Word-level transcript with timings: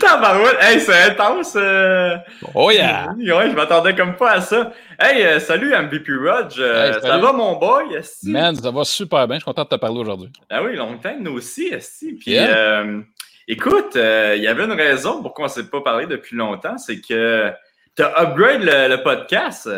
Tabarouette, 0.00 0.56
hey, 0.62 0.80
c'est 0.80 1.10
intense. 1.10 1.52
Euh... 1.56 2.16
Oh 2.54 2.70
yeah! 2.70 3.12
Ouais, 3.18 3.50
je 3.50 3.54
m'attendais 3.54 3.94
comme 3.94 4.16
pas 4.16 4.32
à 4.32 4.40
ça. 4.40 4.72
Hey, 4.98 5.22
euh, 5.22 5.38
salut 5.38 5.74
MVP 5.76 6.10
Rudge. 6.12 6.56
Euh, 6.58 6.98
ça 7.00 7.18
va 7.18 7.32
mon 7.32 7.58
boy? 7.58 7.94
Esti? 7.94 8.30
Man, 8.30 8.56
ça 8.56 8.70
va 8.70 8.84
super 8.84 9.28
bien. 9.28 9.36
Je 9.36 9.40
suis 9.40 9.44
content 9.44 9.64
de 9.64 9.68
te 9.68 9.74
parler 9.76 9.98
aujourd'hui. 9.98 10.30
Ah 10.48 10.62
oui, 10.62 10.74
longtemps, 10.74 11.14
nous 11.20 11.32
aussi, 11.32 11.66
Esti. 11.66 12.14
Puis, 12.14 12.38
euh, 12.38 13.00
écoute, 13.46 13.92
il 13.94 14.42
y 14.42 14.46
avait 14.46 14.64
une 14.64 14.72
raison 14.72 15.22
pourquoi 15.22 15.44
on 15.44 15.48
ne 15.48 15.52
s'est 15.52 15.68
pas 15.68 15.82
parlé 15.82 16.06
depuis 16.06 16.34
longtemps, 16.34 16.78
c'est 16.78 17.00
que 17.00 17.52
tu 17.94 18.02
as 18.02 18.22
upgrade 18.22 18.62
le, 18.62 18.88
le, 18.96 19.02
podcast. 19.02 19.68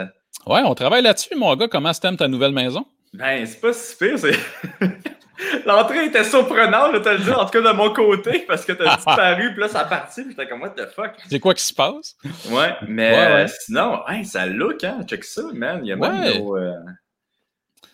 Ouais, 0.47 0.61
on 0.65 0.75
travaille 0.77 1.03
là-dessus, 1.03 1.35
mon 1.35 1.57
gars. 1.57 1.67
Comment 1.67 1.93
t'aimes 1.93 2.17
ta 2.17 2.29
nouvelle 2.29 2.53
maison? 2.53 2.87
Ben, 3.13 3.45
c'est 3.45 3.61
pas 3.61 3.73
si 3.73 3.97
pire. 3.97 4.19
C'est... 4.19 4.39
L'entrée 5.67 6.07
était 6.07 6.25
surprenante, 6.25 6.93
je 6.95 6.99
te 6.99 7.09
le 7.09 7.19
dis, 7.19 7.31
en 7.31 7.45
tout 7.45 7.51
cas 7.51 7.73
de 7.73 7.77
mon 7.77 7.93
côté, 7.93 8.45
parce 8.47 8.65
que 8.65 8.73
t'as 8.73 8.97
disparu, 8.97 9.53
puis 9.53 9.61
là, 9.61 9.69
ça 9.69 9.81
a 9.81 9.85
parti, 9.85 10.23
puis 10.23 10.31
j'étais 10.31 10.49
comme, 10.49 10.63
what 10.63 10.71
the 10.71 10.87
fuck? 10.95 11.13
C'est 11.29 11.41
quoi 11.41 11.55
qui 11.55 11.65
se 11.65 11.73
passe? 11.73 12.17
Ouais, 12.51 12.75
mais 12.87 13.11
ouais, 13.11 13.35
ouais. 13.35 13.47
sinon, 13.49 14.03
hey, 14.09 14.25
ça 14.25 14.47
look, 14.47 14.85
hein, 14.85 15.01
check 15.07 15.25
ça, 15.25 15.43
man. 15.53 15.81
Il 15.83 15.89
y 15.89 15.93
a 15.93 15.97
même 15.97 16.39
nos, 16.39 16.57
euh, 16.57 16.75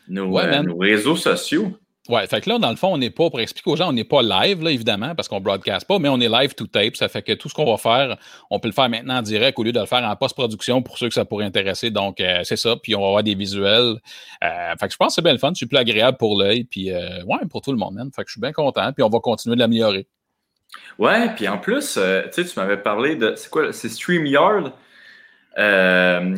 nos, 0.09 0.39
euh, 0.39 0.63
nos 0.63 0.77
réseaux 0.77 1.17
sociaux. 1.17 1.79
Ouais, 2.09 2.27
fait 2.27 2.41
que 2.41 2.49
là, 2.49 2.59
dans 2.59 2.71
le 2.71 2.77
fond, 2.77 2.89
on 2.95 2.99
n'est 2.99 3.11
pas, 3.11 3.29
pour 3.29 3.39
expliquer 3.41 3.71
aux 3.71 3.77
gens, 3.77 3.91
on 3.91 3.93
n'est 3.93 4.05
pas 4.05 4.23
live, 4.23 4.63
là, 4.63 4.71
évidemment, 4.71 5.15
parce 5.15 5.29
qu'on 5.29 5.41
broadcast 5.41 5.87
pas, 5.87 5.99
mais 5.99 6.09
on 6.09 6.19
est 6.21 6.29
live 6.29 6.55
to 6.55 6.67
tape. 6.67 6.97
Ça 6.97 7.09
fait 7.09 7.23
que 7.23 7.35
tout 7.35 7.51
ce 7.51 7.55
qu'on 7.55 7.71
va 7.71 7.77
faire, 7.77 8.17
on 8.51 8.59
peut 8.59 8.69
le 8.69 8.73
faire 8.73 8.89
maintenant 8.89 9.19
en 9.19 9.23
direct 9.23 9.59
au 9.59 9.63
lieu 9.63 9.73
de 9.73 9.81
le 9.81 9.87
faire 9.87 10.03
en 10.03 10.17
post-production 10.17 10.83
pour 10.83 10.97
ceux 10.97 11.09
que 11.09 11.15
ça 11.15 11.27
pourrait 11.27 11.45
intéresser. 11.45 11.91
Donc, 11.91 12.21
euh, 12.21 12.41
c'est 12.45 12.57
ça. 12.57 12.77
Puis, 12.77 12.95
on 12.95 13.01
va 13.01 13.07
avoir 13.09 13.23
des 13.23 13.35
visuels. 13.35 13.97
Euh, 14.43 14.75
fait 14.81 14.87
que 14.87 14.93
je 14.93 14.97
pense 14.97 15.09
que 15.09 15.15
c'est 15.17 15.23
bien 15.23 15.33
le 15.33 15.39
fun. 15.39 15.53
C'est 15.55 15.67
plus 15.67 15.77
agréable 15.77 16.17
pour 16.17 16.39
l'œil. 16.41 16.65
Puis, 16.65 16.91
euh, 16.91 17.23
ouais, 17.25 17.47
pour 17.51 17.61
tout 17.61 17.73
le 17.73 17.79
monde, 17.79 17.95
man. 17.95 18.11
Fait 18.15 18.23
que 18.23 18.29
je 18.29 18.33
suis 18.33 18.41
bien 18.41 18.53
content. 18.53 18.91
Puis, 18.95 19.03
on 19.03 19.11
va 19.11 19.21
continuer 19.21 19.57
de 19.57 19.61
l'améliorer. 19.61 20.07
Ouais, 20.99 21.35
puis 21.35 21.49
en 21.49 21.59
plus, 21.59 21.95
tu 21.95 22.01
sais, 22.33 22.45
tu 22.45 22.59
m'avais 22.59 22.77
parlé 22.79 23.17
de. 23.17 23.35
C'est 23.37 23.51
quoi? 23.51 23.73
C'est 23.73 23.89
StreamYard? 23.89 24.73
Euh, 25.59 26.37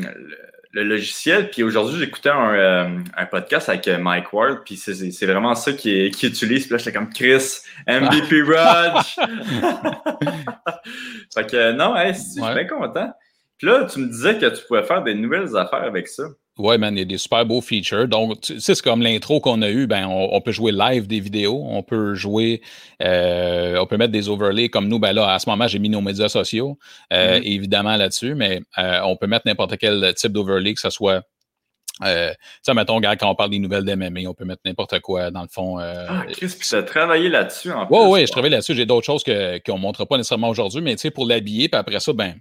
le 0.72 0.84
logiciel. 0.84 1.50
Puis 1.50 1.62
aujourd'hui, 1.62 1.98
j'écoutais 1.98 2.30
un, 2.30 2.54
euh, 2.54 2.98
un, 3.16 3.26
podcast 3.26 3.68
avec 3.68 3.86
euh, 3.88 3.98
Mike 3.98 4.32
Ward, 4.32 4.60
puis 4.64 4.76
c'est 4.76 5.26
vraiment 5.26 5.54
ça 5.54 5.72
qu'il 5.72 6.10
qui 6.10 6.26
utilise. 6.26 6.64
Puis 6.64 6.72
là, 6.72 6.78
j'étais 6.78 6.92
comme 6.92 7.10
Chris, 7.10 7.58
MVP 7.86 8.42
Rudge. 8.42 9.16
fait 11.34 11.50
que 11.50 11.72
non, 11.72 11.96
hey, 11.96 12.14
je 12.14 12.18
suis 12.18 12.40
bien 12.40 12.66
content. 12.66 13.12
Puis 13.58 13.66
là, 13.66 13.84
tu 13.84 14.00
me 14.00 14.06
disais 14.06 14.38
que 14.38 14.46
tu 14.46 14.64
pouvais 14.66 14.84
faire 14.84 15.02
des 15.02 15.14
nouvelles 15.14 15.54
affaires 15.56 15.82
avec 15.82 16.08
ça. 16.08 16.24
Oui, 16.60 16.78
man, 16.78 16.94
il 16.94 17.00
y 17.00 17.02
a 17.02 17.04
des 17.04 17.18
super 17.18 17.44
beaux 17.44 17.60
features. 17.60 18.08
Donc, 18.08 18.40
tu 18.40 18.60
sais, 18.60 18.74
c'est 18.74 18.82
comme 18.82 19.02
l'intro 19.02 19.40
qu'on 19.40 19.62
a 19.62 19.70
eu, 19.70 19.86
ben, 19.86 20.06
on, 20.06 20.40
peut 20.40 20.52
jouer 20.52 20.72
live 20.72 21.06
des 21.06 21.20
vidéos, 21.20 21.64
on 21.68 21.82
peut 21.82 22.14
jouer, 22.14 22.62
euh, 23.02 23.78
on 23.78 23.86
peut 23.86 23.96
mettre 23.96 24.12
des 24.12 24.28
overlays 24.28 24.68
comme 24.68 24.88
nous, 24.88 24.98
ben 24.98 25.12
là, 25.12 25.32
à 25.32 25.38
ce 25.38 25.48
moment, 25.48 25.66
j'ai 25.66 25.78
mis 25.78 25.88
nos 25.88 26.00
médias 26.00 26.28
sociaux, 26.28 26.78
euh, 27.12 27.38
mm-hmm. 27.38 27.42
évidemment 27.44 27.96
là-dessus, 27.96 28.34
mais 28.34 28.60
euh, 28.78 29.00
on 29.04 29.16
peut 29.16 29.26
mettre 29.26 29.46
n'importe 29.46 29.76
quel 29.78 30.14
type 30.14 30.32
d'overlay, 30.32 30.74
que 30.74 30.80
ce 30.80 30.90
soit 30.90 31.22
euh, 32.04 32.32
ça, 32.62 32.74
mettons, 32.74 32.96
regarde, 32.96 33.18
quand 33.18 33.30
on 33.30 33.34
parle 33.34 33.50
des 33.50 33.58
nouvelles 33.58 33.84
d'MMA, 33.84 34.20
on 34.28 34.34
peut 34.34 34.44
mettre 34.44 34.62
n'importe 34.64 35.00
quoi 35.00 35.30
dans 35.30 35.42
le 35.42 35.48
fond. 35.48 35.78
Euh, 35.78 36.06
ah, 36.08 36.24
Chris, 36.30 36.54
puis 36.58 36.66
tu 36.66 36.74
as 36.74 36.82
travaillé 36.82 37.28
là-dessus 37.28 37.72
en 37.72 37.86
plus. 37.86 37.96
Oui, 37.96 38.04
oui, 38.08 38.26
je 38.26 38.32
travaille 38.32 38.50
là-dessus. 38.50 38.74
J'ai 38.74 38.86
d'autres 38.86 39.06
choses 39.06 39.22
qu'on 39.24 39.76
ne 39.76 39.80
montrera 39.80 40.06
pas 40.06 40.16
nécessairement 40.16 40.48
aujourd'hui, 40.48 40.80
mais 40.80 40.94
tu 40.96 41.02
sais, 41.02 41.10
pour 41.10 41.26
l'habiller, 41.26 41.68
puis 41.68 41.78
après 41.78 42.00
ça, 42.00 42.12
ben, 42.12 42.34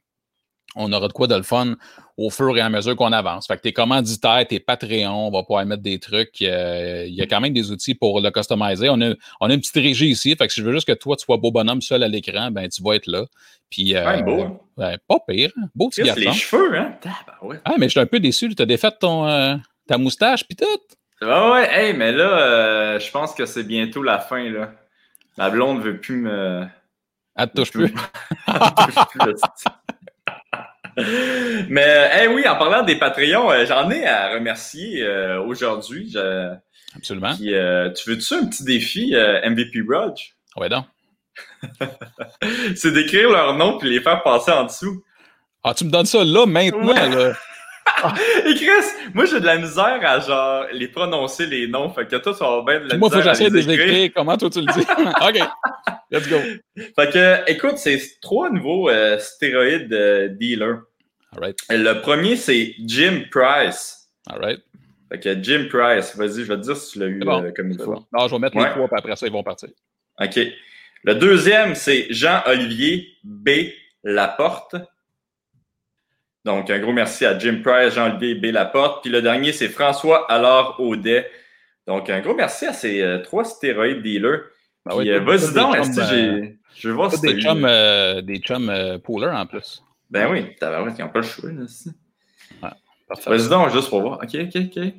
on 0.76 0.92
aura 0.94 1.08
de 1.08 1.14
quoi 1.14 1.28
de 1.28 1.36
le 1.36 1.44
fun 1.44 1.76
au 2.18 2.30
fur 2.30 2.56
et 2.58 2.62
à 2.62 2.70
mesure 2.70 2.96
qu'on 2.96 3.12
avance. 3.12 3.48
Fait 3.48 3.56
que 3.58 3.62
tes 3.62 3.74
commanditaires, 3.74 4.46
tes 4.48 4.60
Patreons, 4.60 5.28
on 5.28 5.32
va 5.32 5.44
pouvoir 5.44 5.66
mettre 5.66 5.82
des 5.82 6.00
trucs. 6.00 6.42
Euh, 6.42 7.06
il 7.08 7.14
y 7.14 7.22
a 7.22 7.28
quand 7.28 7.40
même 7.40 7.54
des 7.54 7.72
outils 7.72 7.96
pour 7.96 8.20
le 8.22 8.30
customiser. 8.30 8.90
On 8.90 9.00
a, 9.02 9.14
on 9.40 9.50
a 9.50 9.54
une 9.54 9.60
petite 9.60 9.76
régie 9.76 10.10
ici. 10.10 10.36
Fait 10.36 10.48
que 10.48 10.54
si 10.54 10.62
je 10.62 10.66
veux 10.66 10.74
juste 10.74 10.88
que 10.88 10.94
toi, 10.94 11.16
tu 11.16 11.26
sois 11.26 11.38
beau 11.38 11.52
bonhomme 11.52 11.82
seul 11.82 12.04
à 12.04 12.08
l'écran, 12.08 12.52
ben 12.52 12.68
tu 12.68 12.84
vas 12.84 12.96
être 12.96 13.08
là. 13.08 13.26
Puis, 13.70 13.96
euh, 13.96 14.22
beau. 14.22 14.42
Hein? 14.42 14.60
Ouais, 14.78 14.98
pas 15.08 15.20
pire. 15.28 15.52
Hein? 15.58 15.68
Beau 15.76 15.90
petit 15.90 16.04
garçon. 16.04 16.22
les 16.22 16.34
cheveux, 16.34 16.78
hein? 16.78 16.96
Ah, 17.66 17.74
mais 17.78 17.86
je 17.86 17.92
suis 17.92 18.00
un 18.00 18.06
peu 18.06 18.20
déçu. 18.20 18.54
Tu 18.56 18.62
as 18.62 18.66
défait 18.66 18.92
ton, 19.00 19.28
euh, 19.28 19.56
ta 19.88 19.98
moustache, 19.98 20.44
puis 20.46 20.56
tout. 20.56 20.66
Ah 21.22 21.52
ouais, 21.52 21.70
hey, 21.72 21.94
mais 21.94 22.12
là, 22.12 22.40
euh, 22.40 23.00
je 23.00 23.12
pense 23.12 23.34
que 23.34 23.46
c'est 23.46 23.64
bientôt 23.64 24.02
la 24.02 24.20
fin, 24.20 24.50
là. 24.50 24.72
La 25.38 25.50
blonde 25.50 25.82
veut 25.82 26.00
plus 26.00 26.18
me... 26.18 26.66
Elle 27.36 27.50
te 27.50 27.56
touche 27.56 27.72
plus. 27.72 27.94
Mais 31.70 32.28
oui, 32.28 32.48
en 32.48 32.56
parlant 32.56 32.84
des 32.84 32.98
Patreons, 32.98 33.52
euh, 33.52 33.66
j'en 33.66 33.90
ai 33.90 34.06
à 34.06 34.34
remercier 34.34 35.02
euh, 35.02 35.42
aujourd'hui. 35.42 36.16
Absolument. 36.96 37.34
Euh, 37.42 37.92
tu 37.92 38.10
veux-tu 38.10 38.34
un 38.34 38.48
petit 38.48 38.64
défi 38.64 39.14
MVP 39.14 39.82
Rudge? 39.88 40.34
Oui, 40.58 40.70
donc. 40.70 40.86
C'est 42.76 42.92
d'écrire 42.92 43.30
leur 43.30 43.56
nom 43.56 43.78
puis 43.78 43.90
les 43.90 44.02
faire 44.02 44.24
passer 44.24 44.52
en 44.52 44.66
dessous. 44.66 45.04
Ah, 45.64 45.74
tu 45.74 45.86
me 45.86 45.92
donnes 45.92 46.06
ça 46.06 46.24
là, 46.24 46.46
maintenant, 46.46 46.94
là. 46.94 47.34
Et 48.46 48.56
Chris, 48.56 49.12
moi 49.14 49.26
j'ai 49.26 49.40
de 49.40 49.46
la 49.46 49.58
misère 49.58 50.00
à 50.04 50.20
genre 50.20 50.66
les 50.72 50.88
prononcer 50.88 51.46
les 51.46 51.68
noms. 51.68 51.90
Fait 51.90 52.06
que 52.06 52.16
toi, 52.16 52.34
tu 52.34 52.40
vas 52.40 52.64
bien 52.64 52.80
de 52.80 52.90
la 52.90 52.98
moi, 52.98 52.98
misère. 52.98 53.00
Moi, 53.00 53.10
faut 53.10 53.18
que 53.18 53.24
j'essaie 53.24 53.50
de 53.50 53.56
les 53.56 53.70
écrire. 53.70 54.12
Comment 54.16 54.38
toi 54.38 54.50
tu 54.50 54.62
le 54.62 54.74
dis? 54.74 54.80
OK. 55.22 55.40
Let's 56.12 56.28
go. 56.28 56.38
Fait 56.76 57.12
que, 57.12 57.52
écoute, 57.52 57.78
c'est 57.78 58.02
trois 58.22 58.50
nouveaux 58.50 58.90
stéroïdes 59.20 60.38
dealers. 60.40 60.82
Le 61.70 61.94
premier, 62.02 62.36
c'est 62.36 62.76
Jim 62.86 63.24
Price. 63.32 64.10
All 64.28 64.40
right. 64.40 64.62
Fait 65.12 65.20
que 65.20 65.44
Jim 65.44 65.68
Price, 65.70 66.16
vas-y, 66.16 66.44
je 66.44 66.54
vais 66.54 66.58
te 66.58 66.62
dire 66.62 66.78
si 66.78 66.94
tu 66.94 67.00
l'as 67.00 67.08
eu 67.08 67.22
euh, 67.26 67.52
comme 67.56 67.72
il 67.72 67.78
faut. 67.78 67.94
Bon. 67.94 68.06
Non, 68.14 68.28
je 68.28 68.36
vais 68.36 68.40
mettre 68.40 68.58
les 68.58 68.70
trois, 68.70 68.88
puis 68.88 68.98
après 68.98 69.16
ça, 69.16 69.26
ils 69.26 69.34
vont 69.34 69.44
partir. 69.44 69.70
OK. 70.22 70.40
Le 71.04 71.16
deuxième, 71.16 71.76
c'est 71.76 72.08
Jean-Olivier 72.10 73.08
B. 73.24 73.50
Laporte. 74.04 74.76
Donc, 76.46 76.70
un 76.70 76.80
gros 76.80 76.94
merci 76.94 77.26
à 77.26 77.38
Jim 77.38 77.62
Price, 77.64 77.94
Jean-Olivier 77.94 78.36
B. 78.36 78.54
Laporte. 78.54 79.04
Puis 79.04 79.12
le 79.12 79.22
dernier, 79.22 79.52
c'est 79.52 79.70
François 79.70 80.32
Alors 80.32 80.80
Audet. 80.80 81.30
Donc, 81.86 82.10
un 82.10 82.22
gros 82.22 82.36
merci 82.36 82.66
à 82.66 82.74
ces 82.74 83.02
euh, 83.02 83.20
trois 83.20 83.44
stéroïdes 83.44 84.02
dealers. 84.02 84.42
Ben 84.86 84.96
oui, 84.96 85.10
euh, 85.10 85.20
vas-y 85.20 85.54
donc, 85.54 85.76
euh, 85.76 86.48
je 86.76 86.88
veux 86.88 86.94
voir 86.94 87.12
si 87.12 87.22
des 87.22 87.40
chums, 87.42 87.68
des 88.22 88.38
chums 88.40 89.00
poolers 89.04 89.36
en 89.36 89.46
plus. 89.46 89.84
Ben 90.10 90.32
oui, 90.32 90.56
t'as 90.60 90.82
ils 90.82 91.02
n'ont 91.02 91.10
pas 91.10 91.20
le 91.20 91.26
choix. 91.26 91.50
Ouais, 91.50 92.70
Vas-y 93.26 93.50
donc, 93.50 93.72
juste 93.72 93.90
pour 93.90 94.02
voir. 94.02 94.20
OK, 94.24 94.36
OK, 94.36 94.56
OK. 94.56 94.94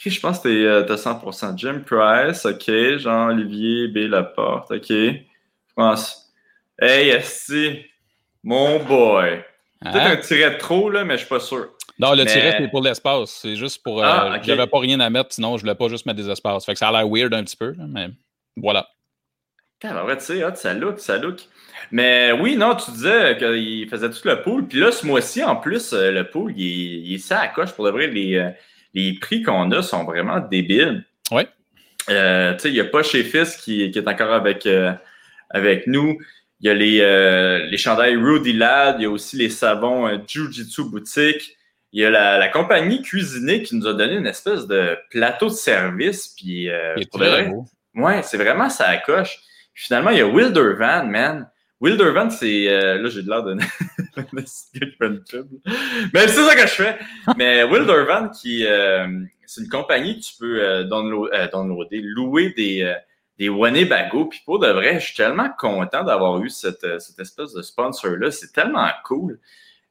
OK, 0.00 0.08
je 0.08 0.20
pense 0.20 0.38
que 0.38 0.48
t'es, 0.48 0.64
euh, 0.64 0.96
100%. 0.96 1.58
Jim 1.58 1.82
Price, 1.84 2.46
OK. 2.46 2.98
Jean-Olivier 2.98 3.88
B. 3.88 4.08
Laporte, 4.08 4.70
OK. 4.70 4.92
Pense. 5.74 6.32
Hey, 6.80 7.10
Esti, 7.10 7.84
mon 8.42 8.82
boy. 8.84 9.44
Peut-être 9.82 9.96
hein? 9.96 10.10
un 10.12 10.16
tiret 10.16 10.50
de 10.50 10.58
trop, 10.58 10.90
là, 10.90 11.04
mais 11.04 11.14
je 11.14 11.20
suis 11.20 11.28
pas 11.28 11.40
sûr. 11.40 11.68
Non, 11.98 12.14
le 12.14 12.24
tiret, 12.24 12.56
c'est 12.58 12.68
pour 12.68 12.82
l'espace. 12.82 13.30
C'est 13.42 13.56
juste 13.56 13.82
pour. 13.82 14.02
Euh, 14.02 14.06
ah, 14.06 14.38
J'avais 14.42 14.66
pas 14.66 14.78
rien 14.78 15.00
à 15.00 15.10
mettre, 15.10 15.32
sinon 15.32 15.56
je 15.56 15.62
voulais 15.62 15.74
pas 15.74 15.88
juste 15.88 16.06
mettre 16.06 16.18
des 16.18 16.30
espaces. 16.30 16.64
Fait 16.64 16.72
que 16.72 16.78
ça 16.78 16.88
a 16.88 16.92
l'air 16.92 17.08
weird 17.08 17.32
un 17.34 17.44
petit 17.44 17.56
peu, 17.56 17.74
mais 17.88 18.08
voilà. 18.56 18.88
En 19.84 20.04
vrai, 20.04 20.18
tu 20.18 20.24
sais, 20.24 20.44
ça 20.56 20.74
look, 20.74 20.98
ça 20.98 21.16
look. 21.16 21.40
Mais 21.90 22.32
oui, 22.32 22.56
non, 22.56 22.74
tu 22.76 22.90
disais 22.90 23.36
qu'il 23.38 23.88
faisait 23.88 24.10
tout 24.10 24.28
le 24.28 24.42
pool. 24.42 24.66
Puis 24.66 24.78
là, 24.78 24.92
ce 24.92 25.06
mois-ci, 25.06 25.42
en 25.42 25.56
plus, 25.56 25.92
euh, 25.92 26.10
le 26.10 26.24
pool, 26.24 26.52
il 26.56 27.14
est, 27.14 27.18
ça 27.18 27.40
à 27.40 27.48
coche. 27.48 27.72
Pour 27.72 27.86
de 27.86 27.90
vrai, 27.90 28.06
les, 28.06 28.36
euh, 28.36 28.50
les 28.92 29.14
prix 29.14 29.42
qu'on 29.42 29.70
a 29.72 29.82
sont 29.82 30.04
vraiment 30.04 30.38
débiles. 30.38 31.04
Oui. 31.30 31.42
Euh, 32.10 32.52
tu 32.54 32.60
sais, 32.60 32.68
il 32.68 32.74
n'y 32.74 32.80
a 32.80 32.84
pas 32.84 33.02
chez 33.02 33.24
Fils 33.24 33.56
qui, 33.56 33.90
qui 33.90 33.98
est 33.98 34.08
encore 34.08 34.32
avec, 34.32 34.68
avec 35.50 35.86
nous. 35.86 36.18
Il 36.60 36.66
y 36.66 36.70
a 36.70 36.74
les, 36.74 37.68
les 37.70 37.76
chandails 37.78 38.16
Rudy 38.16 38.52
Lad. 38.52 38.96
Il 38.98 39.02
y 39.04 39.06
a 39.06 39.10
aussi 39.10 39.36
les 39.36 39.48
savons 39.48 40.08
Jiu-Jitsu 40.26 40.84
Boutique. 40.84 41.56
Il 41.92 42.02
y 42.02 42.04
a 42.04 42.10
la, 42.10 42.38
la, 42.38 42.48
compagnie 42.48 43.02
Cuisinée 43.02 43.62
qui 43.62 43.74
nous 43.76 43.86
a 43.86 43.94
donné 43.94 44.14
une 44.14 44.26
espèce 44.26 44.66
de 44.66 44.96
plateau 45.10 45.46
de 45.46 45.54
service. 45.54 46.34
Puis, 46.36 46.68
pour 47.10 47.18
de 47.18 47.24
vrai, 47.24 47.50
ouais, 47.94 48.22
c'est 48.22 48.36
vraiment 48.36 48.68
ça 48.68 48.86
à 48.86 48.98
coche. 48.98 49.38
Finalement, 49.74 50.10
il 50.10 50.18
y 50.18 50.20
a 50.20 50.26
Wilder 50.26 50.74
Van, 50.78 51.06
man. 51.06 51.48
Wildervan, 51.80 52.30
c'est. 52.30 52.68
Euh, 52.68 53.00
là, 53.00 53.08
j'ai 53.08 53.22
de 53.22 53.30
l'air 53.30 53.42
de. 53.42 53.54
Mais 54.32 54.42
c'est 56.28 56.44
ça 56.44 56.54
que 56.54 56.62
je 56.62 56.66
fais. 56.66 56.98
Mais 57.36 57.64
Wildervan, 57.64 58.30
qui. 58.30 58.66
Euh, 58.66 59.06
c'est 59.46 59.62
une 59.62 59.68
compagnie 59.68 60.20
que 60.20 60.24
tu 60.24 60.32
peux 60.38 60.62
euh, 60.62 60.84
downloader, 60.84 62.00
louer 62.02 62.50
des, 62.50 62.94
des 63.40 63.48
Winnebago. 63.48 64.26
Puis 64.26 64.40
pour 64.44 64.60
de 64.60 64.68
vrai, 64.68 65.00
je 65.00 65.06
suis 65.06 65.16
tellement 65.16 65.48
content 65.58 66.04
d'avoir 66.04 66.40
eu 66.40 66.48
cette, 66.48 66.86
cette 67.00 67.18
espèce 67.18 67.52
de 67.52 67.62
sponsor-là. 67.62 68.30
C'est 68.30 68.52
tellement 68.52 68.88
cool. 69.04 69.40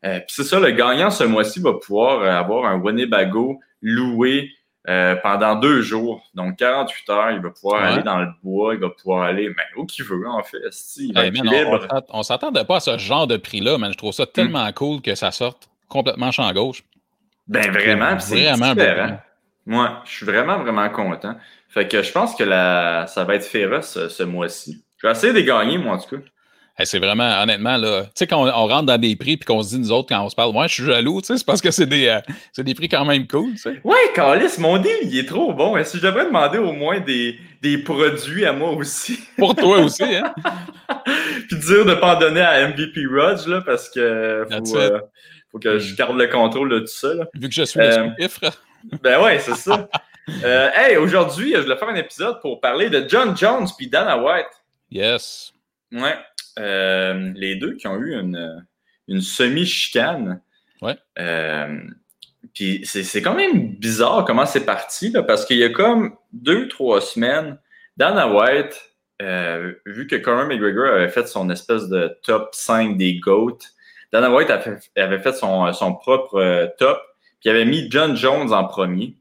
puis 0.01 0.23
c'est 0.27 0.45
ça, 0.45 0.59
le 0.61 0.71
gagnant 0.71 1.09
ce 1.09 1.25
mois-ci 1.25 1.59
va 1.59 1.73
pouvoir 1.73 2.23
avoir 2.23 2.65
un 2.65 2.79
Winnebago 2.79 3.59
loué 3.81 4.51
euh, 4.87 5.15
pendant 5.17 5.55
deux 5.55 5.81
jours. 5.81 6.23
Donc, 6.33 6.55
48 6.55 7.09
heures, 7.09 7.31
il 7.31 7.41
va 7.41 7.49
pouvoir 7.49 7.83
aller 7.83 8.01
dans 8.01 8.19
le 8.19 8.29
bois, 8.41 8.73
il 8.73 8.79
va 8.79 8.89
pouvoir 8.89 9.23
aller 9.23 9.49
mais 9.49 9.63
où 9.75 9.85
qu'il 9.85 10.05
veut, 10.05 10.27
en 10.27 10.41
fait. 10.41 10.57
Il 10.97 11.13
va 11.13 11.25
être 11.25 11.33
libre. 11.33 11.85
On, 12.09 12.19
ne 12.19 12.23
s'attendait 12.23 12.63
pas 12.63 12.77
à 12.77 12.79
ce 12.79 12.97
genre 12.97 13.27
de 13.27 13.35
prix-là, 13.35 13.77
mais 13.77 13.91
je 13.91 13.97
trouve 13.97 14.13
ça 14.13 14.25
tellement 14.25 14.67
hmm. 14.67 14.73
cool 14.73 15.01
que 15.01 15.15
ça 15.15 15.31
sorte 15.31 15.69
complètement 15.89 16.31
champ 16.31 16.51
gauche. 16.53 16.83
Ben 17.47 17.69
vraiment, 17.71 18.17
c'est 18.19 18.45
vraiment 18.45 18.73
différent. 18.73 19.19
Moi, 19.65 20.01
je 20.05 20.11
suis 20.11 20.25
vraiment, 20.25 20.59
vraiment 20.59 20.89
content. 20.89 21.35
Fait 21.69 21.87
que 21.87 22.01
je 22.01 22.11
pense 22.11 22.35
que 22.35 22.43
la... 22.43 23.05
ça 23.07 23.23
va 23.23 23.35
être 23.35 23.45
féroce 23.45 24.07
ce, 24.07 24.23
mois-ci. 24.23 24.83
Je 24.97 25.07
vais 25.07 25.11
essayer 25.11 25.33
de 25.33 25.41
gagner, 25.41 25.77
moi, 25.77 25.93
en 25.93 25.99
tout 25.99 26.17
cas. 26.17 26.23
c'est 26.83 26.97
vraiment, 26.97 27.41
honnêtement, 27.43 27.77
là, 27.77 28.05
tu 28.05 28.09
sais, 28.15 28.27
quand 28.27 28.41
on, 28.41 28.67
rentre 28.67 28.87
dans 28.87 28.97
des 28.97 29.15
prix 29.15 29.37
puis 29.37 29.45
qu'on 29.45 29.61
se 29.61 29.69
dit, 29.69 29.79
nous 29.79 29.91
autres, 29.91 30.09
quand 30.09 30.23
on 30.25 30.29
se 30.29 30.35
parle, 30.35 30.51
moi, 30.51 30.65
je 30.65 30.73
suis 30.73 30.85
jaloux, 30.85 31.21
tu 31.21 31.27
sais, 31.27 31.37
c'est 31.37 31.45
parce 31.45 31.61
que 31.61 31.69
c'est 31.69 31.85
des, 31.85 32.07
euh, 32.07 32.63
des 32.63 32.73
prix 32.73 32.89
quand 32.89 33.05
même 33.05 33.27
cool, 33.27 33.51
tu 33.51 33.57
sais. 33.59 33.79
Ouais, 33.83 33.97
Carlis, 34.15 34.57
mon 34.57 34.79
deal, 34.79 34.91
il 35.03 35.19
est 35.19 35.27
trop 35.27 35.53
bon. 35.53 35.77
Est-ce 35.77 35.93
que 35.93 35.97
je 35.99 36.03
devrais 36.03 36.25
demander 36.25 36.57
au 36.57 36.73
moins 36.73 36.99
des, 36.99 37.37
des 37.61 37.77
produits 37.77 38.45
à 38.45 38.51
moi 38.51 38.71
aussi? 38.71 39.19
Pour 39.37 39.55
toi 39.55 39.77
aussi, 39.77 40.03
hein? 40.03 40.33
puis 41.47 41.59
dire 41.59 41.85
de 41.85 41.93
pas 41.93 42.15
en 42.15 42.19
donner 42.19 42.41
à 42.41 42.67
MVP 42.67 43.01
Rudge, 43.05 43.45
là, 43.45 43.61
parce 43.61 43.89
que 43.89 44.47
faut, 44.49 44.75
euh, 44.75 44.99
faut 45.51 45.59
que 45.59 45.77
je 45.77 45.95
garde 45.95 46.17
le 46.17 46.27
contrôle 46.27 46.69
de 46.69 46.79
tout 46.79 46.87
ça, 46.87 47.13
là. 47.13 47.25
Vu 47.35 47.47
que 47.47 47.53
je 47.53 47.63
suis 47.63 47.79
le 47.79 47.85
euh, 47.85 48.49
Ben 49.03 49.21
ouais, 49.21 49.37
c'est 49.37 49.55
ça. 49.55 49.87
hey, 50.43 50.97
aujourd'hui, 50.97 51.53
je 51.55 51.61
voulais 51.61 51.77
faire 51.77 51.89
un 51.89 51.95
épisode 51.95 52.41
pour 52.41 52.61
parler 52.61 52.89
de 52.89 53.07
John 53.07 53.35
Jones 53.35 53.67
puis 53.77 53.87
Dana 53.87 54.17
White. 54.17 54.47
Yes. 54.91 55.53
Ouais. 55.91 56.15
Euh, 56.57 57.31
les 57.35 57.55
deux 57.55 57.75
qui 57.75 57.87
ont 57.87 57.97
eu 57.97 58.13
une, 58.19 58.65
une 59.07 59.21
semi-chicane. 59.21 60.41
Ouais. 60.81 60.97
Euh, 61.17 61.79
puis 62.53 62.81
c'est 62.85 63.21
quand 63.21 63.35
même 63.35 63.75
bizarre 63.75 64.25
comment 64.25 64.45
c'est 64.45 64.65
parti, 64.65 65.11
là, 65.11 65.23
parce 65.23 65.45
qu'il 65.45 65.57
y 65.57 65.63
a 65.63 65.69
comme 65.69 66.15
deux, 66.33 66.67
trois 66.67 67.01
semaines, 67.01 67.57
Dana 67.97 68.27
White, 68.27 68.81
euh, 69.21 69.73
vu 69.85 70.07
que 70.07 70.15
Conor 70.15 70.47
McGregor 70.47 70.87
avait 70.87 71.09
fait 71.09 71.27
son 71.27 71.49
espèce 71.49 71.89
de 71.89 72.17
top 72.23 72.49
5 72.53 72.97
des 72.97 73.19
GOAT, 73.19 73.59
Dana 74.11 74.31
White 74.31 74.49
avait, 74.49 75.19
fait 75.19 75.33
son, 75.33 75.71
son 75.73 75.93
propre 75.93 76.73
top, 76.79 76.99
puis 77.39 77.49
il 77.49 77.51
avait 77.51 77.65
mis 77.65 77.91
John 77.91 78.15
Jones 78.15 78.51
en 78.51 78.65
premier. 78.65 79.15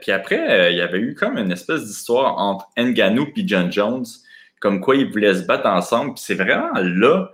Puis 0.00 0.12
après, 0.12 0.72
il 0.72 0.78
y 0.78 0.80
avait 0.80 1.00
eu 1.00 1.14
comme 1.14 1.36
une 1.38 1.52
espèce 1.52 1.84
d'histoire 1.84 2.38
entre 2.38 2.68
Nganou 2.78 3.28
et 3.36 3.46
John 3.46 3.70
Jones 3.70 4.06
comme 4.60 4.80
quoi 4.80 4.94
ils 4.94 5.10
voulaient 5.10 5.34
se 5.34 5.42
battre 5.42 5.66
ensemble. 5.66 6.14
Puis 6.14 6.22
c'est 6.24 6.34
vraiment 6.34 6.70
là 6.74 7.30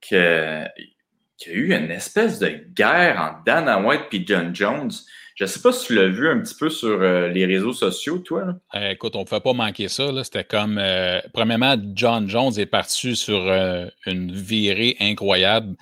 qu'il 0.00 0.18
y 0.18 1.50
a 1.50 1.52
eu 1.52 1.72
une 1.72 1.90
espèce 1.90 2.38
de 2.40 2.48
guerre 2.48 3.20
entre 3.20 3.44
Dana 3.44 3.80
White 3.80 4.06
et 4.12 4.24
John 4.26 4.54
Jones. 4.54 4.90
Je 5.34 5.44
ne 5.44 5.48
sais 5.48 5.60
pas 5.60 5.72
si 5.72 5.86
tu 5.86 5.94
l'as 5.96 6.06
vu 6.06 6.28
un 6.28 6.40
petit 6.40 6.54
peu 6.54 6.70
sur 6.70 7.02
euh, 7.02 7.26
les 7.28 7.44
réseaux 7.44 7.72
sociaux, 7.72 8.18
toi. 8.18 8.54
Euh, 8.76 8.90
écoute, 8.90 9.16
on 9.16 9.20
ne 9.20 9.24
pouvait 9.24 9.40
pas 9.40 9.52
manquer 9.52 9.88
ça. 9.88 10.08
C'était 10.22 10.44
comme, 10.44 10.78
euh, 10.78 11.20
premièrement, 11.32 11.74
John 11.94 12.28
Jones 12.28 12.52
est 12.56 12.66
parti 12.66 13.16
sur 13.16 13.40
une 14.06 14.32
virée 14.32 14.96
incroyable, 15.00 15.74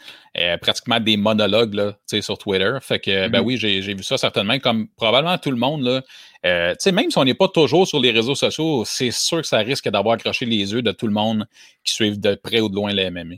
pratiquement 0.62 1.00
des 1.00 1.18
monologues 1.18 1.74
là, 1.74 1.98
sur 2.22 2.38
Twitter. 2.38 2.78
Fait 2.80 2.98
que, 2.98 3.28
ben 3.28 3.40
mm-hmm. 3.40 3.44
oui, 3.44 3.56
j'ai 3.58 3.94
vu 3.94 4.02
ça 4.02 4.16
certainement, 4.16 4.58
comme 4.58 4.88
probablement 4.96 5.36
tout 5.36 5.50
le 5.50 5.58
monde. 5.58 5.82
Là, 5.82 6.02
euh, 6.44 6.74
même 6.92 7.10
si 7.10 7.18
on 7.18 7.24
n'est 7.24 7.34
pas 7.34 7.48
toujours 7.48 7.86
sur 7.86 8.00
les 8.00 8.10
réseaux 8.10 8.34
sociaux, 8.34 8.84
c'est 8.84 9.12
sûr 9.12 9.42
que 9.42 9.46
ça 9.46 9.58
risque 9.58 9.88
d'avoir 9.88 10.14
accroché 10.14 10.44
les 10.44 10.72
yeux 10.72 10.82
de 10.82 10.90
tout 10.90 11.06
le 11.06 11.12
monde 11.12 11.46
qui 11.84 11.94
suivent 11.94 12.20
de 12.20 12.34
près 12.34 12.60
ou 12.60 12.68
de 12.68 12.74
loin 12.74 12.92
les 12.92 13.10
MMA. 13.10 13.36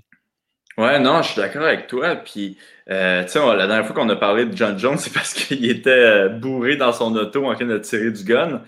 Ouais, 0.76 0.98
non, 0.98 1.22
je 1.22 1.28
suis 1.30 1.40
d'accord 1.40 1.62
avec 1.62 1.86
toi. 1.86 2.16
Puis, 2.16 2.58
euh, 2.90 3.22
tu 3.24 3.30
sais, 3.30 3.38
la 3.38 3.66
dernière 3.66 3.86
fois 3.86 3.94
qu'on 3.94 4.08
a 4.08 4.16
parlé 4.16 4.46
de 4.46 4.56
John 4.56 4.78
Jones, 4.78 4.98
c'est 4.98 5.12
parce 5.12 5.32
qu'il 5.34 5.68
était 5.70 5.90
euh, 5.90 6.28
bourré 6.28 6.76
dans 6.76 6.92
son 6.92 7.14
auto 7.16 7.46
en 7.46 7.54
train 7.54 7.66
de 7.66 7.78
tirer 7.78 8.10
du 8.10 8.24
gun. 8.24 8.62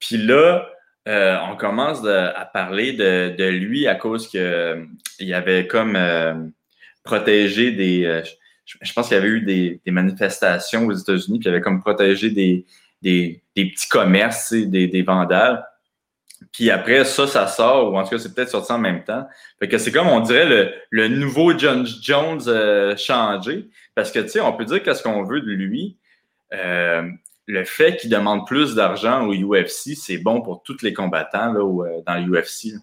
Puis 0.00 0.18
là, 0.18 0.68
on 1.06 1.56
commence 1.56 2.04
à 2.04 2.44
parler 2.52 2.92
de, 2.92 3.48
lui 3.48 3.86
à 3.86 3.94
cause 3.94 4.28
qu'il 4.28 5.34
avait 5.34 5.66
comme 5.68 5.96
protégé 7.04 7.70
des. 7.70 8.22
je, 8.64 8.92
pense 8.92 9.08
qu'il 9.08 9.16
y 9.16 9.20
avait 9.20 9.28
eu 9.28 9.40
des, 9.40 9.80
des 9.84 9.92
manifestations 9.92 10.86
aux 10.86 10.92
États-Unis, 10.92 11.38
puis 11.38 11.48
il 11.48 11.52
avait 11.52 11.60
comme 11.60 11.80
protégé 11.80 12.30
des, 12.30 12.66
des, 13.02 13.42
petits 13.54 13.88
commerces, 13.88 14.52
des, 14.52 14.88
des 14.88 15.02
vandales. 15.02 15.64
Puis 16.52 16.70
après, 16.70 17.04
ça, 17.04 17.26
ça 17.26 17.46
sort, 17.46 17.92
ou 17.92 17.96
en 17.96 18.04
tout 18.04 18.10
cas, 18.10 18.18
c'est 18.18 18.34
peut-être 18.34 18.50
sorti 18.50 18.72
en 18.72 18.78
même 18.78 19.04
temps. 19.04 19.26
Fait 19.58 19.68
que 19.68 19.78
c'est 19.78 19.92
comme, 19.92 20.08
on 20.08 20.20
dirait, 20.20 20.46
le, 20.46 20.72
le 20.90 21.08
nouveau 21.08 21.56
John 21.56 21.86
Jones 22.02 22.42
euh, 22.46 22.96
changé. 22.96 23.68
Parce 23.94 24.10
que, 24.10 24.20
tu 24.20 24.28
sais, 24.28 24.40
on 24.40 24.52
peut 24.52 24.64
dire 24.64 24.82
qu'est-ce 24.82 25.02
qu'on 25.02 25.24
veut 25.24 25.40
de 25.40 25.50
lui. 25.52 25.96
Euh, 26.52 27.08
le 27.46 27.64
fait 27.64 27.96
qu'il 27.96 28.10
demande 28.10 28.46
plus 28.46 28.74
d'argent 28.74 29.26
au 29.26 29.32
UFC, 29.32 29.94
c'est 29.96 30.18
bon 30.18 30.42
pour 30.42 30.62
tous 30.62 30.82
les 30.82 30.92
combattants 30.92 31.52
là, 31.52 31.60
euh, 31.60 32.02
dans 32.06 32.16
l'UFC. 32.16 32.74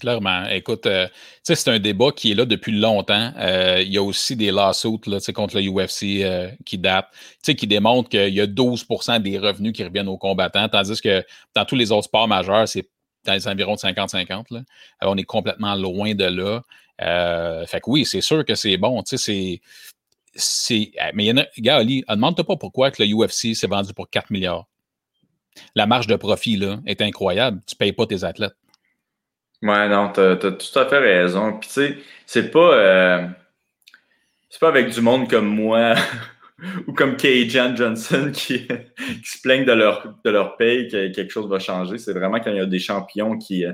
Clairement. 0.00 0.46
Écoute, 0.46 0.86
euh, 0.86 1.06
c'est 1.42 1.68
un 1.68 1.78
débat 1.78 2.10
qui 2.10 2.32
est 2.32 2.34
là 2.34 2.46
depuis 2.46 2.72
longtemps. 2.72 3.32
Euh, 3.36 3.82
il 3.82 3.92
y 3.92 3.98
a 3.98 4.02
aussi 4.02 4.34
des 4.34 4.50
lawsuits 4.50 4.98
là, 5.06 5.18
contre 5.34 5.60
le 5.60 5.68
UFC 5.68 6.22
euh, 6.24 6.50
qui 6.64 6.78
datent, 6.78 7.10
qui 7.44 7.66
démontrent 7.66 8.08
qu'il 8.08 8.32
y 8.32 8.40
a 8.40 8.46
12% 8.46 9.20
des 9.20 9.38
revenus 9.38 9.74
qui 9.74 9.84
reviennent 9.84 10.08
aux 10.08 10.16
combattants, 10.16 10.68
tandis 10.70 11.00
que 11.02 11.22
dans 11.54 11.66
tous 11.66 11.76
les 11.76 11.92
autres 11.92 12.04
sports 12.04 12.28
majeurs, 12.28 12.66
c'est 12.66 12.88
dans 13.26 13.34
les 13.34 13.46
environs 13.46 13.74
de 13.74 13.80
50-50. 13.80 14.64
on 15.02 15.16
est 15.18 15.24
complètement 15.24 15.74
loin 15.74 16.14
de 16.14 16.24
là. 16.24 16.62
fait 17.66 17.80
que 17.80 17.90
oui, 17.90 18.06
c'est 18.06 18.22
sûr 18.22 18.42
que 18.46 18.54
c'est 18.54 18.78
bon. 18.78 19.02
C'est. 19.04 19.60
Mais 21.12 21.24
il 21.24 21.26
y 21.26 21.32
en 21.32 21.36
a, 21.36 21.44
gars, 21.58 21.84
demande-toi 21.84 22.46
pas 22.46 22.56
pourquoi 22.56 22.90
que 22.90 23.02
le 23.02 23.14
UFC 23.14 23.54
s'est 23.54 23.66
vendu 23.66 23.92
pour 23.92 24.08
4 24.08 24.30
milliards. 24.30 24.66
La 25.74 25.86
marge 25.86 26.06
de 26.06 26.16
profit 26.16 26.56
là, 26.56 26.78
est 26.86 27.02
incroyable. 27.02 27.60
Tu 27.66 27.74
ne 27.74 27.78
payes 27.78 27.92
pas 27.92 28.06
tes 28.06 28.24
athlètes. 28.24 28.54
Ouais, 29.62 29.88
non, 29.88 30.10
t'as 30.10 30.32
as 30.32 30.36
tout 30.36 30.78
à 30.78 30.86
fait 30.86 30.98
raison. 30.98 31.58
Puis 31.58 31.68
tu 31.68 31.74
sais, 31.74 31.98
c'est 32.26 32.50
pas 32.50 32.74
euh, 32.74 33.26
c'est 34.48 34.60
pas 34.60 34.68
avec 34.68 34.90
du 34.90 35.00
monde 35.00 35.28
comme 35.28 35.48
moi 35.48 35.94
ou 36.86 36.92
comme 36.92 37.16
Jan 37.18 37.76
Johnson 37.76 38.30
qui, 38.34 38.66
qui, 38.66 39.30
se 39.30 39.40
plaignent 39.42 39.66
de 39.66 39.72
leur 39.72 40.14
de 40.24 40.30
leur 40.30 40.56
paye 40.56 40.88
que 40.88 41.12
quelque 41.12 41.30
chose 41.30 41.48
va 41.48 41.58
changer. 41.58 41.98
C'est 41.98 42.12
vraiment 42.12 42.40
quand 42.40 42.50
il 42.50 42.56
y 42.56 42.60
a 42.60 42.66
des 42.66 42.78
champions 42.78 43.36
qui 43.36 43.64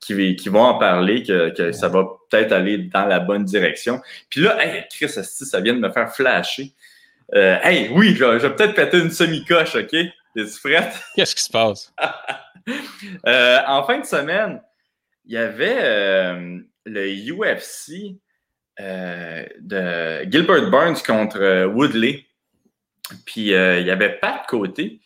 qui, 0.00 0.36
qui 0.36 0.48
vont 0.48 0.62
en 0.62 0.78
parler 0.78 1.22
que, 1.22 1.50
que 1.50 1.72
ça 1.72 1.88
va 1.88 2.04
peut-être 2.28 2.52
aller 2.52 2.78
dans 2.78 3.06
la 3.06 3.20
bonne 3.20 3.44
direction. 3.44 4.00
Puis 4.28 4.40
là, 4.40 4.56
hey, 4.64 4.84
Chris, 4.90 5.08
ça 5.08 5.60
vient 5.60 5.74
de 5.74 5.80
me 5.80 5.90
faire 5.90 6.12
flasher. 6.14 6.72
Euh, 7.34 7.58
hey, 7.62 7.90
oui, 7.92 8.14
je, 8.14 8.24
vais 8.24 8.54
peut-être 8.54 8.74
péter 8.74 8.98
une 8.98 9.10
semi-coche, 9.10 9.76
OK? 9.76 9.94
Es-tu 9.94 10.60
prête? 10.62 10.94
Qu'est-ce 11.14 11.34
qui 11.34 11.42
se 11.42 11.50
passe? 11.50 11.92
euh, 13.26 13.58
en 13.66 13.84
fin 13.84 13.98
de 13.98 14.04
semaine, 14.04 14.60
il 15.26 15.32
y 15.32 15.36
avait 15.36 15.78
euh, 15.80 16.58
le 16.84 17.32
UFC 17.32 18.16
euh, 18.80 19.44
de 19.60 20.30
Gilbert 20.30 20.70
Burns 20.70 21.02
contre 21.04 21.40
euh, 21.40 21.66
Woodley. 21.66 22.24
Puis 23.24 23.42
il 23.42 23.86
y 23.86 23.90
avait 23.90 24.18
Pat 24.18 24.44
Côté, 24.48 24.98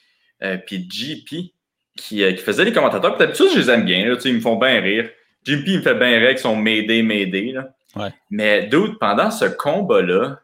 puis 0.66 0.88
JP 0.90 1.28
qui, 1.28 1.52
qui 1.96 2.36
faisait 2.38 2.64
les 2.64 2.72
commentateurs. 2.72 3.14
Puis 3.14 3.26
d'habitude, 3.26 3.48
je 3.52 3.58
les 3.58 3.68
aime 3.68 3.84
bien. 3.84 4.06
Là, 4.06 4.16
ils 4.24 4.36
me 4.36 4.40
font 4.40 4.56
bien 4.56 4.80
rire. 4.80 5.10
JP, 5.44 5.64
il 5.66 5.76
me 5.78 5.82
fait 5.82 5.94
bien 5.96 6.08
rire 6.08 6.28
avec 6.28 6.38
son 6.38 6.56
Mayday, 6.56 7.02
Mayday. 7.02 7.52
Là. 7.52 7.74
Ouais. 7.94 8.08
Mais 8.30 8.68
d'autres, 8.68 8.98
pendant 8.98 9.30
ce 9.30 9.44
combat-là 9.44 10.40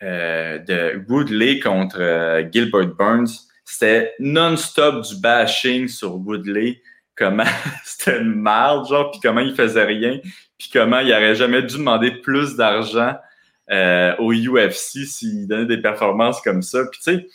de 0.00 1.04
Woodley 1.08 1.58
contre 1.58 1.98
Gilbert 2.52 2.94
Burns, 2.94 3.48
c'était 3.64 4.14
non-stop 4.20 5.04
du 5.04 5.16
bashing 5.20 5.88
sur 5.88 6.14
Woodley 6.14 6.80
comment 7.18 7.44
c'était 7.84 8.18
une 8.18 8.44
genre, 8.44 9.10
puis 9.10 9.20
comment 9.22 9.40
il 9.40 9.54
faisait 9.54 9.84
rien, 9.84 10.18
puis 10.58 10.70
comment 10.72 11.00
il 11.00 11.12
aurait 11.12 11.34
jamais 11.34 11.62
dû 11.62 11.76
demander 11.76 12.12
plus 12.12 12.56
d'argent 12.56 13.14
euh, 13.70 14.14
au 14.18 14.32
UFC 14.32 15.04
s'il 15.06 15.46
donnait 15.46 15.66
des 15.66 15.82
performances 15.82 16.40
comme 16.40 16.62
ça. 16.62 16.84
Puis 16.90 17.00
tu 17.02 17.26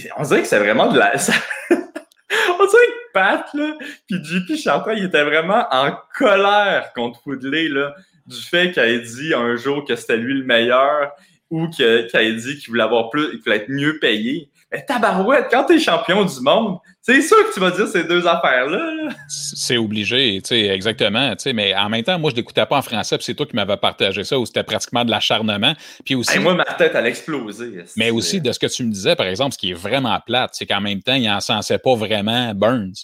sais, 0.00 0.10
on 0.16 0.22
dirait 0.22 0.42
que 0.42 0.48
c'est 0.48 0.58
vraiment 0.58 0.90
de 0.92 0.98
la... 0.98 1.12
on 1.70 2.66
dirait 2.66 2.86
que 2.86 3.12
Pat, 3.12 3.46
là, 3.54 3.76
puis 4.08 4.24
JP 4.24 4.56
Chartrand, 4.56 4.92
il 4.92 5.04
était 5.04 5.22
vraiment 5.22 5.66
en 5.70 5.94
colère 6.16 6.92
contre 6.94 7.20
Woodley, 7.26 7.68
là, 7.68 7.94
du 8.26 8.40
fait 8.40 8.72
qu'il 8.72 8.82
ait 8.82 9.00
dit 9.00 9.34
un 9.34 9.56
jour 9.56 9.84
que 9.84 9.94
c'était 9.94 10.16
lui 10.16 10.34
le 10.34 10.44
meilleur 10.44 11.12
ou 11.50 11.68
qu'il 11.68 11.84
ait 11.84 12.32
dit 12.32 12.58
qu'il 12.58 12.70
voulait 12.70 12.82
avoir 12.82 13.10
plus, 13.10 13.30
qu'il 13.30 13.40
voulait 13.40 13.56
être 13.56 13.68
mieux 13.68 13.98
payé. 13.98 14.48
Mais 14.72 14.82
tabarouette, 14.86 15.48
quand 15.50 15.64
t'es 15.64 15.78
champion 15.78 16.24
du 16.24 16.40
monde, 16.40 16.78
c'est 17.02 17.20
sûr 17.20 17.36
que 17.46 17.52
tu 17.52 17.60
vas 17.60 17.70
dire 17.72 17.86
ces 17.86 18.04
deux 18.04 18.26
affaires-là. 18.26 19.10
C'est 19.28 19.76
obligé, 19.76 20.40
tu 20.42 20.48
sais, 20.48 20.68
exactement. 20.68 21.36
Tu 21.36 21.42
sais, 21.42 21.52
mais 21.52 21.74
en 21.74 21.90
même 21.90 22.02
temps, 22.02 22.18
moi, 22.18 22.30
je 22.30 22.36
l'écoutais 22.36 22.64
pas 22.64 22.78
en 22.78 22.82
français, 22.82 23.18
puis 23.18 23.24
c'est 23.24 23.34
toi 23.34 23.44
qui 23.44 23.54
m'avais 23.54 23.76
partagé 23.76 24.24
ça, 24.24 24.38
où 24.38 24.46
c'était 24.46 24.62
pratiquement 24.62 25.04
de 25.04 25.10
l'acharnement. 25.10 25.74
Puis 26.06 26.14
aussi. 26.14 26.38
moi, 26.38 26.54
ma 26.54 26.64
tête, 26.64 26.92
elle 26.94 27.04
a 27.04 27.08
explosé. 27.08 27.84
Mais 27.96 28.10
aussi, 28.10 28.40
de 28.40 28.50
ce 28.50 28.58
que 28.58 28.66
tu 28.66 28.84
me 28.84 28.92
disais, 28.92 29.14
par 29.14 29.26
exemple, 29.26 29.52
ce 29.52 29.58
qui 29.58 29.72
est 29.72 29.74
vraiment 29.74 30.18
plate, 30.24 30.50
c'est 30.54 30.64
qu'en 30.64 30.80
même 30.80 31.02
temps, 31.02 31.14
il 31.14 31.28
encensait 31.28 31.78
pas 31.78 31.94
vraiment 31.94 32.54
Burns. 32.54 32.94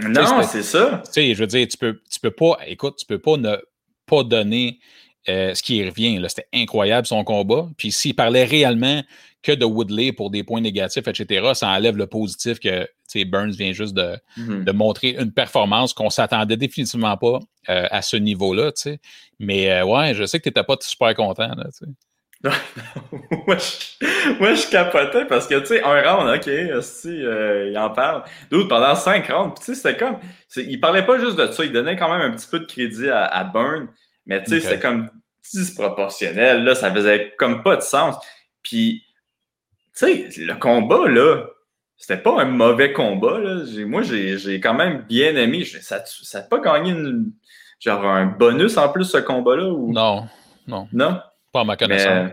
Non, 0.00 0.42
c'est 0.42 0.62
ça. 0.62 1.02
Tu 1.04 1.12
sais, 1.12 1.34
je 1.34 1.40
veux 1.40 1.46
dire, 1.46 1.68
tu 1.68 1.76
peux, 1.76 2.00
tu 2.10 2.18
peux 2.18 2.30
pas, 2.30 2.56
écoute, 2.66 2.96
tu 2.96 3.04
peux 3.04 3.18
pas 3.18 3.36
ne 3.36 3.56
pas 4.06 4.22
donner 4.22 4.78
euh, 5.28 5.54
ce 5.54 5.62
qui 5.62 5.84
revient. 5.84 6.20
C'était 6.28 6.48
incroyable 6.52 7.06
son 7.06 7.24
combat. 7.24 7.68
Puis 7.76 7.92
s'il 7.92 8.14
parlait 8.14 8.44
réellement 8.44 9.02
que 9.42 9.52
de 9.52 9.64
Woodley 9.64 10.12
pour 10.12 10.30
des 10.30 10.44
points 10.44 10.60
négatifs, 10.60 11.06
etc., 11.06 11.50
ça 11.54 11.68
enlève 11.68 11.96
le 11.96 12.06
positif 12.06 12.60
que 12.60 12.88
Burns 13.26 13.50
vient 13.50 13.72
juste 13.72 13.96
mm-hmm. 13.96 14.64
de, 14.64 14.72
montrer 14.72 15.16
une 15.18 15.32
performance 15.32 15.92
qu'on 15.92 16.10
s'attendait 16.10 16.56
définitivement 16.56 17.16
pas 17.16 17.40
euh, 17.68 17.86
à 17.90 18.02
ce 18.02 18.16
niveau-là. 18.16 18.72
Mais 19.38 19.70
euh, 19.70 19.84
ouais, 19.84 20.14
je 20.14 20.24
sais 20.24 20.38
que 20.38 20.44
tu 20.44 20.48
n'étais 20.48 20.62
pas 20.62 20.76
super 20.80 21.14
content. 21.14 21.50
Là, 21.56 21.66
moi, 23.46 23.56
je, 23.56 24.38
moi, 24.40 24.54
je 24.54 24.68
capotais 24.68 25.26
parce 25.26 25.46
que, 25.46 25.60
tu 25.60 25.66
sais, 25.66 25.82
un 25.84 26.02
round, 26.02 26.28
OK, 26.28 26.50
si, 26.82 27.08
euh, 27.08 27.70
il 27.70 27.78
en 27.78 27.90
parle. 27.90 28.24
D'autres, 28.50 28.68
pendant 28.68 28.96
cinq 28.96 29.28
rounds, 29.28 29.54
tu 29.60 29.66
sais, 29.66 29.74
c'était 29.74 29.96
comme... 29.96 30.16
Il 30.56 30.80
parlait 30.80 31.06
pas 31.06 31.18
juste 31.20 31.36
de 31.36 31.46
ça, 31.52 31.64
il 31.64 31.72
donnait 31.72 31.96
quand 31.96 32.10
même 32.10 32.32
un 32.32 32.34
petit 32.34 32.48
peu 32.50 32.58
de 32.58 32.64
crédit 32.64 33.08
à, 33.08 33.26
à 33.26 33.44
Burn, 33.44 33.86
mais 34.26 34.42
tu 34.42 34.50
sais, 34.50 34.60
c'était 34.60 34.80
comme 34.80 35.10
disproportionnel, 35.52 36.64
là, 36.64 36.74
ça 36.74 36.92
faisait 36.92 37.34
comme 37.38 37.62
pas 37.62 37.76
de 37.76 37.82
sens. 37.82 38.16
Puis, 38.62 39.04
tu 39.96 40.06
sais, 40.06 40.40
le 40.40 40.54
combat, 40.54 41.08
là, 41.08 41.46
c'était 41.96 42.20
pas 42.20 42.40
un 42.40 42.46
mauvais 42.46 42.92
combat, 42.92 43.38
là. 43.38 43.64
Moi, 43.86 44.02
j'ai 44.02 44.60
quand 44.60 44.74
même 44.74 45.02
bien 45.08 45.36
aimé. 45.36 45.64
Ça 45.64 46.02
n'a 46.34 46.40
pas 46.42 46.58
gagné 46.58 46.90
une, 46.90 47.32
genre 47.80 48.04
un 48.04 48.26
bonus 48.26 48.76
en 48.76 48.88
plus, 48.88 49.04
ce 49.04 49.18
combat-là? 49.18 49.68
Ou... 49.68 49.92
Non, 49.92 50.26
non. 50.66 50.88
Non? 50.92 51.20
Pas 51.52 51.60
à 51.60 51.64
ma 51.64 51.76
connaissance. 51.76 52.30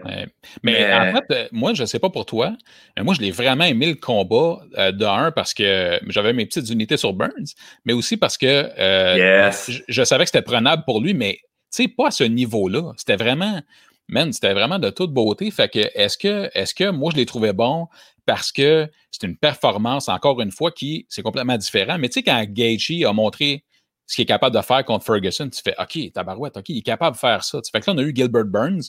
Mais, 0.64 0.94
en 0.94 1.14
fait, 1.14 1.26
euh, 1.32 1.48
moi, 1.52 1.74
je 1.74 1.82
ne 1.82 1.88
sais 1.88 2.00
pas 2.00 2.10
pour 2.10 2.26
toi, 2.26 2.54
mais 2.96 3.04
moi, 3.04 3.14
je 3.14 3.20
l'ai 3.20 3.32
vraiment 3.32 3.66
aimé 3.66 3.88
le 3.88 3.96
combat 3.96 4.62
euh, 4.78 4.94
de 4.94 5.04
un 5.04 5.32
parce 5.32 5.54
que 5.54 6.00
j'avais 6.08 6.32
mes 6.32 6.46
petites 6.46 6.70
unités 6.70 6.96
sur 6.96 7.12
Burns, 7.12 7.54
mais 7.84 7.92
aussi 7.92 8.16
parce 8.16 8.38
que 8.38 8.48
euh, 8.48 9.52
je, 9.90 10.04
savais 10.04 10.24
que 10.24 10.30
c'était 10.30 10.42
prenable 10.42 10.84
pour 10.86 11.02
lui, 11.02 11.14
mais 11.14 11.40
tu 11.72 11.84
sais, 11.84 11.88
pas 11.88 12.08
à 12.08 12.12
ce 12.12 12.24
niveau-là. 12.24 12.94
C'était 12.98 13.16
vraiment, 13.16 13.62
man, 14.08 14.32
c'était 14.34 14.54
vraiment 14.54 14.80
de 14.80 14.90
toute 14.90 15.14
beauté. 15.14 15.50
Fait 15.52 15.70
que, 15.70 15.80
est-ce 15.94 16.18
que, 16.18 16.50
est-ce 16.54 16.74
que 16.74 16.90
moi, 16.90 17.12
je 17.12 17.18
l'ai 17.18 17.26
trouvé 17.26 17.54
bon 17.54 17.88
parce 18.26 18.52
que 18.52 18.88
c'est 19.12 19.26
une 19.26 19.38
performance, 19.38 20.08
encore 20.08 20.40
une 20.42 20.52
fois, 20.52 20.72
qui, 20.72 21.06
c'est 21.10 21.24
complètement 21.24 21.58
différent. 21.58 21.98
Mais 21.98 22.10
tu 22.10 22.14
sais, 22.16 22.24
quand 22.24 22.44
Gaethje 22.48 23.04
a 23.04 23.12
montré 23.12 23.66
ce 24.06 24.16
qu'il 24.16 24.24
est 24.24 24.28
capable 24.28 24.56
de 24.56 24.62
faire 24.62 24.86
contre 24.86 25.06
Ferguson, 25.06 25.50
tu 25.50 25.62
fais 25.64 25.76
OK, 25.80 26.12
tabarouette, 26.14 26.58
OK, 26.58 26.70
il 26.70 26.78
est 26.80 26.84
capable 26.84 27.16
de 27.16 27.20
faire 27.20 27.44
ça. 27.44 27.62
Tu 27.62 27.72
fais 27.72 27.80
que 27.80 27.90
là, 27.90 27.96
on 27.96 27.98
a 28.00 28.04
eu 28.04 28.14
Gilbert 28.16 28.46
Burns 28.46 28.84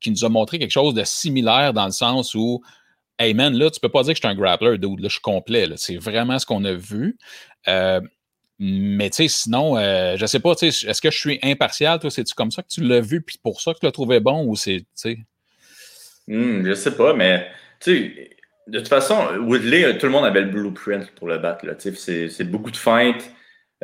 qui 0.00 0.10
nous 0.10 0.24
a 0.24 0.28
montré 0.28 0.58
quelque 0.58 0.70
chose 0.70 0.94
de 0.94 1.04
similaire 1.04 1.72
dans 1.72 1.86
le 1.86 1.92
sens 1.92 2.34
où 2.34 2.62
Hey 3.18 3.32
man, 3.32 3.54
là, 3.54 3.70
tu 3.70 3.80
peux 3.80 3.88
pas 3.88 4.02
dire 4.02 4.12
que 4.12 4.16
je 4.16 4.26
suis 4.26 4.28
un 4.28 4.34
grappler, 4.34 4.76
dude, 4.76 5.00
là, 5.00 5.08
je 5.08 5.14
suis 5.14 5.20
complet. 5.22 5.66
C'est 5.76 5.96
vraiment 5.96 6.38
ce 6.38 6.44
qu'on 6.44 6.64
a 6.66 6.74
vu. 6.74 7.16
Euh, 7.66 8.00
mais 8.58 9.10
tu 9.10 9.16
sais, 9.16 9.28
sinon, 9.28 9.76
euh, 9.76 10.16
je 10.16 10.26
sais 10.26 10.40
pas, 10.40 10.52
est-ce 10.52 11.00
que 11.00 11.10
je 11.10 11.18
suis 11.18 11.38
impartial, 11.42 11.98
toi, 11.98 12.10
c'est-tu 12.10 12.34
comme 12.34 12.50
ça 12.50 12.62
que 12.62 12.68
tu 12.68 12.82
l'as 12.82 13.00
vu, 13.00 13.20
puis 13.20 13.38
pour 13.42 13.60
ça 13.60 13.74
que 13.74 13.80
tu 13.80 13.86
l'as 13.86 13.92
trouvé 13.92 14.20
bon, 14.20 14.46
ou 14.46 14.56
c'est, 14.56 14.78
tu 14.78 14.86
sais? 14.94 15.18
Hmm, 16.28 16.64
je 16.64 16.72
sais 16.74 16.96
pas, 16.96 17.14
mais 17.14 17.48
tu 17.80 18.14
sais, 18.14 18.30
de 18.66 18.78
toute 18.78 18.88
façon, 18.88 19.16
Woodley, 19.40 19.98
tout 19.98 20.06
le 20.06 20.12
monde 20.12 20.24
avait 20.24 20.40
le 20.40 20.50
blueprint 20.50 21.10
pour 21.12 21.28
le 21.28 21.38
battre, 21.38 21.64
c'est 21.78 22.50
beaucoup 22.50 22.70
de 22.70 22.76
feintes, 22.76 23.30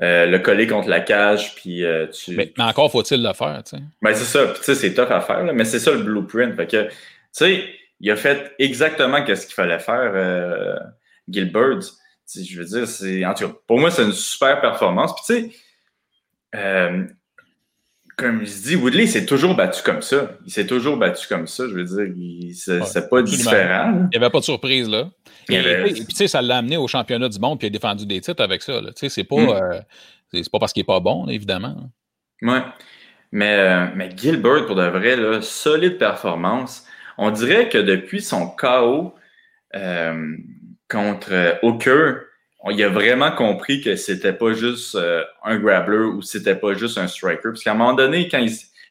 euh, 0.01 0.27
le 0.27 0.39
coller 0.39 0.67
contre 0.67 0.89
la 0.89 1.01
cage, 1.01 1.55
puis 1.55 1.85
euh, 1.85 2.07
tu. 2.07 2.35
Mais, 2.35 2.53
encore 2.59 2.91
faut-il 2.91 3.23
le 3.23 3.33
faire, 3.35 3.63
tu 3.63 3.77
sais. 3.77 3.83
Ben, 4.01 4.15
c'est 4.15 4.25
ça, 4.25 4.55
tu 4.57 4.63
sais, 4.63 4.75
c'est 4.75 4.95
tough 4.95 5.11
à 5.11 5.21
faire, 5.21 5.45
mais 5.53 5.65
c'est 5.65 5.79
ça 5.79 5.93
le 5.93 6.03
blueprint. 6.03 6.57
Fait 6.57 6.67
que, 6.67 6.85
tu 6.85 6.93
sais, 7.33 7.65
il 8.01 8.11
a 8.11 8.17
fait 8.17 8.53
exactement 8.59 9.25
ce 9.25 9.47
qu'il 9.47 9.55
fallait 9.55 9.79
faire, 9.79 10.13
euh, 10.15 10.77
Je 12.35 12.59
veux 12.59 12.65
dire, 12.65 12.87
c'est. 12.87 13.25
En 13.25 13.35
tout 13.35 13.49
cas, 13.49 13.55
pour 13.67 13.79
moi, 13.79 13.91
c'est 13.91 14.05
une 14.05 14.13
super 14.13 14.61
performance. 14.61 15.13
Puis, 15.15 15.25
tu 15.27 15.51
sais, 15.51 15.57
euh, 16.55 17.05
comme 18.17 18.45
je 18.45 18.63
dis, 18.63 18.77
Woodley 18.77 19.07
s'est 19.07 19.27
toujours 19.27 19.55
battu 19.55 19.83
comme 19.83 20.03
ça. 20.03 20.33
Il 20.47 20.53
s'est 20.53 20.67
toujours 20.67 20.97
battu 20.97 21.27
comme 21.29 21.47
ça. 21.47 21.65
Je 21.69 21.75
veux 21.75 21.85
dire, 21.85 22.55
c'est 22.85 23.09
pas 23.09 23.23
différent. 23.23 24.09
Il 24.13 24.19
n'y 24.19 24.25
avait 24.25 24.31
pas 24.31 24.41
de 24.41 24.45
surprise, 24.45 24.89
là. 24.89 25.11
Et, 25.49 25.61
puis, 25.93 26.07
tu 26.07 26.15
sais, 26.15 26.29
ça 26.29 26.41
l'a 26.41 26.59
amené 26.59 26.77
au 26.77 26.87
championnat 26.87 27.29
du 27.29 27.39
monde, 27.39 27.59
puis 27.59 27.67
il 27.67 27.71
a 27.71 27.73
défendu 27.73 28.07
des 28.07 28.21
titres 28.21 28.43
avec 28.43 28.63
ça. 28.63 28.81
Tu 28.81 28.93
sais, 28.97 29.09
c'est 29.09 29.25
pas, 29.25 29.37
mm. 29.37 29.49
euh, 29.49 29.81
c'est 30.33 30.51
pas 30.51 30.59
parce 30.59 30.73
qu'il 30.73 30.83
n'est 30.83 30.87
pas 30.87 31.01
bon, 31.01 31.27
évidemment. 31.29 31.91
Oui. 32.43 32.59
Mais, 33.33 33.59
euh, 33.59 33.87
mais 33.97 34.11
Gilbert, 34.17 34.67
pour 34.67 34.77
de 34.77 34.87
vrai, 34.87 35.17
là, 35.17 35.41
solide 35.41 35.99
performance. 35.99 36.87
On 37.19 37.31
dirait 37.31 37.69
que 37.69 37.79
depuis 37.79 38.21
son 38.21 38.49
KO 38.49 39.15
euh, 39.75 40.37
contre 40.93 41.59
Hooker, 41.63 42.27
il 42.71 42.83
a 42.85 42.89
vraiment 42.89 43.33
compris 43.33 43.81
que 43.81 43.97
c'était 43.97 44.33
pas 44.33 44.53
juste 44.53 44.95
euh, 44.95 45.25
un 45.43 45.59
grappler 45.59 45.97
ou 45.97 46.23
c'était 46.23 46.55
pas 46.55 46.75
juste 46.75 46.99
un 46.99 47.09
striker. 47.09 47.41
Parce 47.45 47.65
qu'à 47.65 47.73
un 47.73 47.75
moment 47.75 47.95
donné, 47.95 48.29
quand 48.29 48.45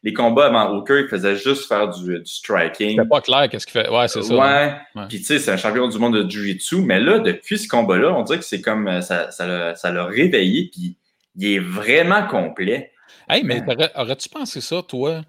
les 0.04 0.14
combats 0.14 0.48
avant 0.48 0.76
Hooker, 0.76 1.02
il 1.02 1.08
faisait 1.08 1.38
juste 1.38 1.68
faire 1.68 1.90
du, 1.90 2.20
du 2.20 2.26
striking. 2.26 2.98
C'était 2.98 3.08
pas 3.08 3.22
clair 3.22 3.48
qu'est-ce 3.50 3.66
qu'il 3.66 3.82
fait. 3.82 3.90
Ouais, 3.90 4.08
c'est 4.08 4.24
ça. 4.24 4.36
Ouais. 4.36 4.74
Puis 5.08 5.20
tu 5.20 5.26
sais, 5.26 5.40
c'est 5.40 5.52
un 5.52 5.58
champion 5.58 5.88
du 5.88 5.98
monde 6.00 6.18
de 6.18 6.30
Jiu-Jitsu. 6.30 6.82
Mais 6.82 7.00
là, 7.00 7.20
depuis 7.20 7.60
ce 7.60 7.68
combat-là, 7.68 8.14
on 8.14 8.24
dirait 8.24 8.40
que 8.40 8.46
c'est 8.46 8.62
comme 8.62 8.88
euh, 8.88 9.02
ça, 9.02 9.32
ça 9.32 9.46
l'a 9.46 10.06
réveillé. 10.06 10.70
Puis 10.72 10.98
il 11.38 11.54
est 11.54 11.60
vraiment 11.60 12.28
complet. 12.28 12.92
Hey, 13.30 13.44
mais 13.44 13.64
aurais-tu 13.96 14.28
pensé 14.28 14.60
ça, 14.60 14.82
toi, 14.86 15.22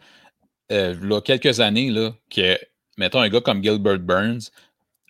euh, 0.73 0.97
là, 1.01 1.21
quelques 1.21 1.61
années, 1.61 1.91
là, 1.91 2.13
que, 2.35 2.59
mettons, 2.97 3.21
un 3.21 3.29
gars 3.29 3.41
comme 3.41 3.63
Gilbert 3.63 4.01
Burns 4.01 4.51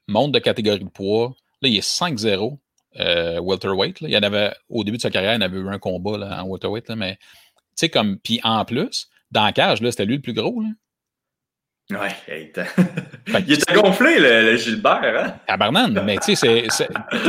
monte 0.08 0.32
de 0.32 0.38
catégorie 0.38 0.80
de 0.80 0.88
poids, 0.90 1.34
là, 1.62 1.68
il 1.68 1.76
est 1.76 1.86
5-0 1.86 2.58
euh, 3.00 3.40
welterweight. 3.40 4.00
Il 4.02 4.10
y 4.10 4.16
en 4.16 4.22
avait, 4.22 4.52
au 4.68 4.84
début 4.84 4.98
de 4.98 5.02
sa 5.02 5.10
carrière, 5.10 5.34
il 5.34 5.42
avait 5.42 5.58
eu 5.58 5.68
un 5.68 5.78
combat 5.78 6.18
là, 6.18 6.42
en 6.42 6.48
welterweight, 6.48 6.88
là, 6.88 6.96
mais 6.96 7.16
tu 7.16 7.20
sais, 7.76 7.88
comme, 7.88 8.18
puis 8.18 8.40
en 8.42 8.64
plus, 8.64 9.08
dans 9.30 9.44
la 9.44 9.52
cage, 9.52 9.78
c'était 9.78 10.04
lui 10.04 10.16
le 10.16 10.22
plus 10.22 10.34
gros. 10.34 10.60
Là. 10.60 10.68
Ouais, 11.90 12.14
il 12.28 12.42
était, 12.44 12.64
il 13.46 13.52
était 13.52 13.74
gonflé, 13.74 14.18
le, 14.18 14.56
Gilbert. 14.56 15.02
Hein? 15.02 15.34
Tabarnan, 15.46 16.02
mais 16.04 16.16
tu 16.18 16.34
sais, 16.36 16.66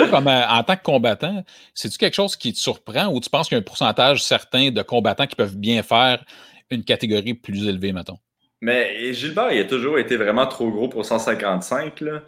comme 0.09 0.27
euh, 0.27 0.47
en 0.47 0.63
tant 0.63 0.75
que 0.75 0.83
combattant, 0.83 1.43
c'est-tu 1.73 1.97
quelque 1.97 2.13
chose 2.13 2.35
qui 2.35 2.53
te 2.53 2.59
surprend 2.59 3.07
ou 3.07 3.19
tu 3.19 3.29
penses 3.29 3.47
qu'il 3.47 3.55
y 3.55 3.59
a 3.59 3.61
un 3.61 3.63
pourcentage 3.63 4.23
certain 4.23 4.69
de 4.69 4.81
combattants 4.81 5.27
qui 5.27 5.35
peuvent 5.35 5.57
bien 5.57 5.81
faire 5.83 6.23
une 6.69 6.83
catégorie 6.83 7.33
plus 7.33 7.67
élevée, 7.67 7.93
mettons? 7.93 8.19
Mais 8.61 9.13
Gilbert, 9.13 9.51
il 9.51 9.59
a 9.59 9.65
toujours 9.65 9.99
été 9.99 10.15
vraiment 10.15 10.47
trop 10.47 10.69
gros 10.69 10.87
pour 10.87 11.05
155. 11.05 11.99
Là. 12.01 12.23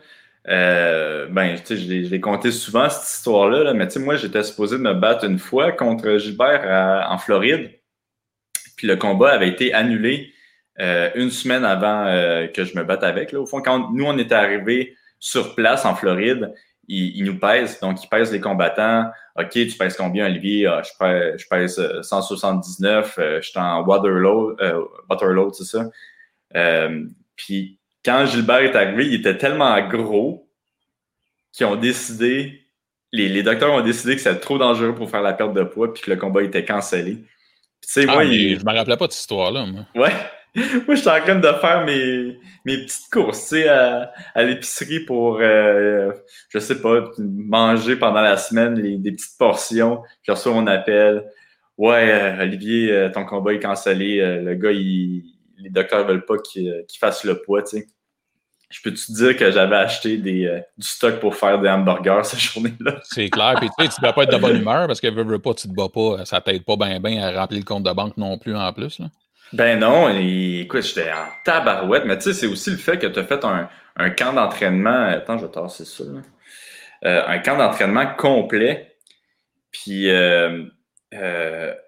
Euh, 0.47 1.27
ben, 1.29 1.55
tu 1.55 1.65
sais, 1.65 1.77
je 1.77 2.09
l'ai 2.09 2.21
compté 2.21 2.51
souvent, 2.51 2.89
cette 2.89 3.09
histoire-là, 3.09 3.73
mais 3.73 3.87
tu 3.87 3.93
sais, 3.93 3.99
moi, 3.99 4.15
j'étais 4.15 4.43
supposé 4.43 4.77
me 4.77 4.93
battre 4.93 5.25
une 5.25 5.39
fois 5.39 5.71
contre 5.71 6.17
Gilbert 6.17 7.07
en 7.09 7.17
Floride. 7.17 7.71
Puis 8.77 8.87
le 8.87 8.95
combat 8.97 9.31
avait 9.31 9.47
été 9.47 9.73
annulé 9.73 10.33
euh, 10.79 11.09
une 11.15 11.31
semaine 11.31 11.63
avant 11.63 12.05
euh, 12.05 12.47
que 12.47 12.63
je 12.63 12.77
me 12.77 12.83
batte 12.83 13.03
avec. 13.03 13.31
Là. 13.31 13.39
Au 13.39 13.45
fond, 13.45 13.61
quand 13.61 13.91
nous, 13.91 14.05
on 14.05 14.17
était 14.17 14.35
arrivés 14.35 14.95
sur 15.19 15.55
place 15.55 15.85
en 15.85 15.95
Floride, 15.95 16.53
ils, 16.87 17.23
nous 17.23 17.39
pèsent. 17.39 17.79
Donc, 17.79 18.03
ils 18.03 18.09
pèsent 18.09 18.31
les 18.31 18.41
combattants. 18.41 19.09
OK, 19.37 19.49
tu 19.51 19.71
pèses 19.71 19.97
combien, 19.97 20.27
Olivier? 20.27 20.67
Ah, 20.67 20.83
je, 20.83 20.91
pèse, 20.99 21.41
je 21.41 21.47
pèse 21.47 22.01
179. 22.01 23.15
je 23.17 23.41
suis 23.41 23.59
en 23.59 23.83
Waterloo, 23.83 24.55
Waterloo 25.09 25.51
c'est 25.53 25.63
ça? 25.63 25.89
puis 27.35 27.79
quand 28.05 28.25
Gilbert 28.27 28.59
est 28.59 28.75
arrivé, 28.75 29.07
il 29.07 29.15
était 29.15 29.37
tellement 29.37 29.81
gros 29.87 30.47
qu'ils 31.51 31.65
ont 31.65 31.75
décidé, 31.75 32.61
les, 33.11 33.43
docteurs 33.43 33.73
ont 33.73 33.81
décidé 33.81 34.15
que 34.15 34.21
c'était 34.21 34.39
trop 34.39 34.57
dangereux 34.57 34.93
pour 34.93 35.09
faire 35.09 35.21
la 35.21 35.33
perte 35.33 35.53
de 35.53 35.63
poids 35.63 35.93
puis 35.93 36.03
que 36.03 36.11
le 36.11 36.17
combat 36.17 36.43
était 36.43 36.63
cancellé. 36.63 37.17
ah, 37.97 38.05
moi, 38.05 38.25
je 38.25 38.63
me 38.63 38.73
rappelais 38.73 38.97
pas 38.97 39.07
de 39.07 39.11
cette 39.11 39.21
histoire-là, 39.21 39.65
moi. 39.65 39.85
Ouais. 39.95 40.13
moi, 40.87 40.95
j'étais 40.95 41.09
en 41.09 41.21
train 41.21 41.35
de 41.35 41.51
faire 41.53 41.85
mes, 41.85 42.37
mes 42.63 42.77
petites 42.77 43.09
courses, 43.11 43.39
sais, 43.39 43.67
à, 43.67 44.11
l'épicerie 44.37 45.01
pour, 45.01 45.39
euh, 45.41 46.11
je 46.49 46.59
sais 46.59 46.79
pas, 46.79 47.09
manger 47.17 47.95
pendant 47.95 48.21
la 48.21 48.37
semaine 48.37 48.75
des 48.75 49.11
petites 49.11 49.37
portions. 49.37 50.03
J'ai 50.23 50.31
reçu 50.31 50.49
mon 50.49 50.67
appel. 50.67 51.25
Ouais, 51.77 52.09
euh, 52.09 52.43
Olivier, 52.43 52.91
euh, 52.91 53.09
ton 53.09 53.25
combat 53.25 53.53
est 53.53 53.59
cancellé. 53.59 54.17
le 54.41 54.55
gars, 54.55 54.71
les 54.71 55.69
docteurs 55.69 56.05
veulent 56.05 56.25
pas 56.25 56.37
qu'il 56.37 56.85
fasse 56.99 57.23
le 57.23 57.41
poids, 57.41 57.65
sais 57.65 57.87
je 58.69 58.81
peux 58.81 58.93
te 58.93 59.11
dire 59.11 59.37
que 59.37 59.51
j'avais 59.51 59.75
acheté 59.75 60.17
des, 60.17 60.45
euh, 60.45 60.59
du 60.77 60.87
stock 60.87 61.19
pour 61.19 61.35
faire 61.35 61.59
des 61.59 61.69
hamburgers 61.69 62.21
cette 62.23 62.39
journée-là? 62.39 62.99
C'est 63.03 63.29
clair. 63.29 63.55
Puis 63.59 63.69
tu 63.77 63.85
sais, 63.85 63.89
tu 63.89 64.01
ne 64.01 64.05
dois 64.05 64.13
pas 64.13 64.23
être 64.23 64.31
de 64.31 64.37
bonne 64.37 64.57
humeur 64.57 64.87
parce 64.87 64.99
que 64.99 65.07
veux, 65.07 65.23
veux 65.23 65.39
pas, 65.39 65.53
tu 65.53 65.67
te 65.67 65.73
bats 65.73 65.89
pas. 65.93 66.25
Ça 66.25 66.41
t'aide 66.41 66.63
pas 66.63 66.75
bien 66.75 66.99
bien 66.99 67.23
à 67.23 67.39
remplir 67.39 67.59
le 67.59 67.65
compte 67.65 67.83
de 67.83 67.91
banque 67.91 68.17
non 68.17 68.37
plus 68.37 68.55
en 68.55 68.73
plus. 68.73 68.99
Là. 68.99 69.07
Ben 69.53 69.79
non, 69.79 70.09
écoute, 70.09 70.81
j'étais 70.81 71.11
en 71.11 71.27
tabarouette, 71.43 72.03
mais 72.05 72.17
tu 72.17 72.23
sais, 72.23 72.33
c'est 72.33 72.47
aussi 72.47 72.71
le 72.71 72.77
fait 72.77 72.97
que 72.97 73.07
tu 73.07 73.19
as 73.19 73.23
fait 73.23 73.45
un, 73.45 73.69
un 73.95 74.09
camp 74.09 74.33
d'entraînement. 74.33 75.05
Attends, 75.05 75.37
je 75.37 75.45
vais 75.45 75.51
tasser 75.51 75.85
ça. 75.85 76.03
Euh, 77.05 77.21
un 77.27 77.39
camp 77.39 77.57
d'entraînement 77.57 78.07
complet. 78.17 78.97
Puis 79.71 80.09
euh, 80.09 80.63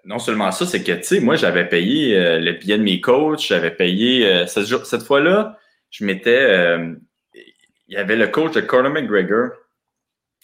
non 0.04 0.18
seulement 0.18 0.52
ça, 0.52 0.64
c'est 0.64 0.84
que 0.84 0.92
tu 0.92 1.02
sais, 1.02 1.20
moi, 1.20 1.34
j'avais 1.34 1.68
payé 1.68 2.38
le 2.38 2.52
billet 2.52 2.78
de 2.78 2.82
mes 2.82 3.00
coachs, 3.00 3.40
j'avais 3.48 3.72
payé 3.72 4.46
cette, 4.46 4.86
cette 4.86 5.02
fois-là 5.02 5.58
je 5.90 6.04
m'étais. 6.04 6.40
Euh, 6.40 6.94
il 7.34 7.94
y 7.94 7.96
avait 7.96 8.16
le 8.16 8.28
coach 8.28 8.52
de 8.52 8.60
Conor 8.60 8.92
McGregor, 8.92 9.50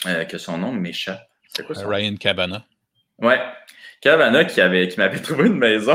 euh, 0.06 0.24
que 0.24 0.38
son 0.38 0.58
nom 0.58 0.72
m'échappe. 0.72 1.28
C'est 1.48 1.64
quoi 1.66 1.74
ça? 1.74 1.86
Ryan 1.86 2.16
Cabana. 2.16 2.64
Ouais. 3.18 3.38
Cabana 4.00 4.44
qui 4.44 4.60
avait 4.60 4.88
qui 4.88 4.98
m'avait 4.98 5.18
trouvé 5.22 5.46
une 5.46 5.58
maison. 5.58 5.94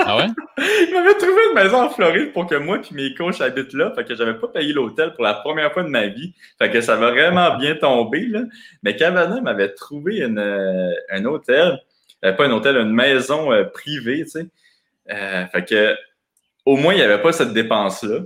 ah 0.00 0.16
ouais? 0.16 0.26
Il 0.58 0.92
m'avait 0.92 1.14
trouvé 1.14 1.40
une 1.50 1.54
maison 1.54 1.82
en 1.82 1.90
Floride 1.90 2.32
pour 2.32 2.46
que 2.46 2.56
moi 2.56 2.78
et 2.78 2.94
mes 2.94 3.14
coachs 3.14 3.40
habitent 3.40 3.72
là. 3.74 3.92
Fait 3.94 4.04
que 4.04 4.14
j'avais 4.14 4.34
pas 4.34 4.48
payé 4.48 4.72
l'hôtel 4.72 5.12
pour 5.12 5.22
la 5.22 5.34
première 5.34 5.72
fois 5.72 5.82
de 5.84 5.88
ma 5.88 6.06
vie. 6.08 6.34
Fait 6.58 6.70
que 6.70 6.80
ça 6.80 6.96
m'a 6.96 7.10
vraiment 7.10 7.56
bien 7.56 7.76
tombé. 7.76 8.26
Là. 8.26 8.42
Mais 8.82 8.96
Cabana 8.96 9.40
m'avait 9.40 9.72
trouvé 9.72 10.18
une, 10.18 10.38
euh, 10.38 10.92
un 11.10 11.24
hôtel. 11.24 11.78
pas 12.20 12.44
un 12.44 12.50
hôtel, 12.50 12.76
une 12.76 12.92
maison 12.92 13.50
privée, 13.72 14.24
tu 14.24 14.30
sais. 14.30 14.46
fait 15.06 15.64
que 15.68 15.96
au 16.64 16.76
moins, 16.76 16.92
il 16.92 16.96
n'y 16.96 17.02
avait 17.02 17.22
pas 17.22 17.32
cette 17.32 17.52
dépense-là. 17.52 18.22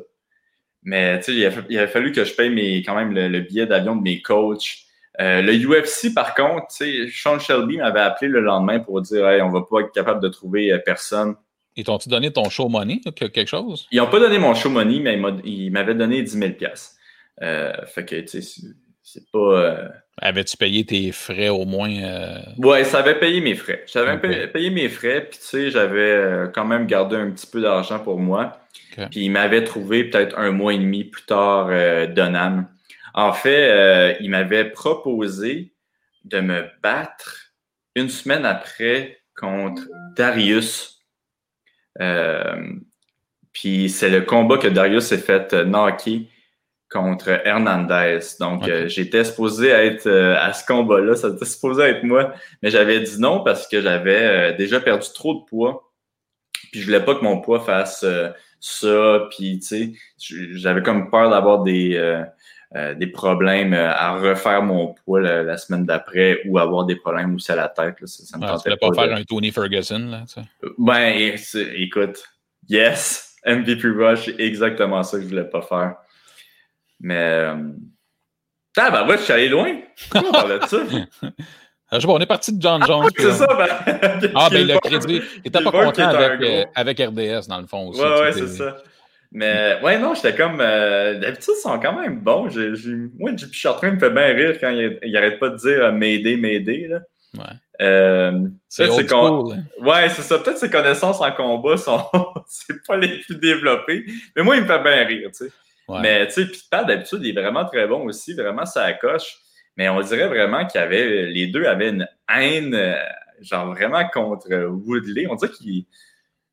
Mais 0.82 1.18
tu 1.20 1.24
sais, 1.26 1.34
il, 1.34 1.46
a- 1.46 1.52
il 1.68 1.78
a 1.78 1.86
fallu 1.86 2.12
que 2.12 2.24
je 2.24 2.34
paye 2.34 2.50
mes, 2.50 2.78
quand 2.82 2.94
même 2.94 3.12
le, 3.12 3.28
le 3.28 3.40
billet 3.40 3.66
d'avion 3.66 3.96
de 3.96 4.02
mes 4.02 4.22
coachs. 4.22 4.78
Euh, 5.20 5.42
le 5.42 5.52
UFC, 5.54 6.14
par 6.14 6.34
contre, 6.34 6.66
Sean 7.12 7.38
Shelby 7.38 7.76
m'avait 7.78 8.00
appelé 8.00 8.30
le 8.30 8.40
lendemain 8.40 8.80
pour 8.80 9.02
dire 9.02 9.28
Hey, 9.28 9.42
on 9.42 9.50
va 9.50 9.62
pas 9.68 9.80
être 9.80 9.92
capable 9.92 10.22
de 10.22 10.28
trouver 10.28 10.72
euh, 10.72 10.78
personne. 10.78 11.34
Ils 11.76 11.84
t'ont-tu 11.84 12.08
donné 12.08 12.32
ton 12.32 12.48
show 12.48 12.68
money, 12.68 13.00
que- 13.14 13.26
quelque 13.26 13.48
chose? 13.48 13.86
Ils 13.92 13.98
n'ont 13.98 14.08
pas 14.10 14.18
donné 14.20 14.38
mon 14.38 14.54
show 14.54 14.70
money, 14.70 14.98
mais 15.00 15.14
ils 15.14 15.20
m'a- 15.20 15.36
ils 15.44 15.70
m'avaient 15.70 15.94
donné 15.94 16.22
10 16.22 16.30
000 16.38 16.52
euh, 17.42 17.72
Fait 17.86 18.04
que, 18.04 18.16
tu 18.20 18.40
sais, 18.42 18.60
c'est- 19.12 19.30
pas. 19.32 19.38
euh, 19.38 19.88
Avais-tu 20.22 20.56
payé 20.56 20.84
tes 20.84 21.12
frais 21.12 21.48
au 21.48 21.64
moins? 21.64 21.90
euh, 21.90 22.38
Ouais, 22.58 22.84
ça 22.84 22.98
avait 22.98 23.18
payé 23.18 23.40
mes 23.40 23.54
frais. 23.54 23.84
J'avais 23.86 24.18
payé, 24.48 24.68
mes 24.70 24.88
frais, 24.90 25.26
puis 25.30 25.38
tu 25.38 25.44
sais, 25.46 25.70
j'avais 25.70 25.98
euh, 26.12 26.46
quand 26.48 26.64
même 26.66 26.86
gardé 26.86 27.16
un 27.16 27.30
petit 27.30 27.46
peu 27.46 27.60
d'argent 27.62 27.98
pour 28.00 28.18
moi. 28.18 28.60
Puis 29.10 29.20
il 29.24 29.30
m'avait 29.30 29.64
trouvé 29.64 30.04
peut-être 30.04 30.36
un 30.38 30.50
mois 30.50 30.74
et 30.74 30.78
demi 30.78 31.04
plus 31.04 31.22
tard 31.24 31.68
euh, 31.70 32.06
Donham. 32.06 32.68
En 33.14 33.32
fait, 33.32 33.70
euh, 33.70 34.14
il 34.20 34.30
m'avait 34.30 34.66
proposé 34.70 35.72
de 36.24 36.40
me 36.40 36.64
battre 36.82 37.52
une 37.96 38.08
semaine 38.10 38.44
après 38.44 39.20
contre 39.36 39.82
Darius. 40.16 41.00
Puis 43.52 43.88
c'est 43.90 44.10
le 44.10 44.20
combat 44.22 44.58
que 44.58 44.68
Darius 44.68 45.04
s'est 45.06 45.18
fait 45.18 45.52
knocker 45.54 46.28
contre 46.90 47.28
Hernandez. 47.46 48.18
Donc, 48.40 48.68
euh, 48.68 48.88
j'étais 48.88 49.24
supposé 49.24 49.68
être 49.68 50.06
euh, 50.06 50.36
à 50.38 50.52
ce 50.52 50.66
combat-là. 50.66 51.14
Ça 51.14 51.28
était 51.28 51.44
supposé 51.44 51.84
être 51.84 52.02
moi. 52.02 52.34
Mais 52.62 52.70
j'avais 52.70 53.00
dit 53.00 53.20
non 53.20 53.42
parce 53.44 53.68
que 53.68 53.80
j'avais 53.80 54.22
euh, 54.22 54.56
déjà 54.56 54.80
perdu 54.80 55.06
trop 55.14 55.34
de 55.34 55.44
poids. 55.44 55.92
Puis 56.72 56.80
je 56.80 56.86
voulais 56.86 57.04
pas 57.04 57.14
que 57.14 57.22
mon 57.22 57.40
poids 57.40 57.60
fasse 57.60 58.04
ça. 58.60 59.26
Puis, 59.30 59.60
tu 59.60 59.66
sais, 59.66 59.92
j'avais 60.54 60.82
comme 60.82 61.10
peur 61.10 61.30
d'avoir 61.30 61.62
des, 61.64 62.22
des 62.96 63.06
problèmes 63.08 63.74
à 63.74 64.14
refaire 64.16 64.62
mon 64.62 64.94
poids 64.94 65.20
la, 65.20 65.42
la 65.42 65.56
semaine 65.56 65.84
d'après 65.84 66.42
ou 66.46 66.58
avoir 66.58 66.84
des 66.84 66.94
problèmes 66.94 67.34
aussi 67.34 67.50
à 67.50 67.56
la 67.56 67.68
tête. 67.68 68.00
Là. 68.00 68.06
Ça, 68.06 68.24
ça 68.24 68.38
me 68.38 68.46
tu 68.46 68.62
voulais 68.62 68.76
pas 68.76 68.88
de- 68.90 68.94
faire 68.94 69.16
un 69.16 69.24
Tony 69.24 69.50
Ferguson, 69.50 69.98
là, 70.10 70.22
tu 70.28 70.34
sais. 70.34 70.46
ben, 70.78 71.34
écoute, 71.76 72.22
yes, 72.68 73.34
MVP 73.44 73.88
Rush, 73.88 74.26
c'est 74.26 74.40
exactement 74.40 75.02
ça 75.02 75.16
que 75.16 75.24
je 75.24 75.28
voulais 75.28 75.44
pas 75.48 75.62
faire. 75.62 75.96
Mais, 77.00 77.48
ah, 78.76 78.90
ben, 78.90 79.06
ouais, 79.08 79.18
je 79.18 79.22
suis 79.22 79.32
allé 79.32 79.48
loin. 79.48 79.74
On 80.14 80.32
parlait 80.32 80.58
de 80.58 80.64
ça? 80.66 80.78
Ah, 81.92 81.96
je 81.96 82.00
sais 82.02 82.06
pas, 82.06 82.12
on 82.12 82.20
est 82.20 82.26
parti 82.26 82.56
de 82.56 82.62
John 82.62 82.84
Jones. 82.86 83.04
Oui, 83.04 83.10
puis 83.12 83.24
c'est 83.24 83.32
ça, 83.32 83.46
ben. 83.48 83.66
Ah, 84.36 84.48
ben 84.50 84.66
le 84.66 84.78
crédit. 84.78 85.20
T'étais 85.42 85.62
pas 85.64 85.70
content 85.72 86.08
avec, 86.08 86.40
euh, 86.42 86.64
avec 86.76 86.98
RDS, 87.00 87.48
dans 87.48 87.60
le 87.60 87.66
fond 87.66 87.88
aussi. 87.88 88.00
Ouais, 88.00 88.20
ouais, 88.20 88.32
c'est 88.32 88.46
ça. 88.46 88.76
Mais, 89.32 89.78
ouais, 89.82 89.98
non, 89.98 90.14
j'étais 90.14 90.34
comme. 90.36 90.60
euh, 90.60 91.18
D'habitude, 91.18 91.54
ils 91.58 91.62
sont 91.62 91.78
quand 91.80 92.00
même 92.00 92.20
bons. 92.20 92.48
J'ai. 92.48 92.70
Moi, 93.18 93.32
JP 93.36 93.52
Chartrand 93.52 93.92
me 93.92 93.98
fait 93.98 94.10
bien 94.10 94.26
rire 94.26 94.56
quand 94.60 94.70
il, 94.70 94.98
il 95.02 95.16
arrête 95.16 95.38
pas 95.40 95.48
de 95.48 95.56
dire 95.56 95.84
euh, 95.86 95.92
m'aider, 95.92 96.36
m'aider. 96.36 96.86
Là. 96.88 97.00
Ouais. 97.36 97.56
Euh, 97.80 98.32
C'est 98.68 99.08
con- 99.08 99.52
hein. 99.52 99.62
Ouais, 99.80 100.08
c'est 100.10 100.22
ça. 100.22 100.38
Peut-être 100.38 100.58
ses 100.58 100.70
connaissances 100.70 101.20
en 101.20 101.32
combat 101.32 101.76
sont. 101.76 102.04
c'est 102.46 102.84
pas 102.86 102.96
les 102.96 103.18
plus 103.20 103.36
développées. 103.36 104.04
Mais 104.36 104.42
moi, 104.44 104.56
il 104.56 104.62
me 104.62 104.66
fait 104.68 104.82
bien 104.82 105.04
rire, 105.06 105.30
tu 105.36 105.44
sais. 105.46 105.52
Ouais. 105.90 106.00
Mais 106.02 106.26
tu 106.28 106.32
sais, 106.34 106.46
puis 106.46 106.60
Pat, 106.70 106.86
d'habitude, 106.86 107.20
il 107.22 107.30
est 107.36 107.40
vraiment 107.40 107.64
très 107.64 107.86
bon 107.86 108.04
aussi, 108.04 108.34
vraiment 108.34 108.66
ça 108.66 108.92
coche. 108.94 109.36
Mais 109.76 109.88
on 109.88 110.00
dirait 110.00 110.28
vraiment 110.28 110.66
qu'il 110.66 110.80
y 110.80 110.84
avait, 110.84 111.26
les 111.26 111.46
deux 111.46 111.64
avaient 111.64 111.90
une 111.90 112.06
haine, 112.34 112.74
euh, 112.74 112.96
genre 113.40 113.66
vraiment 113.74 114.06
contre 114.12 114.46
euh, 114.52 114.68
Woodley. 114.68 115.26
On 115.28 115.34
dirait 115.36 115.52
qu'ils 115.52 115.84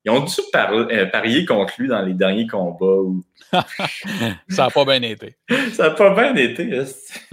ils 0.05 0.11
ont 0.11 0.21
dû 0.23 0.35
par- 0.53 0.71
euh, 0.71 1.05
parier 1.07 1.43
contre 1.43 1.73
lui 1.79 1.89
dans 1.89 2.01
les 2.01 2.13
derniers 2.13 2.47
combats. 2.47 2.85
Où... 2.85 3.21
Ça 4.49 4.63
n'a 4.65 4.69
pas 4.69 4.85
bien 4.85 5.01
été. 5.01 5.35
Ça 5.73 5.89
n'a 5.89 5.95
pas 5.95 6.13
bien 6.13 6.35
été. 6.35 6.69
que- 6.69 6.85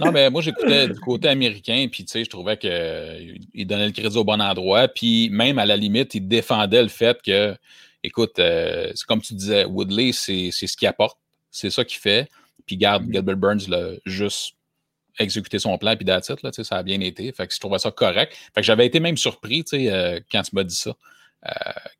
Non, 0.03 0.11
mais 0.11 0.29
moi, 0.29 0.41
j'écoutais 0.41 0.87
du 0.89 0.99
côté 0.99 1.29
américain, 1.29 1.87
puis 1.89 2.03
tu 2.03 2.11
sais, 2.11 2.23
je 2.25 2.29
trouvais 2.29 2.57
qu'il 2.57 3.67
donnait 3.67 3.85
le 3.87 3.91
crédit 3.93 4.17
au 4.17 4.23
bon 4.25 4.41
endroit, 4.41 4.87
puis 4.89 5.29
même 5.31 5.57
à 5.59 5.65
la 5.65 5.77
limite, 5.77 6.15
il 6.15 6.27
défendait 6.27 6.81
le 6.83 6.89
fait 6.89 7.17
que, 7.21 7.55
écoute, 8.03 8.39
euh, 8.39 8.91
c'est 8.93 9.05
comme 9.05 9.21
tu 9.21 9.33
disais, 9.35 9.63
Woodley, 9.65 10.11
c'est 10.11 10.49
c'est 10.51 10.67
ce 10.67 10.75
qu'il 10.75 10.87
apporte, 10.87 11.17
c'est 11.55 11.69
ça 11.69 11.83
qu'il 11.85 11.99
fait, 11.99 12.29
puis 12.65 12.77
garde, 12.77 13.05
Mhm. 13.05 13.13
Gilbert 13.13 13.37
Burns 13.37 13.67
l'a 13.69 13.91
juste 14.05 14.55
exécuté 15.17 15.59
son 15.59 15.77
plan, 15.77 15.95
puis 15.95 16.05
that's 16.05 16.27
it, 16.29 16.41
là, 16.43 16.51
ça 16.51 16.77
a 16.77 16.83
bien 16.83 16.99
été, 16.99 17.31
fait 17.31 17.47
que 17.47 17.53
je 17.53 17.59
trouvais 17.59 17.79
ça 17.79 17.89
correct. 17.91 18.33
Fait 18.53 18.61
que 18.61 18.63
j'avais 18.63 18.85
été 18.85 18.99
même 18.99 19.15
surpris, 19.17 19.63
euh, 19.73 20.19
quand 20.31 20.41
tu 20.41 20.55
m'as 20.55 20.63
dit 20.63 20.75
ça. 20.75 20.93
euh, 21.47 21.51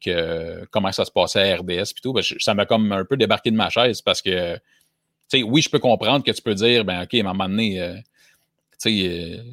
que 0.04 0.66
comment 0.72 0.92
ça 0.92 1.06
se 1.06 1.12
passait 1.12 1.52
à 1.52 1.58
RDS 1.58 1.94
puis 1.94 2.02
tout, 2.02 2.14
ben, 2.14 2.22
je- 2.24 2.34
ça 2.40 2.56
m'a 2.56 2.66
comme 2.66 2.92
un 2.92 3.06
peu 3.06 3.16
débarqué 3.16 3.52
de 3.52 3.56
ma 3.56 3.70
chaise 3.70 4.02
parce 4.02 4.20
que 4.20 4.60
oui, 5.44 5.62
je 5.62 5.70
peux 5.70 5.78
comprendre 5.78 6.26
que 6.26 6.32
tu 6.32 6.42
peux 6.42 6.56
dire, 6.56 6.84
ben, 6.84 7.04
OK, 7.04 7.14
à 7.14 7.20
un 7.20 7.24
moment 7.24 7.48
donné, 7.48 7.80
euh, 7.80 7.96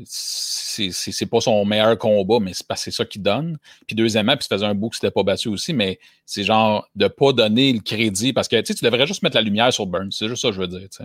c'est 0.04 0.90
c'est- 0.90 1.12
c'est 1.12 1.26
pas 1.26 1.40
son 1.40 1.64
meilleur 1.64 1.96
combat, 1.98 2.38
mais 2.40 2.52
c'est 2.76 2.90
ça 2.90 3.04
qu'il 3.04 3.22
donne. 3.22 3.58
Puis 3.86 3.94
deuxièmement, 3.96 4.36
puis 4.36 4.46
ça 4.48 4.56
faisait 4.56 4.66
un 4.66 4.74
bout 4.74 4.88
que 4.90 4.96
c'était 4.96 5.10
pas 5.10 5.22
battu 5.22 5.48
aussi, 5.48 5.72
mais 5.72 5.98
c'est 6.26 6.44
genre 6.44 6.88
de 6.94 7.08
pas 7.08 7.32
donner 7.32 7.72
le 7.72 7.80
crédit 7.80 8.32
parce 8.32 8.48
que 8.48 8.60
tu 8.60 8.72
devrais 8.84 9.06
juste 9.06 9.22
mettre 9.22 9.36
la 9.36 9.42
lumière 9.42 9.72
sur 9.72 9.86
Burns. 9.86 10.10
C'est 10.12 10.28
juste 10.28 10.42
ça 10.42 10.48
que 10.48 10.54
je 10.54 10.60
veux 10.60 10.68
dire, 10.68 10.80
tu 10.88 11.04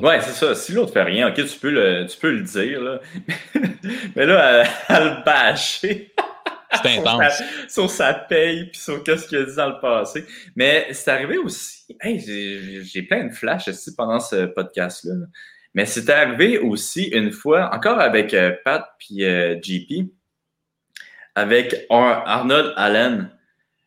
Ouais, 0.00 0.20
c'est 0.22 0.32
ça. 0.32 0.54
Si 0.54 0.72
l'autre 0.72 0.92
fait 0.92 1.02
rien, 1.02 1.28
ok, 1.28 1.34
tu 1.34 1.58
peux 1.58 1.70
le, 1.70 2.06
tu 2.06 2.16
peux 2.16 2.30
le 2.30 2.42
dire. 2.42 2.80
Là. 2.80 3.00
Mais 4.16 4.24
là, 4.24 4.62
à, 4.88 4.94
à 4.94 5.00
le 5.04 5.24
bâcher. 5.24 6.12
C'est 6.82 6.94
sur 6.94 7.02
sa- 7.18 7.44
sur 7.68 7.90
sa 7.90 8.14
paye 8.14 8.70
puis 8.70 8.80
sur 8.80 9.02
qu'est-ce 9.04 9.28
qu'il 9.28 9.36
a 9.36 9.44
dit 9.44 9.54
dans 9.54 9.68
le 9.68 9.78
passé. 9.78 10.24
Mais 10.56 10.86
c'est 10.92 11.10
arrivé 11.10 11.36
aussi. 11.36 11.84
Hey, 12.00 12.18
j'ai 12.18 12.82
j'ai 12.82 13.02
plein 13.02 13.26
de 13.26 13.30
flashs 13.34 13.68
aussi 13.68 13.94
pendant 13.94 14.18
ce 14.20 14.46
podcast-là. 14.46 15.12
Mais 15.74 15.86
c'est 15.86 16.08
arrivé 16.10 16.58
aussi 16.58 17.04
une 17.04 17.32
fois, 17.32 17.74
encore 17.74 17.98
avec 18.00 18.34
euh, 18.34 18.52
Pat 18.64 18.86
puis 18.98 19.24
euh, 19.24 19.56
JP, 19.62 20.10
avec 21.34 21.86
Ar- 21.90 22.26
Arnold 22.28 22.72
Allen, 22.76 23.30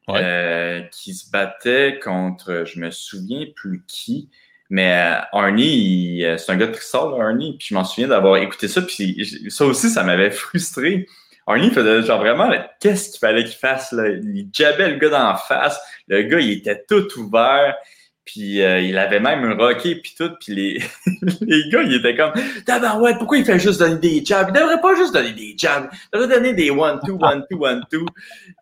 Ouais. 0.08 0.20
euh, 0.22 0.82
qui 0.92 1.16
se 1.16 1.32
battait 1.32 2.00
contre, 2.04 2.64
je 2.68 2.80
me 2.80 2.92
souviens 2.92 3.46
plus 3.56 3.84
qui, 3.88 4.30
mais 4.70 5.18
Arnie, 5.32 6.24
c'est 6.38 6.52
un 6.52 6.58
gars 6.58 6.68
de 6.68 6.74
Trissard, 6.74 7.10
là, 7.18 7.26
Arnie, 7.26 7.58
puis 7.58 7.70
je 7.70 7.74
m'en 7.74 7.84
souviens 7.84 8.08
d'avoir 8.10 8.38
écouté 8.38 8.68
ça, 8.68 8.84
puis 8.84 9.48
ça 9.50 9.66
aussi, 9.66 9.90
ça 9.90 10.04
m'avait 10.04 10.30
frustré. 10.32 11.08
Arnie 11.48 11.72
faisait 11.72 12.04
genre 12.04 12.20
vraiment, 12.20 12.52
qu'est-ce 12.80 13.10
qu'il 13.12 13.20
fallait 13.20 13.44
qu'il 13.46 13.56
fasse, 13.56 13.92
là? 13.94 14.08
Il 14.10 14.48
jabait 14.54 14.90
le 14.92 14.98
gars 14.98 15.10
la 15.10 15.36
face, 15.48 15.80
le 16.08 16.22
gars, 16.22 16.40
il 16.40 16.52
était 16.52 16.84
tout 16.88 17.08
ouvert, 17.20 17.76
puis 18.26 18.62
euh, 18.62 18.82
il 18.82 18.98
avait 18.98 19.20
même 19.20 19.44
un 19.44 19.56
rocket, 19.56 20.02
puis 20.02 20.16
tout, 20.18 20.32
puis 20.40 20.54
les, 20.54 20.84
les 21.42 21.70
gars, 21.70 21.84
ils 21.84 21.96
étaient 21.96 22.16
comme, 22.16 22.34
tabarouette, 22.66 23.18
pourquoi 23.20 23.38
il 23.38 23.46
fait 23.46 23.60
juste 23.60 23.80
donner 23.80 24.00
des 24.00 24.26
jabs? 24.26 24.50
Il 24.50 24.60
devrait 24.60 24.82
pas 24.82 24.96
juste 24.96 25.14
donner 25.14 25.34
des 25.34 25.56
jabs, 25.58 25.90
il 25.92 26.20
devrait 26.20 26.36
donner 26.36 26.54
des 26.54 26.72
one-two, 26.72 27.18
one-two, 27.22 27.64
one-two. 27.64 28.06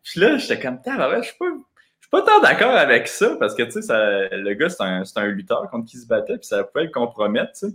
Puis 0.04 0.19
là, 0.19 0.38
j'étais 0.38 0.60
comme, 0.60 0.82
tabarouette, 0.82 1.23
je 1.23 1.30
suis 1.30 1.38
pas, 1.38 1.45
suis 1.45 2.10
pas 2.12 2.21
tant 2.21 2.41
d'accord 2.41 2.76
avec 2.76 3.08
ça, 3.08 3.36
parce 3.39 3.56
que, 3.56 3.63
tu 3.63 3.82
sais, 3.82 4.30
le 4.32 4.54
gars, 4.54 4.69
c'est 4.69 4.84
un, 4.84 5.04
un 5.15 5.28
lutteur 5.28 5.69
contre 5.71 5.86
qui 5.89 5.97
il 5.97 6.02
se 6.02 6.08
battait, 6.08 6.38
puis 6.38 6.47
ça 6.47 6.63
pouvait 6.63 6.86
le 6.86 6.91
compromettre, 6.91 7.54
tu 7.54 7.69
sais. 7.69 7.73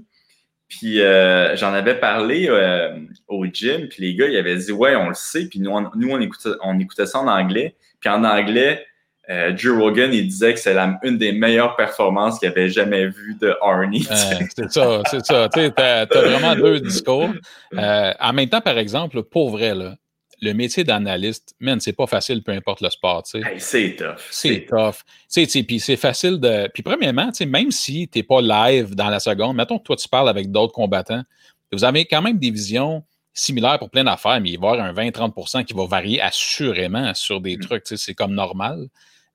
Puis 0.69 1.01
euh, 1.01 1.57
j'en 1.57 1.73
avais 1.73 1.99
parlé 1.99 2.47
euh, 2.49 3.01
au 3.27 3.47
gym, 3.47 3.89
puis 3.89 4.03
les 4.03 4.15
gars, 4.15 4.27
ils 4.27 4.37
avaient 4.37 4.57
dit 4.57 4.71
ouais, 4.71 4.95
on 4.97 5.09
le 5.09 5.15
sait, 5.15 5.47
puis 5.47 5.61
nous, 5.61 5.71
on, 5.71 5.91
nous 5.97 6.11
on, 6.11 6.21
écoutait, 6.21 6.51
on 6.63 6.79
écoutait 6.79 7.07
ça 7.07 7.21
en 7.21 7.27
anglais. 7.27 7.75
Puis 8.01 8.11
en 8.11 8.23
anglais, 8.23 8.87
euh, 9.31 9.55
Joe 9.57 9.79
Rogan, 9.79 10.13
il 10.13 10.27
disait 10.27 10.55
que 10.55 10.61
c'est 10.61 10.77
une 11.03 11.19
des 11.19 11.33
meilleures 11.33 11.77
performances 11.77 12.39
qu'il 12.39 12.49
avait 12.49 12.71
jamais 12.71 13.07
vues 13.09 13.37
de 13.41 13.55
Arnie. 13.61 14.07
Euh, 14.11 14.15
c'est 14.57 14.73
ça, 14.73 15.03
c'est 15.11 15.25
ça. 15.27 15.49
Tu 15.53 15.71
t'as 15.75 16.07
vraiment 16.07 16.57
deux 16.57 16.81
discours. 16.81 17.29
Euh, 17.75 18.13
en 18.19 18.33
même 18.33 18.49
temps, 18.49 18.61
par 18.63 18.79
exemple, 18.79 19.23
pour 19.23 19.51
vrai, 19.51 19.75
là, 19.75 19.97
le 20.41 20.53
métier 20.53 20.85
d'analyste, 20.85 21.55
man, 21.61 21.81
c'est 21.81 21.93
pas 21.93 22.07
facile, 22.07 22.43
peu 22.43 22.53
importe 22.53 22.81
le 22.81 22.91
sport. 22.91 23.25
Hey, 23.35 23.59
c'est 23.59 23.97
tough. 23.97 24.17
C'est 24.31 24.67
tough. 24.67 25.03
Puis 25.67 25.81
c'est 25.81 25.97
facile 25.97 26.39
de. 26.39 26.69
Puis 26.73 26.83
premièrement, 26.83 27.31
même 27.47 27.71
si 27.71 28.09
tu 28.09 28.19
n'es 28.19 28.23
pas 28.23 28.41
live 28.41 28.95
dans 28.95 29.09
la 29.09 29.21
seconde, 29.21 29.57
mettons 29.57 29.79
que 29.79 29.85
toi, 29.85 29.97
tu 29.97 30.09
parles 30.09 30.29
avec 30.29 30.51
d'autres 30.51 30.73
combattants, 30.73 31.23
vous 31.73 31.85
avez 31.85 32.05
quand 32.05 32.23
même 32.23 32.39
des 32.39 32.51
visions 32.51 33.03
similaires 33.35 33.79
pour 33.79 33.91
plein 33.91 34.05
d'affaires, 34.05 34.41
mais 34.41 34.51
il 34.51 34.59
va 34.59 34.69
y 34.69 34.79
avoir 34.79 34.87
un 34.87 34.93
20-30% 34.93 35.65
qui 35.65 35.75
va 35.75 35.87
varier 35.87 36.21
assurément 36.21 37.13
sur 37.15 37.41
des 37.41 37.57
Mm. 37.57 37.61
trucs. 37.61 37.83
C'est 37.87 38.15
comme 38.15 38.35
normal. 38.35 38.89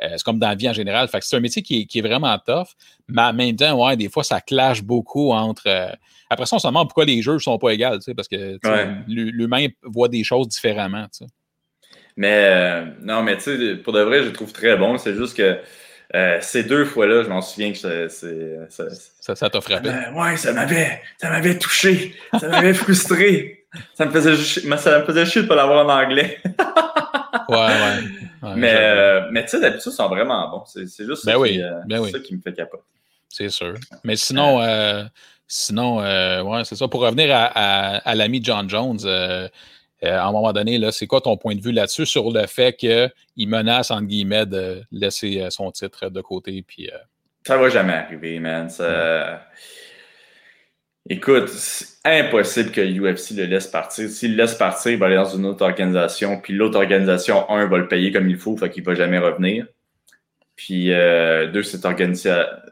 Euh, 0.04 0.10
c'est 0.18 0.24
comme 0.24 0.38
dans 0.40 0.50
la 0.50 0.56
vie 0.56 0.70
en 0.70 0.74
général. 0.74 1.08
Fait 1.08 1.20
que 1.20 1.26
c'est 1.26 1.38
un 1.38 1.40
métier 1.40 1.62
qui 1.62 1.82
est, 1.82 1.86
qui 1.86 2.00
est 2.00 2.02
vraiment 2.02 2.38
tough, 2.40 2.68
mais 3.08 3.22
en 3.22 3.34
même 3.34 3.56
temps, 3.56 3.86
ouais, 3.88 3.96
des 3.96 4.10
fois, 4.10 4.24
ça 4.24 4.42
clash 4.42 4.82
beaucoup 4.84 5.32
entre. 5.32 5.64
euh, 5.68 5.88
Après 6.30 6.46
ça, 6.46 6.56
on 6.58 6.60
se 6.60 6.68
demande 6.68 6.88
pourquoi 6.88 7.06
les 7.06 7.22
jeux 7.22 7.34
ne 7.34 7.38
sont 7.40 7.58
pas 7.58 7.72
égaux, 7.72 7.98
parce 8.16 8.28
que 8.28 8.60
Ouais. 8.68 8.88
l'humain 9.08 9.68
voit 9.84 10.10
des 10.10 10.24
choses 10.24 10.48
différemment. 10.50 11.06
Mais 12.18 12.32
euh, 12.52 12.86
non, 13.02 13.24
mais 13.24 13.38
tu 13.38 13.44
sais, 13.44 13.76
pour 13.78 13.94
de 13.94 14.02
vrai, 14.02 14.20
je 14.20 14.26
le 14.26 14.34
trouve 14.34 14.52
très 14.52 14.76
bon. 14.78 14.98
C'est 14.98 15.16
juste 15.16 15.36
que 15.38 15.60
euh, 16.16 16.38
ces 16.42 16.64
deux 16.64 16.86
fois-là, 16.86 17.24
je 17.24 17.30
m'en 17.30 17.42
souviens 17.42 17.72
que 17.72 17.78
c'est- 17.78 18.08
ça- 18.70 18.90
Ça, 19.20 19.36
ça 19.36 19.50
t'a 19.50 19.62
frappé. 19.62 19.90
Ouais, 20.14 20.38
ça 20.38 20.54
m'avait, 20.54 21.02
ça 21.20 21.30
m'avait 21.30 21.58
touché, 21.58 22.14
ça 22.40 22.48
m'avait 22.50 22.74
frustré. 22.74 23.66
Ça 23.96 24.06
me 24.06 24.12
faisait, 24.12 24.36
ça 24.78 25.00
me 25.00 25.06
faisait 25.06 25.26
chier 25.26 25.42
de 25.44 25.48
pas 25.48 25.56
l'avoir 25.56 25.86
en 25.88 25.90
anglais. 26.04 26.38
Ouais, 27.50 27.56
ouais. 27.58 28.00
Ouais, 28.44 28.56
mais, 28.58 28.76
euh, 28.76 29.22
mais 29.32 29.44
tu 29.44 29.52
sais, 29.52 29.62
d'habitude, 29.62 29.94
ils 29.94 29.96
sont 29.96 30.10
vraiment 30.10 30.50
bons. 30.50 30.66
C'est, 30.66 30.86
c'est 30.88 31.06
juste 31.06 31.26
Ben 31.26 31.34
ça, 31.34 31.40
oui, 31.40 31.54
qui, 31.54 31.62
euh, 31.64 31.80
ben 31.88 32.00
oui. 32.02 32.12
ça 32.12 32.20
qui 32.20 32.36
me 32.36 32.42
fait 32.42 32.52
capoter. 32.54 32.84
c'est 33.30 33.48
sûr. 33.48 33.76
Mais 34.04 34.18
sinon, 34.18 34.62
euh, 34.62 35.06
sinon 35.48 36.00
ouais, 36.00 36.66
c'est 36.66 36.76
ça. 36.76 36.90
Pour 36.90 37.02
revenir 37.02 37.30
à, 37.32 38.16
l'ami 38.16 38.42
John 38.44 38.70
Jones, 38.70 39.00
à 39.06 40.28
un 40.28 40.32
moment 40.34 40.52
donné, 40.52 40.78
c'est 40.92 41.08
quoi 41.08 41.22
ton 41.22 41.38
point 41.38 41.56
de 41.56 41.62
vue 41.62 41.72
là-dessus 41.72 42.06
sur 42.06 42.32
le 42.32 42.46
fait 42.46 42.74
qu'il 42.74 43.48
menace, 43.48 43.92
entre 43.92 44.08
guillemets, 44.08 44.46
de 44.46 44.84
laisser 44.92 45.48
son 45.50 45.72
titre 45.72 46.10
de 46.10 46.20
côté? 46.20 46.62
Puis, 46.68 46.90
Ça 47.48 47.58
va 47.58 47.70
jamais 47.70 47.94
arriver, 47.94 48.40
man. 48.40 48.70
Ça... 48.70 49.42
Écoute, 51.10 51.50
c'est 51.50 51.98
impossible 52.06 52.72
que 52.72 52.80
l'UFC 52.80 53.32
le 53.32 53.46
laisse 53.46 53.68
partir. 53.68 54.10
S'il 54.10 54.32
le 54.32 54.44
laisse 54.44 54.56
partir, 54.56 54.94
il 54.94 54.98
va 54.98 55.08
aller 55.08 55.16
dans 55.16 55.36
une 55.36 55.46
autre 55.46 55.64
organisation, 55.66 56.40
puis 56.40 56.54
l'autre 56.54 56.78
organisation, 56.78 57.50
un, 57.50 57.68
va 57.68 57.78
le 57.78 57.90
payer 57.90 58.12
comme 58.14 58.30
il 58.30 58.38
faut, 58.38 58.56
fait 58.56 58.70
qu'il 58.70 58.84
va 58.84 58.96
jamais 58.96 59.20
revenir. 59.20 59.68
Puis 60.56 60.94
euh, 60.94 61.52
deux, 61.52 61.64
cette 61.64 61.86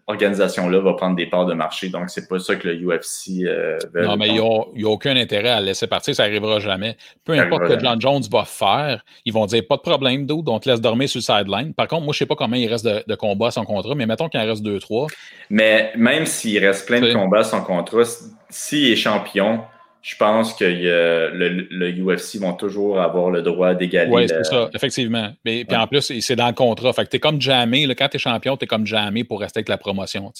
organisation-là 0.08 0.80
va 0.80 0.94
prendre 0.94 1.16
des 1.16 1.26
parts 1.26 1.46
de 1.46 1.54
marché. 1.54 1.90
Donc, 1.90 2.10
c'est 2.10 2.28
pas 2.28 2.40
ça 2.40 2.56
que 2.56 2.68
le 2.68 2.76
UFC 2.76 3.46
euh, 3.46 3.78
veut. 3.94 4.06
Non, 4.06 4.18
mais 4.18 4.28
il 4.28 4.34
n'y 4.34 4.40
a, 4.40 4.90
aucun 4.90 5.16
intérêt 5.16 5.50
à 5.50 5.60
le 5.60 5.68
laisser 5.68 5.88
partir, 5.88 6.16
ça 6.16 6.24
n'arrivera 6.24 6.60
jamais. 6.60 6.98
Peu 7.24 7.34
importe 7.34 7.68
ce 7.68 7.76
que 7.76 7.80
John 7.80 8.02
Jones 8.02 8.24
va 8.32 8.46
faire, 8.46 9.04
ils 9.26 9.34
vont 9.34 9.46
dire 9.46 9.64
pas 9.68 9.78
de 9.78 9.82
problème 9.82 10.26
d'eau, 10.26 10.42
donc 10.42 10.66
laisse 10.66 10.82
dormir 10.82 11.10
sur 11.10 11.20
le 11.20 11.24
sideline. 11.24 11.74
Par 11.74 11.88
contre, 11.88 12.04
moi, 12.04 12.14
je 12.14 12.20
sais 12.20 12.26
pas 12.26 12.36
combien 12.36 12.60
il 12.60 12.68
reste 12.68 12.86
de, 12.86 13.16
combats 13.16 13.48
à 13.48 13.52
son 13.52 13.66
contrat, 13.66 13.96
mais 13.96 14.06
mettons 14.06 14.30
qu'il 14.30 14.40
en 14.40 14.46
reste 14.46 14.64
deux, 14.64 14.80
trois. 14.80 15.08
Mais 15.50 15.92
même 15.96 16.26
s'il 16.26 16.64
reste 16.64 16.88
plein 16.88 17.00
de 17.00 17.14
combats 17.14 17.40
à 17.40 17.44
son 17.44 17.62
contrat, 17.62 18.04
s'il 18.50 18.92
est 18.92 18.96
champion, 18.96 19.62
je 20.02 20.16
pense 20.16 20.56
que 20.56 20.66
le, 20.66 21.68
le, 21.70 21.92
UFC 21.92 22.40
vont 22.40 22.54
toujours 22.54 23.00
avoir 23.00 23.30
le 23.30 23.44
droit 23.44 23.76
d'égaler. 23.76 24.12
Oui, 24.12 24.28
c'est 24.28 24.44
ça, 24.44 24.68
effectivement. 24.74 25.32
Mais, 25.46 25.64
Puis 25.64 25.78
en 25.78 25.86
plus, 25.86 26.20
c'est 26.22 26.36
dans 26.36 26.48
le 26.48 26.54
contrat. 26.54 26.92
Fait 26.92 27.06
que 27.06 27.12
tu 27.12 27.18
es 27.18 27.20
comme 27.20 27.40
jamais, 27.40 27.84
quand 27.94 28.08
tu 28.08 28.18
es 28.18 28.20
champion, 28.20 28.58
tu 28.58 28.66
es 28.66 28.68
comme 28.68 28.88
jamais 28.88 29.24
pour 29.24 29.40
rester 29.40 29.60
avec 29.60 29.70
la 29.70 29.78
promotion. 29.78 30.34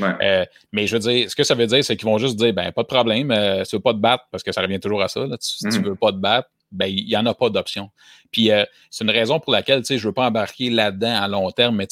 Euh, 0.00 0.44
mais 0.72 0.86
je 0.86 0.96
veux 0.96 1.00
dire, 1.00 1.28
ce 1.28 1.34
que 1.34 1.42
ça 1.42 1.56
veut 1.56 1.66
dire, 1.66 1.84
c'est 1.84 1.96
qu'ils 1.96 2.06
vont 2.06 2.18
juste 2.18 2.36
dire 2.36 2.54
ben, 2.54 2.70
pas 2.70 2.82
de 2.82 2.86
problème, 2.86 3.32
euh, 3.32 3.64
tu 3.64 3.74
veux 3.74 3.82
pas 3.82 3.92
te 3.92 3.98
battre, 3.98 4.24
parce 4.30 4.44
que 4.44 4.52
ça 4.52 4.62
revient 4.62 4.78
toujours 4.78 5.02
à 5.02 5.08
ça. 5.08 5.26
si 5.40 5.68
tu 5.68 5.80
mm. 5.80 5.82
veux 5.82 5.96
pas 5.96 6.12
te 6.12 6.18
battre, 6.18 6.48
ben, 6.70 6.86
il 6.86 7.06
n'y 7.06 7.16
en 7.16 7.26
a 7.26 7.34
pas 7.34 7.50
d'option. 7.50 7.90
Puis 8.30 8.52
euh, 8.52 8.64
c'est 8.88 9.02
une 9.02 9.10
raison 9.10 9.40
pour 9.40 9.52
laquelle 9.52 9.82
je 9.84 9.94
ne 9.94 9.98
veux 9.98 10.12
pas 10.12 10.26
embarquer 10.26 10.70
là-dedans 10.70 11.22
à 11.22 11.26
long 11.26 11.50
terme. 11.50 11.74
Mais 11.74 11.88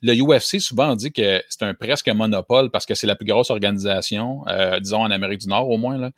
le 0.00 0.14
UFC, 0.14 0.58
souvent, 0.58 0.92
on 0.92 0.96
dit 0.96 1.12
que 1.12 1.42
c'est 1.50 1.64
un 1.64 1.74
presque 1.74 2.08
monopole 2.08 2.70
parce 2.70 2.86
que 2.86 2.94
c'est 2.94 3.06
la 3.06 3.16
plus 3.16 3.26
grosse 3.26 3.50
organisation, 3.50 4.44
disons 4.80 5.02
en 5.02 5.10
Amérique 5.10 5.40
du 5.40 5.48
Nord 5.48 5.68
au 5.68 5.76
moins. 5.76 5.98
Là 5.98 6.10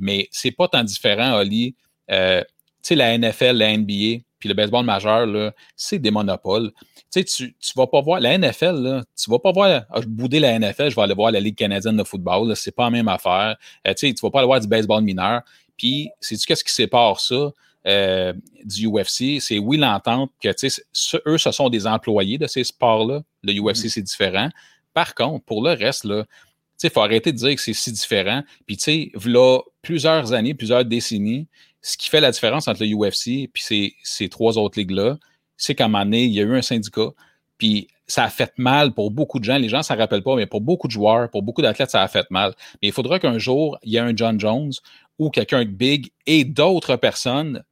mais 0.00 0.28
c'est 0.30 0.50
pas 0.50 0.68
tant 0.68 0.82
différent, 0.82 1.38
Oli. 1.38 1.76
Euh, 2.10 2.40
tu 2.40 2.88
sais, 2.88 2.94
la 2.94 3.16
NFL, 3.16 3.56
la 3.56 3.76
NBA, 3.76 4.22
puis 4.38 4.48
le 4.48 4.54
baseball 4.54 4.84
majeur, 4.84 5.52
c'est 5.76 5.98
des 5.98 6.10
monopoles. 6.10 6.72
Tu 7.12 7.24
sais, 7.26 7.52
tu, 7.60 7.72
vas 7.76 7.86
pas 7.86 8.00
voir 8.00 8.20
la 8.20 8.36
NFL, 8.38 8.82
là, 8.82 9.04
tu 9.16 9.30
vas 9.30 9.38
pas 9.38 9.52
voir 9.52 9.82
ah, 9.90 10.00
bouder 10.06 10.40
la 10.40 10.58
NFL, 10.58 10.90
je 10.90 10.96
vais 10.96 11.02
aller 11.02 11.14
voir 11.14 11.30
la 11.30 11.40
Ligue 11.40 11.56
canadienne 11.56 11.96
de 11.96 12.04
football, 12.04 12.56
c'est 12.56 12.74
pas 12.74 12.84
la 12.84 12.90
même 12.90 13.08
affaire. 13.08 13.56
Euh, 13.86 13.94
tu 13.94 14.08
sais, 14.08 14.14
tu 14.14 14.20
vas 14.22 14.30
pas 14.30 14.38
aller 14.38 14.46
voir 14.46 14.60
du 14.60 14.68
baseball 14.68 15.02
mineur. 15.02 15.42
Puis, 15.76 16.08
sais-tu 16.20 16.46
qu'est-ce 16.46 16.64
qui 16.64 16.72
sépare 16.72 17.20
ça 17.20 17.50
euh, 17.86 18.32
du 18.64 18.86
UFC? 18.86 19.40
C'est 19.40 19.58
oui 19.58 19.76
l'entente 19.76 20.30
que, 20.42 20.50
sais, 20.56 20.82
eux, 21.26 21.38
ce 21.38 21.50
sont 21.50 21.68
des 21.68 21.86
employés 21.86 22.38
de 22.38 22.46
ces 22.46 22.64
sports-là. 22.64 23.22
Le 23.42 23.52
UFC, 23.52 23.84
mm-hmm. 23.84 23.88
c'est 23.88 24.02
différent. 24.02 24.48
Par 24.94 25.14
contre, 25.14 25.44
pour 25.44 25.62
le 25.62 25.72
reste, 25.72 26.04
là, 26.04 26.24
il 26.88 26.90
faut 26.90 27.00
arrêter 27.00 27.32
de 27.32 27.36
dire 27.36 27.54
que 27.54 27.60
c'est 27.60 27.72
si 27.72 27.92
différent. 27.92 28.42
Puis, 28.66 28.76
tu 28.76 28.84
sais, 28.84 29.12
là, 29.24 29.60
plusieurs 29.82 30.32
années, 30.32 30.54
plusieurs 30.54 30.84
décennies, 30.84 31.46
ce 31.82 31.96
qui 31.96 32.08
fait 32.08 32.20
la 32.20 32.30
différence 32.30 32.68
entre 32.68 32.84
le 32.84 32.94
UFC 32.94 33.28
et 33.28 33.50
ces, 33.54 33.94
ces 34.02 34.28
trois 34.28 34.58
autres 34.58 34.78
ligues-là, 34.78 35.18
c'est 35.56 35.74
qu'à 35.74 35.86
un 35.86 35.88
moment 35.88 36.04
donné, 36.04 36.24
il 36.24 36.32
y 36.32 36.40
a 36.40 36.42
eu 36.42 36.56
un 36.56 36.62
syndicat, 36.62 37.10
puis 37.58 37.88
ça 38.06 38.24
a 38.24 38.30
fait 38.30 38.52
mal 38.58 38.92
pour 38.92 39.10
beaucoup 39.10 39.38
de 39.38 39.44
gens. 39.44 39.56
Les 39.56 39.68
gens 39.68 39.78
ne 39.78 39.82
s'en 39.82 39.96
rappellent 39.96 40.22
pas, 40.22 40.34
mais 40.34 40.46
pour 40.46 40.60
beaucoup 40.60 40.88
de 40.88 40.92
joueurs, 40.92 41.30
pour 41.30 41.42
beaucoup 41.42 41.62
d'athlètes, 41.62 41.90
ça 41.90 42.02
a 42.02 42.08
fait 42.08 42.28
mal. 42.30 42.54
Mais 42.82 42.88
il 42.88 42.92
faudra 42.92 43.18
qu'un 43.18 43.38
jour, 43.38 43.78
il 43.82 43.92
y 43.92 43.96
ait 43.96 44.00
un 44.00 44.14
John 44.14 44.38
Jones 44.38 44.72
ou 45.18 45.30
quelqu'un 45.30 45.64
de 45.64 45.70
big 45.70 46.10
et 46.26 46.44
d'autres 46.44 46.96
personnes 46.96 47.62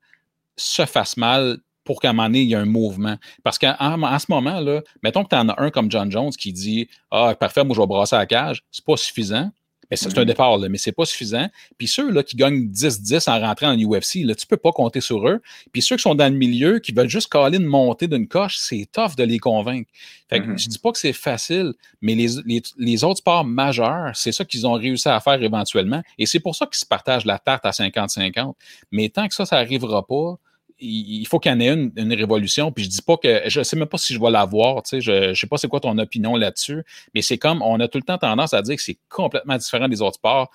se 0.56 0.86
fassent 0.86 1.16
mal 1.16 1.58
pour 1.88 2.02
qu'à 2.02 2.10
un 2.10 2.12
moment 2.12 2.28
donné, 2.28 2.42
il 2.42 2.48
y 2.50 2.52
ait 2.52 2.56
un 2.56 2.66
mouvement. 2.66 3.16
Parce 3.42 3.58
qu'en 3.58 3.74
ce 4.18 4.26
moment, 4.28 4.60
là, 4.60 4.82
mettons 5.02 5.24
que 5.24 5.30
tu 5.30 5.36
en 5.36 5.48
as 5.48 5.54
un 5.56 5.70
comme 5.70 5.90
John 5.90 6.12
Jones 6.12 6.32
qui 6.32 6.52
dit 6.52 6.86
Ah, 7.10 7.34
parfait, 7.34 7.64
moi 7.64 7.74
je 7.74 7.80
vais 7.80 7.86
brasser 7.86 8.14
la 8.14 8.26
cage, 8.26 8.62
c'est 8.70 8.84
pas 8.84 8.98
suffisant. 8.98 9.50
Mais 9.90 9.96
c'est 9.96 10.06
un 10.18 10.20
mm-hmm. 10.20 10.26
départ, 10.26 10.58
là, 10.58 10.68
mais 10.68 10.76
c'est 10.76 10.92
pas 10.92 11.06
suffisant. 11.06 11.48
Puis 11.78 11.86
ceux 11.86 12.10
là, 12.10 12.22
qui 12.22 12.36
gagnent 12.36 12.70
10-10 12.70 13.30
en 13.30 13.40
rentrant 13.40 13.68
en 13.68 13.78
UFC, 13.78 14.16
là, 14.16 14.34
tu 14.34 14.46
peux 14.46 14.58
pas 14.58 14.70
compter 14.70 15.00
sur 15.00 15.26
eux. 15.26 15.40
Puis 15.72 15.80
ceux 15.80 15.96
qui 15.96 16.02
sont 16.02 16.14
dans 16.14 16.30
le 16.30 16.38
milieu, 16.38 16.78
qui 16.78 16.92
veulent 16.92 17.08
juste 17.08 17.32
caler 17.32 17.56
une 17.56 17.64
montée 17.64 18.06
d'une 18.06 18.28
coche, 18.28 18.58
c'est 18.58 18.86
tough 18.92 19.16
de 19.16 19.24
les 19.24 19.38
convaincre. 19.38 19.90
Fait 20.28 20.40
que 20.40 20.44
mm-hmm. 20.44 20.62
je 20.62 20.68
dis 20.68 20.78
pas 20.78 20.92
que 20.92 20.98
c'est 20.98 21.14
facile, 21.14 21.72
mais 22.02 22.14
les, 22.14 22.28
les, 22.44 22.62
les, 22.76 23.02
autres 23.02 23.20
sports 23.20 23.46
majeurs, 23.46 24.10
c'est 24.14 24.32
ça 24.32 24.44
qu'ils 24.44 24.66
ont 24.66 24.74
réussi 24.74 25.08
à 25.08 25.20
faire 25.20 25.42
éventuellement. 25.42 26.02
Et 26.18 26.26
c'est 26.26 26.40
pour 26.40 26.54
ça 26.54 26.66
qu'ils 26.66 26.76
se 26.76 26.84
partagent 26.84 27.24
la 27.24 27.38
tarte 27.38 27.64
à 27.64 27.70
50-50. 27.70 28.52
Mais 28.92 29.08
tant 29.08 29.26
que 29.26 29.34
ça, 29.34 29.46
ça 29.46 29.56
arrivera 29.56 30.06
pas, 30.06 30.36
il 30.80 31.26
faut 31.26 31.38
qu'il 31.38 31.50
y 31.50 31.54
en 31.54 31.60
ait 31.60 31.68
une, 31.68 31.92
une, 31.96 32.12
révolution. 32.14 32.70
Puis 32.72 32.84
je 32.84 32.88
dis 32.90 33.02
pas 33.02 33.16
que 33.16 33.42
je 33.46 33.62
sais 33.62 33.76
même 33.76 33.88
pas 33.88 33.98
si 33.98 34.14
je 34.14 34.20
vais 34.20 34.30
l'avoir. 34.30 34.82
Tu 34.82 34.90
sais, 34.90 35.00
je, 35.00 35.34
je 35.34 35.40
sais 35.40 35.46
pas 35.46 35.56
c'est 35.56 35.68
quoi 35.68 35.80
ton 35.80 35.96
opinion 35.98 36.36
là-dessus. 36.36 36.84
Mais 37.14 37.22
c'est 37.22 37.38
comme 37.38 37.62
on 37.62 37.80
a 37.80 37.88
tout 37.88 37.98
le 37.98 38.04
temps 38.04 38.18
tendance 38.18 38.54
à 38.54 38.62
dire 38.62 38.76
que 38.76 38.82
c'est 38.82 38.98
complètement 39.08 39.56
différent 39.56 39.88
des 39.88 40.00
autres 40.02 40.16
sports. 40.16 40.50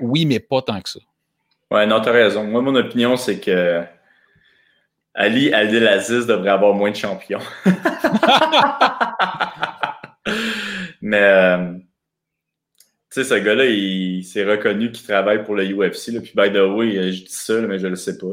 Oui, 0.00 0.26
mais 0.26 0.40
pas 0.40 0.62
tant 0.62 0.80
que 0.80 0.88
ça. 0.88 1.00
Ouais, 1.70 1.86
non, 1.86 2.00
tu 2.00 2.08
as 2.08 2.12
raison. 2.12 2.44
Moi, 2.44 2.62
mon 2.62 2.74
opinion, 2.74 3.16
c'est 3.16 3.40
que 3.40 3.82
Ali 5.14 5.52
Abdelaziz 5.52 6.26
devrait 6.26 6.50
avoir 6.50 6.74
moins 6.74 6.90
de 6.90 6.96
champions. 6.96 7.40
mais 11.02 11.20
euh, 11.20 11.72
tu 13.10 13.22
sais, 13.22 13.24
ce 13.24 13.34
gars-là, 13.34 13.66
il 13.66 14.24
s'est 14.24 14.44
reconnu 14.44 14.92
qu'il 14.92 15.06
travaille 15.06 15.44
pour 15.44 15.56
le 15.56 15.64
UFC. 15.64 16.08
Là, 16.08 16.20
puis, 16.20 16.32
by 16.34 16.50
the 16.50 16.62
way, 16.74 17.12
je 17.12 17.24
dis 17.24 17.26
ça, 17.28 17.60
mais 17.62 17.78
je 17.78 17.86
le 17.86 17.96
sais 17.96 18.16
pas. 18.16 18.26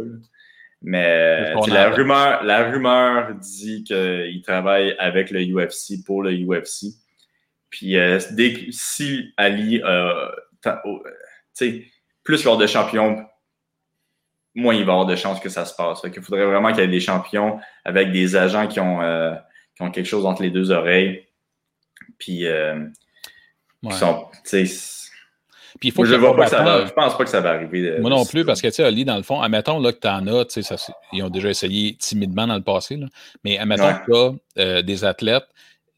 Mais 0.87 1.53
la 1.67 1.89
rumeur, 1.89 2.43
la 2.43 2.69
rumeur 2.69 3.33
dit 3.35 3.83
qu'il 3.83 4.41
travaille 4.43 4.95
avec 4.99 5.31
le 5.31 5.41
UFC 5.41 6.03
pour 6.05 6.21
le 6.21 6.31
UFC. 6.31 6.93
Puis 7.71 7.97
euh, 7.97 8.19
dès 8.31 8.67
si 8.69 9.33
Ali, 9.35 9.81
euh, 9.83 10.27
plus 12.23 12.43
lors 12.43 12.57
de 12.57 12.67
champion, 12.67 13.25
moins 14.53 14.73
il 14.73 14.85
va 14.85 14.93
avoir 14.93 15.07
de 15.07 15.15
chances 15.15 15.39
que 15.39 15.49
ça 15.49 15.65
se 15.65 15.75
passe. 15.75 16.01
Il 16.03 16.21
faudrait 16.21 16.45
vraiment 16.45 16.69
qu'il 16.69 16.81
y 16.81 16.83
ait 16.83 16.87
des 16.87 16.99
champions 16.99 17.59
avec 17.83 18.11
des 18.11 18.35
agents 18.35 18.67
qui 18.67 18.79
ont, 18.79 19.01
euh, 19.01 19.33
qui 19.75 19.81
ont 19.81 19.89
quelque 19.91 20.05
chose 20.05 20.25
entre 20.25 20.41
les 20.41 20.51
deux 20.51 20.71
oreilles. 20.71 21.27
Puis, 22.19 22.45
euh, 22.45 22.85
sont, 23.91 24.27
puis 25.79 25.89
il 25.89 25.91
faut 25.91 26.05
je, 26.05 26.15
vois 26.15 26.35
pas 26.35 26.47
ça 26.47 26.63
va, 26.63 26.85
je 26.85 26.91
pense 26.91 27.17
pas 27.17 27.23
que 27.23 27.29
ça 27.29 27.41
va 27.41 27.51
arriver. 27.51 27.99
Moi 27.99 28.09
non 28.09 28.25
plus, 28.25 28.45
parce 28.45 28.61
que, 28.61 28.67
tu 28.67 28.75
sais, 28.75 28.83
Ali, 28.83 29.03
dans 29.03 29.17
le 29.17 29.23
fond, 29.23 29.41
admettons 29.41 29.79
là, 29.79 29.91
que 29.91 29.99
tu 29.99 30.07
en 30.07 30.25
as, 30.27 30.45
ils 31.11 31.23
ont 31.23 31.29
déjà 31.29 31.49
essayé 31.49 31.95
timidement 31.95 32.47
dans 32.47 32.55
le 32.55 32.63
passé, 32.63 32.95
là, 32.95 33.07
mais 33.43 33.57
admettons 33.57 33.93
que 33.93 34.05
tu 34.05 34.15
as 34.15 34.61
euh, 34.61 34.81
des 34.81 35.03
athlètes, 35.03 35.47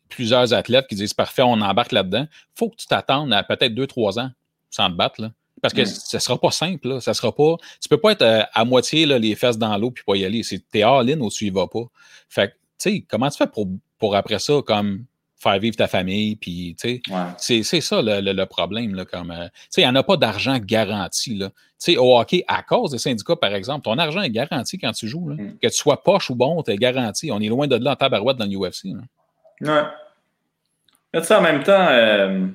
plusieurs 0.10 0.54
athlètes 0.54 0.88
qui 0.88 0.96
disent 0.96 1.14
parfait, 1.14 1.44
on 1.44 1.62
embarque 1.62 1.92
là-dedans. 1.92 2.28
Il 2.30 2.58
faut 2.58 2.70
que 2.70 2.76
tu 2.76 2.88
t'attendes 2.88 3.34
à 3.34 3.44
peut-être 3.44 3.74
deux, 3.76 3.88
trois 3.88 4.20
ans 4.20 4.32
sans 4.70 4.90
te 4.90 4.96
battre. 4.96 5.22
Là. 5.22 5.32
Parce 5.62 5.74
que 5.74 5.86
ça 5.86 6.18
ne 6.18 6.22
sera 6.22 6.40
pas 6.40 6.52
simple. 6.52 6.88
Là. 6.88 7.02
Ça 7.02 7.14
sera 7.14 7.34
pas. 7.34 7.56
Tu 7.82 7.90
peux 7.90 7.98
pas 7.98 8.12
être 8.12 8.22
euh, 8.22 8.44
à, 8.54 8.66
moitié 8.66 9.06
là, 9.06 9.18
les 9.18 9.36
fesses 9.36 9.58
dans 9.58 9.76
l'eau 9.78 9.92
puis 9.92 10.04
pas 10.06 10.16
y 10.16 10.26
aller. 10.26 10.44
C'est 10.44 10.62
t'es 10.70 10.84
all-in 10.84 11.20
ou 11.20 11.30
tu 11.30 11.46
y 11.46 11.50
vas 11.50 11.68
pas. 11.68 11.84
Fait 12.30 12.50
que, 12.50 12.54
tu 12.54 12.58
sais, 12.78 13.06
comment 13.10 13.30
tu 13.30 13.38
fais 13.38 13.48
pour, 13.48 13.68
pour 13.98 14.16
après 14.16 14.40
ça, 14.40 14.62
comme 14.66 15.06
faire 15.38 15.60
vivre 15.60 15.76
ta 15.76 15.88
famille. 15.88 16.36
Puis, 16.36 16.76
tu 16.80 17.02
sais, 17.38 17.64
c'est 17.64 17.82
ça 17.82 18.02
le, 18.02 18.46
problème. 18.46 18.96
Là, 18.96 19.06
comme, 19.06 19.32
euh, 19.32 19.46
tu 19.46 19.68
sais, 19.70 19.82
il 19.82 19.86
n'y 19.86 19.90
en 19.90 19.96
a 19.96 20.04
pas 20.04 20.18
d'argent 20.18 20.58
garanti. 20.60 21.36
Là. 21.36 21.50
Tu 21.50 21.56
sais, 21.94 21.98
au 21.98 22.18
hockey, 22.18 22.44
à 22.48 22.64
cause 22.64 22.92
des 22.92 22.98
syndicats, 22.98 23.36
par 23.36 23.54
exemple, 23.54 23.84
ton 23.84 23.98
argent 23.98 24.22
est 24.22 24.30
garanti 24.30 24.78
quand 24.78 24.92
tu 24.92 25.08
joues. 25.08 25.30
Là. 25.30 25.36
Mm. 25.36 25.58
Que 25.62 25.68
tu 25.68 25.78
sois 25.78 26.04
poche 26.04 26.30
ou 26.30 26.36
bon, 26.36 26.62
tu 26.64 26.72
es 26.72 26.78
garanti. 26.78 27.32
On 27.32 27.40
est 27.40 27.50
loin 27.50 27.68
de 27.68 27.76
là 27.76 27.92
en 27.92 27.96
tabarouette 27.96 28.38
dans 28.38 28.46
l'UFC. 28.46 28.86
Ouais. 29.62 29.84
Mais 31.14 31.22
tu 31.22 31.28
sais, 31.28 31.36
en 31.36 31.42
même 31.42 31.64
temps, 31.64 31.88
euh, 31.90 32.48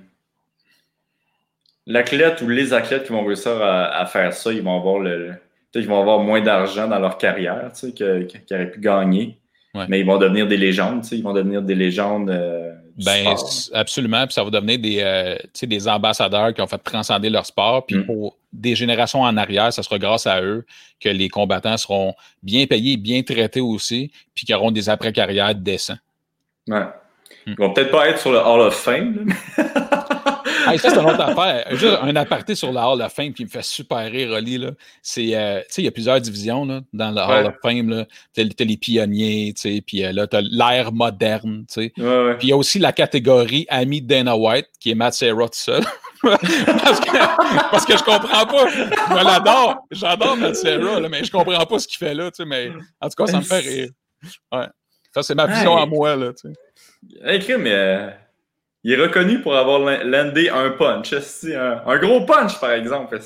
l'athlète 1.87 2.43
ou 2.43 2.49
les 2.49 2.73
athlètes 2.73 3.05
qui 3.05 3.13
vont 3.13 3.25
réussir 3.25 3.63
à, 3.63 4.05
faire 4.07 4.33
ça, 4.33 4.53
ils 4.53 4.63
vont 4.63 4.77
avoir 4.77 4.99
le. 4.99 5.35
Ils 5.75 5.89
vont 5.89 5.99
avoir 5.99 6.19
moins 6.19 6.43
d'argent 6.43 6.87
dans 6.87 6.99
leur 6.99 7.17
carrière 7.17 7.73
qu'ils 7.73 8.29
auraient 8.51 8.71
pu 8.71 8.79
gagner. 8.79 9.39
Mais 9.75 10.01
ils 10.01 10.07
vont 10.07 10.19
devenir 10.19 10.47
des 10.47 10.59
légendes, 10.59 11.05
ils 11.13 11.23
vont 11.23 11.33
devenir 11.33 11.63
des 11.63 11.75
légendes. 11.75 12.29
Euh, 12.29 12.73
ben, 13.03 13.35
absolument. 13.73 14.27
Puis 14.27 14.35
ça 14.35 14.45
va 14.45 14.51
devenir 14.51 14.79
des, 14.79 14.99
euh, 15.01 15.37
des 15.63 15.89
ambassadeurs 15.89 16.53
qui 16.53 16.61
ont 16.61 16.67
fait 16.67 16.79
transcender 16.79 17.31
leur 17.31 17.47
sport. 17.47 17.87
Puis 17.87 17.97
mm. 17.97 18.05
pour 18.05 18.37
des 18.53 18.75
générations 18.75 19.23
en 19.23 19.37
arrière, 19.37 19.73
ce 19.73 19.83
sera 19.83 19.99
grâce 19.99 20.27
à 20.27 20.43
eux 20.43 20.67
que 21.01 21.09
les 21.09 21.31
combattants 21.31 21.77
seront 21.79 22.15
bien 22.43 22.67
payés, 22.67 22.99
bien 22.99 23.23
traités 23.23 23.61
aussi, 23.61 24.11
puis 24.35 24.45
qu'ils 24.45 24.55
auront 24.55 24.71
des 24.71 24.91
après-carrières 24.91 25.55
décents. 25.55 25.99
Ouais. 26.69 26.81
Mm. 26.81 26.87
Ils 27.47 27.57
vont 27.57 27.73
peut-être 27.73 27.91
pas 27.91 28.09
être 28.11 28.19
sur 28.19 28.33
le 28.33 28.39
Hall 28.39 28.61
of 28.61 28.75
Fame. 28.75 29.27
ça, 30.79 30.91
c'est 30.91 30.99
une 30.99 31.07
autre 31.07 31.21
affaire. 31.21 31.67
Juste 31.77 31.99
un 32.03 32.15
aparté 32.17 32.55
sur 32.55 32.73
la 32.73 32.89
Hall 32.89 33.03
of 33.03 33.13
Fame 33.13 33.33
qui 33.33 33.45
me 33.45 33.49
fait 33.49 33.65
super 33.65 34.11
rire, 34.11 34.31
Oli. 34.33 34.65
C'est, 35.03 35.35
euh, 35.35 35.61
tu 35.61 35.67
sais, 35.69 35.83
il 35.83 35.85
y 35.85 35.89
a 35.89 35.91
plusieurs 35.91 36.21
divisions 36.21 36.65
là, 36.65 36.81
dans 36.93 37.11
la 37.11 37.27
Hall 37.27 37.47
of 37.47 37.55
Fame. 37.63 38.07
Tu 38.35 38.41
as, 38.41 38.65
les 38.65 38.77
pionniers, 38.77 39.53
tu 39.55 39.63
sais, 39.63 39.83
puis 39.87 40.05
euh, 40.05 40.13
là, 40.13 40.27
tu 40.27 40.37
as 40.37 40.41
l'ère 40.43 40.93
moderne, 40.93 41.65
tu 41.73 41.83
sais. 41.83 41.93
Puis 41.95 42.47
il 42.47 42.49
y 42.49 42.53
a 42.53 42.57
aussi 42.57 42.79
la 42.79 42.93
catégorie 42.93 43.67
ami 43.69 44.03
Dana 44.03 44.37
White, 44.37 44.69
qui 44.79 44.91
est 44.91 44.95
Matt 44.95 45.15
Serra 45.15 45.47
tout 45.47 45.51
seul. 45.55 45.83
parce, 46.23 47.01
que, 47.01 47.71
parce 47.71 47.85
que 47.85 47.97
je 47.97 48.05
comprends 48.05 48.47
pas. 48.47 48.69
Je 48.69 49.25
l'adore. 49.25 49.87
J'adore 49.91 50.37
Matt 50.37 50.57
Serra, 50.57 51.01
là, 51.01 51.09
mais 51.09 51.25
je 51.25 51.31
comprends 51.33 51.67
pas 51.67 51.79
ce 51.79 51.89
qu'il 51.89 51.99
fait 51.99 52.15
là, 52.15 52.31
tu 52.31 52.37
sais. 52.37 52.45
Mais 52.45 52.71
en 53.01 53.09
tout 53.09 53.25
cas, 53.25 53.27
ça 53.27 53.39
me 53.39 53.43
fait 53.43 53.59
rire. 53.59 53.89
Ouais. 54.53 54.67
Ça, 55.15 55.23
c'est 55.23 55.35
ma 55.35 55.47
vision 55.47 55.77
à 55.77 55.85
moi, 55.85 56.17
là, 56.17 56.33
tu 56.33 56.49
sais. 56.49 56.55
Mais 57.61 58.32
il 58.85 58.93
est 58.93 59.03
reconnu 59.03 59.41
pour 59.41 59.55
avoir 59.57 59.79
landé 59.81 60.49
un 60.49 60.71
punch, 60.71 61.13
un, 61.13 61.83
un 61.87 61.99
gros 61.99 62.25
punch, 62.25 62.59
par 62.59 62.73
exemple. 62.73 63.19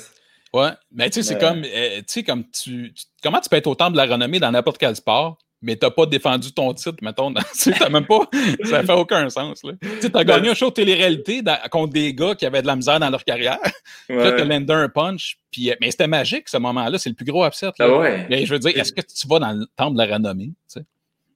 Ouais, 0.53 0.69
mais 0.91 1.09
tu 1.09 1.21
sais, 1.21 1.33
c'est 1.33 1.39
comme, 1.39 1.63
euh, 1.63 1.97
tu 1.97 2.03
sais, 2.07 2.23
comme 2.23 2.43
tu, 2.49 2.93
comment 3.23 3.39
tu 3.39 3.49
peux 3.49 3.57
être 3.57 3.67
autant 3.67 3.91
de 3.91 3.97
la 3.97 4.05
renommée 4.05 4.39
dans 4.39 4.51
n'importe 4.51 4.77
quel 4.77 4.95
sport, 4.95 5.37
mais 5.61 5.75
t'as 5.75 5.89
pas 5.89 6.05
défendu 6.05 6.53
ton 6.53 6.73
titre, 6.73 6.97
mettons, 7.01 7.33
tu 7.33 7.43
sais, 7.73 7.89
même 7.89 8.05
pas, 8.05 8.19
ça 8.63 8.83
fait 8.83 8.93
aucun 8.93 9.29
sens, 9.29 9.63
là. 9.63 9.73
Tu 10.01 10.11
t'as 10.11 10.23
ben, 10.23 10.35
gagné 10.35 10.49
un 10.49 10.53
show 10.53 10.69
de 10.69 10.75
télé-réalité 10.75 11.41
contre 11.71 11.93
des 11.93 12.13
gars 12.13 12.35
qui 12.35 12.45
avaient 12.45 12.61
de 12.61 12.67
la 12.67 12.75
misère 12.75 12.99
dans 12.99 13.09
leur 13.09 13.23
carrière, 13.23 13.59
ouais. 14.09 14.15
là, 14.15 14.31
t'as 14.31 14.45
landé 14.45 14.73
un 14.73 14.89
punch, 14.89 15.37
puis, 15.51 15.71
euh, 15.71 15.75
mais 15.81 15.91
c'était 15.91 16.07
magique, 16.07 16.47
ce 16.49 16.57
moment-là, 16.57 16.97
c'est 16.97 17.09
le 17.09 17.15
plus 17.15 17.25
gros 17.25 17.45
upset, 17.45 17.65
là. 17.65 17.73
Ah 17.79 17.97
ouais. 17.97 18.27
Mais 18.29 18.45
je 18.45 18.53
veux 18.53 18.59
dire, 18.59 18.77
est-ce 18.77 18.93
que 18.93 19.01
tu 19.01 19.27
vas 19.27 19.39
dans 19.39 19.51
le 19.51 19.65
temple 19.75 19.97
de 19.97 20.03
la 20.03 20.13
renommée? 20.13 20.51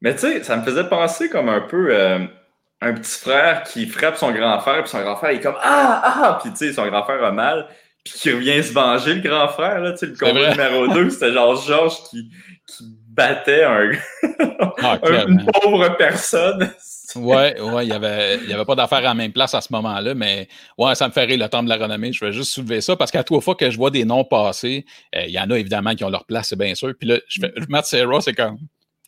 Mais 0.02 0.14
tu 0.16 0.22
sais, 0.22 0.44
ça 0.44 0.58
me 0.58 0.64
faisait 0.64 0.88
penser 0.88 1.30
comme 1.30 1.50
un 1.50 1.62
peu 1.62 1.90
euh, 1.92 2.26
un 2.82 2.94
petit 2.94 3.20
frère 3.20 3.64
qui 3.64 3.86
frappe 3.86 4.18
son 4.18 4.32
grand 4.32 4.60
frère, 4.60 4.82
puis 4.82 4.90
son 4.90 5.02
grand 5.02 5.16
frère 5.16 5.32
il 5.32 5.38
est 5.38 5.42
comme 5.42 5.58
Ah, 5.62 6.02
ah, 6.04 6.40
puis 6.42 6.52
tu 6.52 6.58
sais, 6.58 6.74
son 6.74 6.88
grand 6.88 7.04
frère 7.04 7.24
a 7.24 7.32
mal, 7.32 7.68
puis 8.04 8.14
qui 8.16 8.32
revient 8.32 8.64
se 8.64 8.74
venger, 8.74 9.14
le 9.16 9.22
grand 9.22 9.48
frère, 9.50 9.80
là, 9.80 9.92
tu 9.92 10.00
sais, 10.00 10.06
le 10.08 10.16
combat 10.16 10.52
numéro 10.52 10.88
2, 10.94 11.10
c'était 11.12 11.32
genre 11.32 11.56
Georges 11.56 12.04
qui, 12.10 12.32
qui 12.68 12.84
battait 13.08 13.64
un, 13.64 13.92
ah, 14.82 15.00
une 15.28 15.46
pauvre 15.62 15.96
personne. 15.98 16.72
ouais, 17.16 17.60
ouais, 17.60 17.86
il 17.86 17.90
n'y 17.90 17.96
avait, 17.96 18.38
y 18.46 18.54
avait 18.54 18.66
pas 18.66 18.76
d'affaire 18.76 19.00
à 19.00 19.02
la 19.02 19.14
même 19.14 19.34
place 19.34 19.54
à 19.54 19.62
ce 19.62 19.72
moment-là, 19.74 20.16
mais 20.16 20.48
ouais, 20.78 20.96
ça 20.96 21.08
me 21.08 21.14
ferait 21.14 21.38
le 21.38 21.48
temps 21.50 21.62
de 21.62 21.70
la 21.70 21.78
renommée. 21.78 22.12
Je 22.14 22.26
vais 22.26 22.32
juste 22.32 22.54
soulever 22.54 22.82
ça 22.82 22.96
parce 22.96 23.12
qu'à 23.12 23.24
trois 23.24 23.42
fois 23.42 23.54
que 23.54 23.70
je 23.70 23.78
vois 23.78 23.92
des 23.92 24.06
noms 24.06 24.24
passer, 24.24 24.86
euh, 25.16 25.26
il 25.26 25.32
y 25.32 25.40
en 25.40 25.52
a 25.52 25.58
évidemment 25.58 25.94
qui 25.94 26.04
ont 26.04 26.10
leur 26.10 26.26
place, 26.26 26.48
c'est 26.50 26.58
bien 26.58 26.74
sûr. 26.74 26.94
Puis 26.98 27.10
là, 27.10 27.20
je 27.28 27.42
fais, 27.42 27.54
Matt 27.68 27.86
Serra, 27.86 28.22
c'est 28.22 28.34
comme 28.34 28.58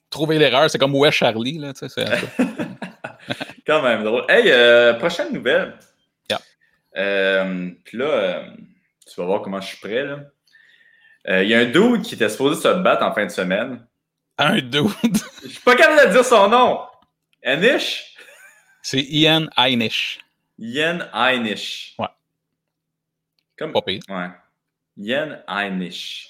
trouver 0.09 0.37
l'erreur. 0.37 0.69
C'est 0.69 0.77
comme 0.77 0.95
où 0.95 1.05
est 1.05 1.11
Charlie, 1.11 1.57
là, 1.57 1.73
tu 1.73 1.89
sais, 1.89 2.05
Quand 3.67 3.81
même 3.81 4.03
drôle. 4.03 4.25
Hey, 4.29 4.51
euh, 4.51 4.93
prochaine 4.93 5.33
nouvelle. 5.33 5.77
Euh, 6.95 7.71
puis 7.83 7.97
là, 7.97 8.05
euh, 8.05 8.43
tu 9.07 9.19
vas 9.19 9.25
voir 9.25 9.41
comment 9.41 9.59
je 9.59 9.67
suis 9.67 9.77
prêt. 9.77 10.05
Il 11.27 11.47
y 11.47 11.55
a 11.55 11.59
un 11.59 11.65
dude 11.65 12.03
qui 12.03 12.13
était 12.13 12.29
supposé 12.29 12.61
se 12.61 12.67
battre 12.67 13.03
en 13.03 13.13
fin 13.13 13.25
de 13.25 13.31
semaine. 13.31 13.83
Un 14.37 14.57
dude? 14.61 14.91
Je 15.43 15.47
suis 15.47 15.61
pas 15.61 15.75
capable 15.75 16.07
de 16.07 16.13
dire 16.13 16.25
son 16.25 16.49
nom. 16.49 16.81
Anish? 17.43 18.15
C'est 18.81 19.01
Ian 19.01 19.47
Einish. 19.57 20.19
Ian 20.59 20.99
Einish. 21.13 21.95
Ouais. 21.97 22.07
Comme... 23.57 23.71
Pas 23.71 23.81
pire. 23.81 24.01
Ouais. 24.09 24.29
Ian 24.97 25.37
Einish. 25.47 26.29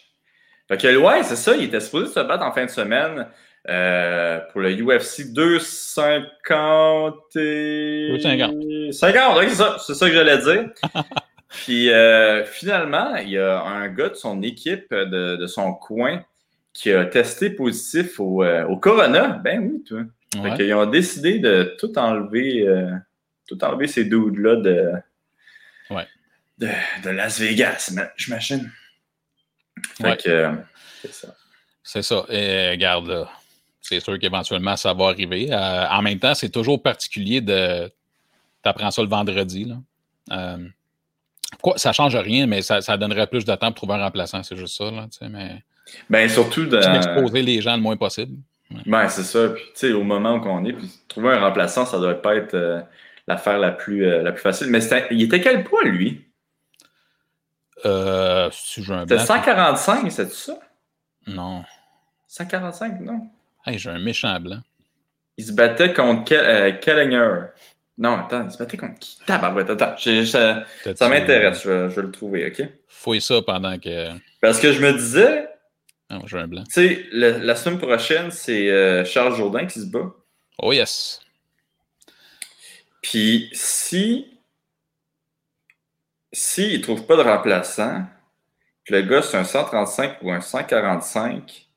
Fait 0.68 0.78
que, 0.78 0.96
ouais, 0.96 1.24
c'est 1.24 1.36
ça, 1.36 1.56
il 1.56 1.64
était 1.64 1.80
supposé 1.80 2.14
se 2.14 2.20
battre 2.22 2.44
en 2.44 2.52
fin 2.52 2.66
de 2.66 2.70
semaine. 2.70 3.28
Euh, 3.70 4.42
pour 4.52 4.60
le 4.60 4.74
UFC 4.74 5.32
250 5.32 7.16
250. 7.34 8.92
50, 8.92 9.40
c'est 9.48 9.56
ça, 9.56 9.78
ça 9.80 10.10
que 10.10 10.14
j'allais 10.14 10.38
dire. 10.40 10.70
Puis 11.48 11.90
euh, 11.90 12.44
finalement, 12.44 13.16
il 13.16 13.30
y 13.30 13.38
a 13.38 13.62
un 13.62 13.88
gars 13.88 14.10
de 14.10 14.16
son 14.16 14.42
équipe, 14.42 14.94
de, 14.94 15.38
de 15.38 15.48
son 15.48 15.74
coin, 15.74 16.26
qui 16.74 16.92
a 16.92 17.06
testé 17.06 17.52
positif 17.52 18.20
au, 18.20 18.44
euh, 18.44 18.66
au 18.66 18.76
Corona. 18.76 19.40
Ben 19.42 19.60
oui, 19.62 19.82
toi. 19.84 20.02
Ouais. 20.36 20.50
Fait 20.50 20.58
qu'ils 20.58 20.74
ont 20.74 20.86
décidé 20.88 21.40
de 21.40 21.74
tout 21.80 21.98
enlever, 21.98 22.68
tout 23.48 23.64
enlever 23.64 23.88
ces 23.88 24.04
dudes-là 24.04 24.58
de, 24.58 24.92
ouais. 25.92 26.08
de, 26.58 26.68
de, 27.04 27.10
Las 27.12 27.40
Vegas, 27.40 27.94
j'imagine. 28.18 28.70
Fait 29.96 30.04
ouais. 30.04 30.18
que 30.18 30.50
c'est 31.02 31.14
ça. 31.14 31.36
C'est 31.84 32.02
ça. 32.02 32.26
Et 32.30 32.72
regarde 32.72 33.08
là 33.08 33.30
c'est 33.84 34.00
sûr 34.00 34.18
qu'éventuellement, 34.18 34.76
ça 34.76 34.94
va 34.94 35.06
arriver. 35.06 35.50
Euh, 35.52 35.88
en 35.90 36.02
même 36.02 36.20
temps, 36.20 36.34
c'est 36.34 36.50
toujours 36.50 36.82
particulier 36.82 37.42
de. 37.42 37.88
Tu 38.64 38.70
apprends 38.70 38.92
ça 38.92 39.02
le 39.02 39.10
vendredi. 39.10 39.66
Là. 39.66 39.76
Euh, 40.32 40.68
quoi, 41.62 41.78
ça 41.78 41.90
ne 41.90 41.94
change 41.94 42.16
rien, 42.16 42.48
mais 42.48 42.62
ça, 42.62 42.82
ça, 42.82 42.98
donnerait 42.98 43.28
plus 43.28 43.46
de 43.46 43.54
temps 43.56 43.68
pour 43.68 43.76
trouver 43.88 43.96
un 43.96 44.06
remplaçant, 44.06 44.42
c'est 44.42 44.56
juste 44.56 44.78
ça. 44.78 44.90
Là, 44.90 45.08
mais, 45.30 45.62
ben, 46.10 46.30
surtout 46.30 46.66
de. 46.66 46.78
Exposer 46.78 47.42
les 47.42 47.62
gens 47.62 47.76
le 47.76 47.82
moins 47.82 47.98
possible. 47.98 48.38
Ouais. 48.72 48.82
Ben, 48.86 49.10
c'est 49.10 49.24
ça. 49.24 49.50
Puis, 49.50 49.92
au 49.92 50.04
moment 50.04 50.36
où 50.36 50.48
on 50.48 50.64
est, 50.66 50.74
puis 50.74 50.90
trouver 51.08 51.34
un 51.34 51.42
remplaçant, 51.42 51.86
ça 51.86 51.98
ne 51.98 52.04
doit 52.04 52.22
pas 52.22 52.36
être 52.36 52.54
euh, 52.54 52.82
l'affaire 53.28 53.60
la 53.60 53.72
plus, 53.72 54.02
la 54.22 54.32
plus 54.32 54.42
facile. 54.42 54.68
Mais 54.68 54.80
il 55.12 55.24
était 55.24 55.42
quel 55.42 55.64
poids, 55.64 55.84
lui? 55.84 56.24
Euh, 57.86 58.50
si 58.52 58.84
C'était 58.84 59.20
145, 59.20 60.10
c'est 60.12 60.32
ça? 60.32 60.58
Non. 61.28 61.64
145, 62.28 63.02
non? 63.02 63.30
Hey, 63.66 63.80
j'ai 63.80 63.90
un 63.90 64.00
méchant 64.00 64.40
blanc. 64.40 64.60
Il 65.38 65.46
se 65.46 65.52
battait 65.52 65.94
contre 65.94 66.26
Ke 66.26 66.34
euh, 66.34 66.72
Kellinger. 66.74 67.48
Non, 67.98 68.20
attends, 68.20 68.46
il 68.46 68.52
se 68.52 68.58
battait 68.58 68.78
contre 68.78 69.00
qui? 69.00 69.18
Tabarouette, 69.26 69.70
attends. 69.70 69.96
ça, 69.98 70.66
ça 70.96 71.10
m'intéresse, 71.10 71.64
je, 71.64 71.90
je, 71.90 71.96
vais 71.96 72.02
le 72.02 72.12
trouver, 72.12 72.48
OK? 72.48 72.68
Fouille 72.88 73.22
ça 73.22 73.42
pendant 73.42 73.78
que. 73.80 74.10
Parce 74.42 74.60
que 74.60 74.72
je 74.74 74.82
me 74.82 74.94
disais. 74.94 75.48
Non, 76.10 76.22
j'ai 76.26 76.38
un 76.40 76.48
blanc. 76.48 76.64
Tu 76.66 76.74
sais, 76.74 77.08
la 77.12 77.56
semaine 77.56 77.80
prochaine, 77.80 78.32
c'est 78.32 78.70
euh, 78.70 79.06
Charles 79.06 79.36
Jourdain 79.36 79.66
qui 79.66 79.80
se 79.80 79.86
bat. 79.86 80.14
Oh, 80.60 80.74
yes. 80.74 81.22
Puis, 83.02 83.50
si. 83.54 84.30
S'il 86.32 86.72
si 86.72 86.78
ne 86.80 86.84
trouve 86.84 87.06
pas 87.06 87.16
de 87.16 87.22
remplaçant, 87.22 88.06
que 88.86 88.94
le 88.94 89.04
gars, 89.04 89.22
c'est 89.22 89.38
un 89.38 89.44
135 89.44 90.18
ou 90.24 90.32
un 90.32 90.42
145 90.42 91.68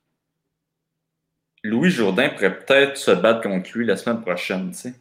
Louis 1.67 1.91
Jourdain 1.91 2.29
pourrait 2.31 2.59
peut-être 2.59 2.97
se 2.97 3.11
battre 3.11 3.43
contre 3.43 3.77
lui 3.77 3.85
la 3.85 3.97
semaine 3.97 4.21
prochaine, 4.21 4.71
tu 4.71 4.79
sais. 4.79 4.95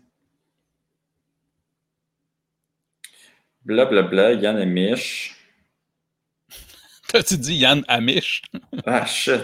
Blablabla, 3.64 4.34
Yann 4.34 4.58
Amish. 4.58 5.36
T'as-tu 7.08 7.38
dit 7.38 7.56
Yann 7.56 7.84
Amish? 7.88 8.42
ah, 8.86 9.06
shit. 9.06 9.42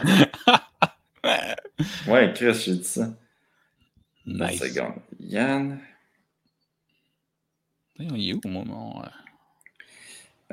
ouais, 2.07 2.31
Chris, 2.35 2.53
j'ai 2.65 2.75
dit 2.75 2.83
ça. 2.83 3.09
Nice. 4.25 4.63
Yann. 5.19 5.79
Il 7.99 8.29
est 8.29 8.33
où, 8.33 8.41
mon. 8.45 9.01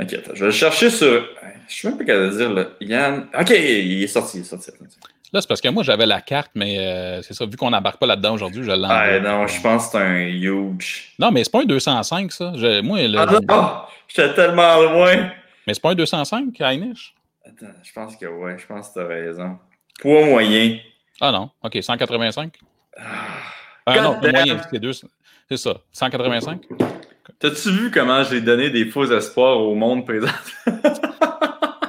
Ok, 0.00 0.12
attends, 0.12 0.34
je 0.34 0.40
vais 0.40 0.46
le 0.46 0.50
chercher 0.50 0.90
sur. 0.90 1.28
Je 1.66 1.74
suis 1.74 1.88
même 1.88 1.98
pas 1.98 2.04
de 2.04 2.36
dire, 2.36 2.52
là. 2.52 2.70
Yann. 2.80 3.28
Ok, 3.38 3.50
il 3.50 4.02
est 4.02 4.06
sorti, 4.06 4.38
il 4.38 4.40
est 4.40 4.44
sorti. 4.44 4.70
Là, 5.32 5.42
c'est 5.42 5.48
parce 5.48 5.60
que 5.60 5.68
moi, 5.68 5.82
j'avais 5.82 6.06
la 6.06 6.22
carte, 6.22 6.52
mais 6.54 6.78
euh, 6.78 7.22
c'est 7.22 7.34
ça, 7.34 7.44
vu 7.44 7.56
qu'on 7.56 7.70
n'embarque 7.70 7.98
pas 7.98 8.06
là-dedans 8.06 8.34
aujourd'hui, 8.34 8.64
je 8.64 8.70
l'envoie. 8.70 8.88
Ah, 8.88 9.20
non, 9.20 9.46
je 9.46 9.60
pense 9.60 9.86
que 9.86 9.92
c'est 9.92 9.98
un 9.98 10.26
huge. 10.26 11.12
Non, 11.18 11.30
mais 11.30 11.44
c'est 11.44 11.50
pas 11.50 11.60
un 11.60 11.66
205, 11.66 12.32
ça. 12.32 12.52
Je, 12.56 12.80
moi, 12.80 13.06
le, 13.06 13.18
ah 13.18 13.26
non, 13.26 13.70
j'étais 14.08 14.32
tellement 14.34 14.80
loin. 14.80 15.30
Mais 15.66 15.74
c'est 15.74 15.82
pas 15.82 15.90
un 15.90 15.94
205, 15.94 16.58
Heinisch? 16.60 17.14
Attends, 17.44 17.66
je 17.82 17.92
pense 17.92 18.16
que 18.16 18.24
ouais, 18.26 18.56
je 18.58 18.66
pense 18.66 18.88
que 18.88 19.00
t'as 19.00 19.06
raison. 19.06 19.58
Poids 20.00 20.24
moyen. 20.24 20.78
Ah 21.20 21.30
non, 21.30 21.50
ok, 21.62 21.78
185? 21.82 22.54
Ah, 22.96 23.02
ah 23.84 24.00
non, 24.00 24.18
poids 24.18 24.32
moyen, 24.32 24.58
c'est 24.70 24.78
deux. 24.78 24.92
C'est 24.92 25.56
ça, 25.56 25.74
185? 25.92 26.62
T'as-tu 27.38 27.70
vu 27.70 27.90
comment 27.90 28.24
j'ai 28.24 28.40
donné 28.40 28.70
des 28.70 28.86
faux 28.86 29.10
espoirs 29.12 29.58
au 29.58 29.74
monde 29.74 30.06
présent? 30.06 30.26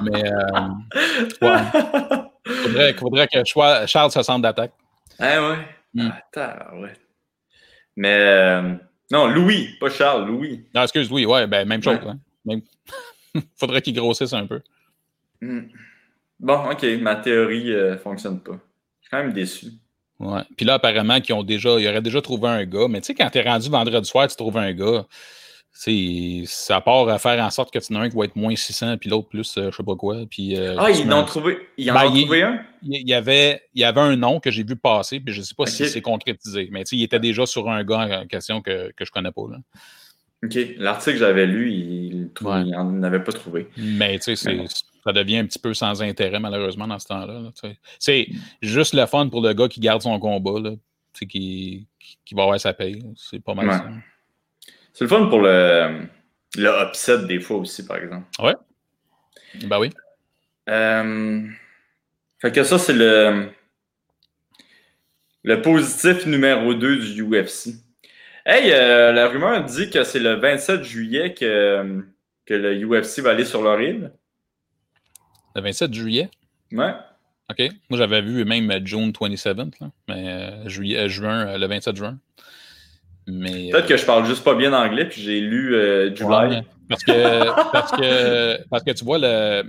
mais, 0.02 0.24
euh, 0.24 0.68
ouais. 1.42 2.18
Faudrait, 2.70 2.94
faudrait 2.94 3.28
que 3.28 3.44
Charles 3.86 4.10
se 4.10 4.22
sente 4.22 4.42
d'attaque. 4.42 4.72
Ah 5.18 5.48
ouais. 5.48 5.56
Mm. 5.94 6.08
Attends, 6.08 6.80
ouais. 6.80 6.92
Mais 7.96 8.16
euh, 8.16 8.74
non, 9.10 9.26
Louis, 9.26 9.76
pas 9.80 9.90
Charles, 9.90 10.26
Louis. 10.26 10.64
Non, 10.74 10.82
excuse, 10.82 11.10
Louis, 11.10 11.26
ouais, 11.26 11.46
ben 11.46 11.66
même 11.66 11.82
chose. 11.82 11.98
Ouais. 11.98 12.10
Hein. 12.10 12.18
Même... 12.44 12.62
faudrait 13.56 13.82
qu'il 13.82 13.94
grossisse 13.94 14.32
un 14.32 14.46
peu. 14.46 14.60
Mm. 15.40 15.60
Bon, 16.38 16.70
ok, 16.70 16.82
ma 17.00 17.16
théorie 17.16 17.72
euh, 17.72 17.98
fonctionne 17.98 18.40
pas. 18.40 18.52
Je 19.00 19.06
suis 19.06 19.10
quand 19.10 19.18
même 19.18 19.32
déçu. 19.32 19.66
Ouais. 20.18 20.42
Puis 20.56 20.64
là, 20.64 20.74
apparemment, 20.74 21.20
qu'ils 21.20 21.34
ont 21.34 21.42
déjà, 21.42 21.78
ils 21.78 21.88
auraient 21.88 22.02
déjà 22.02 22.22
trouvé 22.22 22.48
un 22.48 22.64
gars. 22.64 22.88
Mais 22.88 23.00
tu 23.00 23.06
sais, 23.06 23.14
quand 23.14 23.28
t'es 23.30 23.42
rendu 23.42 23.68
vendredi 23.68 24.08
soir, 24.08 24.28
tu 24.28 24.36
trouves 24.36 24.56
un 24.56 24.72
gars 24.72 25.06
ça 25.72 26.80
part 26.80 27.08
à 27.08 27.18
faire 27.18 27.42
en 27.42 27.50
sorte 27.50 27.72
que 27.72 27.78
tu 27.78 27.94
en 27.94 28.00
as 28.00 28.04
un 28.04 28.10
qui 28.10 28.16
va 28.16 28.24
être 28.24 28.36
moins 28.36 28.54
600 28.54 28.98
puis 28.98 29.08
l'autre 29.08 29.28
plus 29.28 29.56
euh, 29.56 29.70
je 29.70 29.76
sais 29.76 29.82
pas 29.82 29.96
quoi. 29.96 30.18
Puis, 30.28 30.56
euh, 30.56 30.76
ah, 30.78 30.90
ils 30.90 31.10
en 31.10 31.22
ont 31.22 31.24
trouvé, 31.24 31.58
ils 31.78 31.90
en 31.90 31.94
ben, 31.94 32.06
ont 32.06 32.14
il, 32.14 32.22
trouvé 32.22 32.42
un? 32.42 32.60
Il 32.82 33.08
y, 33.08 33.14
avait, 33.14 33.62
il 33.74 33.80
y 33.80 33.84
avait 33.84 34.00
un 34.00 34.16
nom 34.16 34.40
que 34.40 34.50
j'ai 34.50 34.64
vu 34.64 34.76
passer, 34.76 35.20
puis 35.20 35.32
je 35.32 35.42
sais 35.42 35.54
pas 35.54 35.62
okay. 35.62 35.72
si 35.72 35.88
c'est 35.88 36.02
concrétisé. 36.02 36.68
Mais 36.70 36.82
il 36.92 37.02
était 37.02 37.20
déjà 37.20 37.46
sur 37.46 37.70
un 37.70 37.84
gars 37.84 38.22
en 38.22 38.26
question 38.26 38.60
que, 38.62 38.92
que 38.96 39.04
je 39.04 39.10
connais 39.10 39.32
pas. 39.32 39.42
Là. 39.50 39.58
OK. 40.44 40.58
L'article 40.78 41.12
que 41.12 41.18
j'avais 41.18 41.46
lu, 41.46 41.70
il 41.70 42.30
n'en 42.42 43.02
avait 43.02 43.22
pas 43.22 43.32
trouvé. 43.32 43.68
Mais 43.76 44.18
tu 44.18 44.36
sais, 44.36 44.66
ça 45.04 45.12
devient 45.12 45.38
un 45.38 45.46
petit 45.46 45.58
peu 45.58 45.74
sans 45.74 46.02
intérêt, 46.02 46.40
malheureusement, 46.40 46.86
dans 46.86 46.98
ce 46.98 47.06
temps-là. 47.08 47.50
c'est 47.98 48.28
juste 48.62 48.94
le 48.94 49.06
fun 49.06 49.28
pour 49.28 49.42
le 49.42 49.52
gars 49.52 49.68
qui 49.68 49.80
garde 49.80 50.02
son 50.02 50.18
combat, 50.18 50.60
là, 50.60 50.70
qui, 51.14 51.86
qui 52.24 52.34
va 52.34 52.42
avoir 52.42 52.60
sa 52.60 52.72
paye. 52.72 53.02
C'est 53.16 53.40
pas 53.40 53.54
mal 53.54 53.70
ça. 53.70 53.84
C'est 54.92 55.04
le 55.04 55.08
fun 55.08 55.26
pour 55.26 55.40
le, 55.40 56.06
le 56.56 56.88
upset 56.88 57.26
des 57.26 57.40
fois 57.40 57.58
aussi, 57.58 57.86
par 57.86 57.98
exemple. 57.98 58.26
Ouais. 58.40 58.54
Ben 59.66 59.78
oui. 59.78 59.90
Euh, 60.68 61.42
fait 62.40 62.52
que 62.52 62.64
ça, 62.64 62.78
c'est 62.78 62.92
le, 62.92 63.48
le 65.42 65.62
positif 65.62 66.26
numéro 66.26 66.74
2 66.74 66.96
du 67.14 67.22
UFC. 67.24 67.74
Hey, 68.46 68.72
euh, 68.72 69.12
la 69.12 69.28
rumeur 69.28 69.64
dit 69.64 69.90
que 69.90 70.02
c'est 70.04 70.18
le 70.18 70.34
27 70.34 70.82
juillet 70.82 71.34
que, 71.34 72.04
que 72.46 72.54
le 72.54 72.84
UFC 72.84 73.20
va 73.20 73.30
aller 73.30 73.44
sur 73.44 73.62
leur 73.62 73.80
île. 73.80 74.12
Le 75.54 75.62
27 75.62 75.92
juillet? 75.92 76.30
Ouais. 76.72 76.94
OK. 77.50 77.68
Moi, 77.90 77.98
j'avais 77.98 78.22
vu 78.22 78.44
même 78.44 78.70
June 78.86 79.10
27th, 79.10 79.74
mais 80.08 80.28
euh, 80.28 80.68
juillet, 80.68 81.08
juin, 81.08 81.58
le 81.58 81.66
27 81.66 81.96
juin. 81.96 82.18
Peut-être 83.30 83.86
que 83.86 83.96
je 83.96 84.04
parle 84.04 84.26
juste 84.26 84.44
pas 84.44 84.54
bien 84.54 84.72
anglais, 84.72 85.06
puis 85.06 85.22
j'ai 85.22 85.40
lu 85.40 85.74
July. 86.14 86.62
parce, 86.88 87.04
que, 87.04 87.70
parce, 87.72 87.92
que, 87.92 88.68
parce 88.68 88.84
que 88.84 88.90
tu 88.92 89.04
vois, 89.04 89.18
le, 89.18 89.64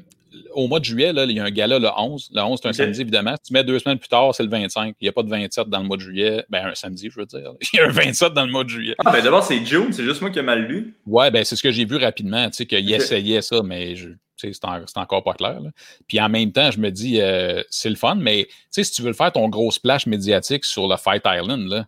au 0.54 0.68
mois 0.68 0.80
de 0.80 0.86
juillet, 0.86 1.14
là, 1.14 1.26
il 1.26 1.32
y 1.32 1.40
a 1.40 1.44
un 1.44 1.50
gala 1.50 1.80
le 1.80 1.90
11. 1.96 2.32
Le 2.34 2.42
11, 2.42 2.60
c'est 2.62 2.70
un 2.70 2.74
samedi, 2.74 3.02
évidemment. 3.02 3.36
Si 3.42 3.50
tu 3.50 3.54
mets 3.54 3.64
deux 3.64 3.80
semaines 3.80 4.00
plus 4.00 4.10
tard, 4.10 4.34
c'est 4.34 4.44
le 4.44 4.50
25. 4.50 4.96
Il 5.00 5.06
n'y 5.06 5.10
a 5.10 5.12
pas 5.12 5.24
de 5.24 5.30
27 5.30 5.70
dans 5.70 5.80
le 5.80 5.86
mois 5.86 5.98
de 5.98 6.02
juillet. 6.02 6.46
Ben, 6.50 6.68
un 6.68 6.76
samedi, 6.76 7.10
je 7.10 7.20
veux 7.20 7.26
dire. 7.26 7.54
Il 7.74 7.78
y 7.78 7.80
a 7.80 7.88
un 7.88 7.92
27 7.92 8.34
dans 8.34 8.46
le 8.46 8.52
mois 8.52 8.64
de 8.64 8.70
juillet. 8.70 8.96
Ah, 9.00 9.12
ben 9.12 9.24
d'abord, 9.24 9.44
c'est 9.44 9.64
June. 9.66 9.92
C'est 9.92 10.04
juste 10.04 10.22
moi 10.22 10.30
qui 10.30 10.40
ai 10.40 10.44
mal 10.44 10.66
lu. 10.66 10.96
Ouais, 11.06 11.32
ben 11.32 11.44
c'est 11.44 11.56
ce 11.56 11.64
que 11.64 11.72
j'ai 11.72 11.86
vu 11.86 11.98
rapidement. 11.98 12.50
Tu 12.50 12.58
sais, 12.58 12.66
qu'il 12.66 12.92
essayait 12.92 13.42
ça, 13.42 13.62
mais 13.64 13.96
je, 13.96 14.10
c'est, 14.38 14.66
encore 14.96 15.24
pas 15.24 15.34
clair. 15.34 15.60
Puis 16.08 16.20
en 16.20 16.30
même 16.30 16.52
temps, 16.52 16.72
je 16.72 16.80
me 16.80 16.90
dis, 16.90 17.22
euh, 17.22 17.62
c'est 17.70 17.90
le 17.90 17.96
fun, 17.96 18.16
mais 18.16 18.48
si 18.70 18.90
tu 18.92 19.02
veux 19.02 19.10
le 19.10 19.14
faire 19.14 19.32
ton 19.32 19.50
gros 19.50 19.72
splash 19.72 20.08
médiatique 20.08 20.66
sur 20.66 20.88
le 20.88 20.98
Fight 20.98 21.24
Island, 21.26 21.68
là, 21.68 21.86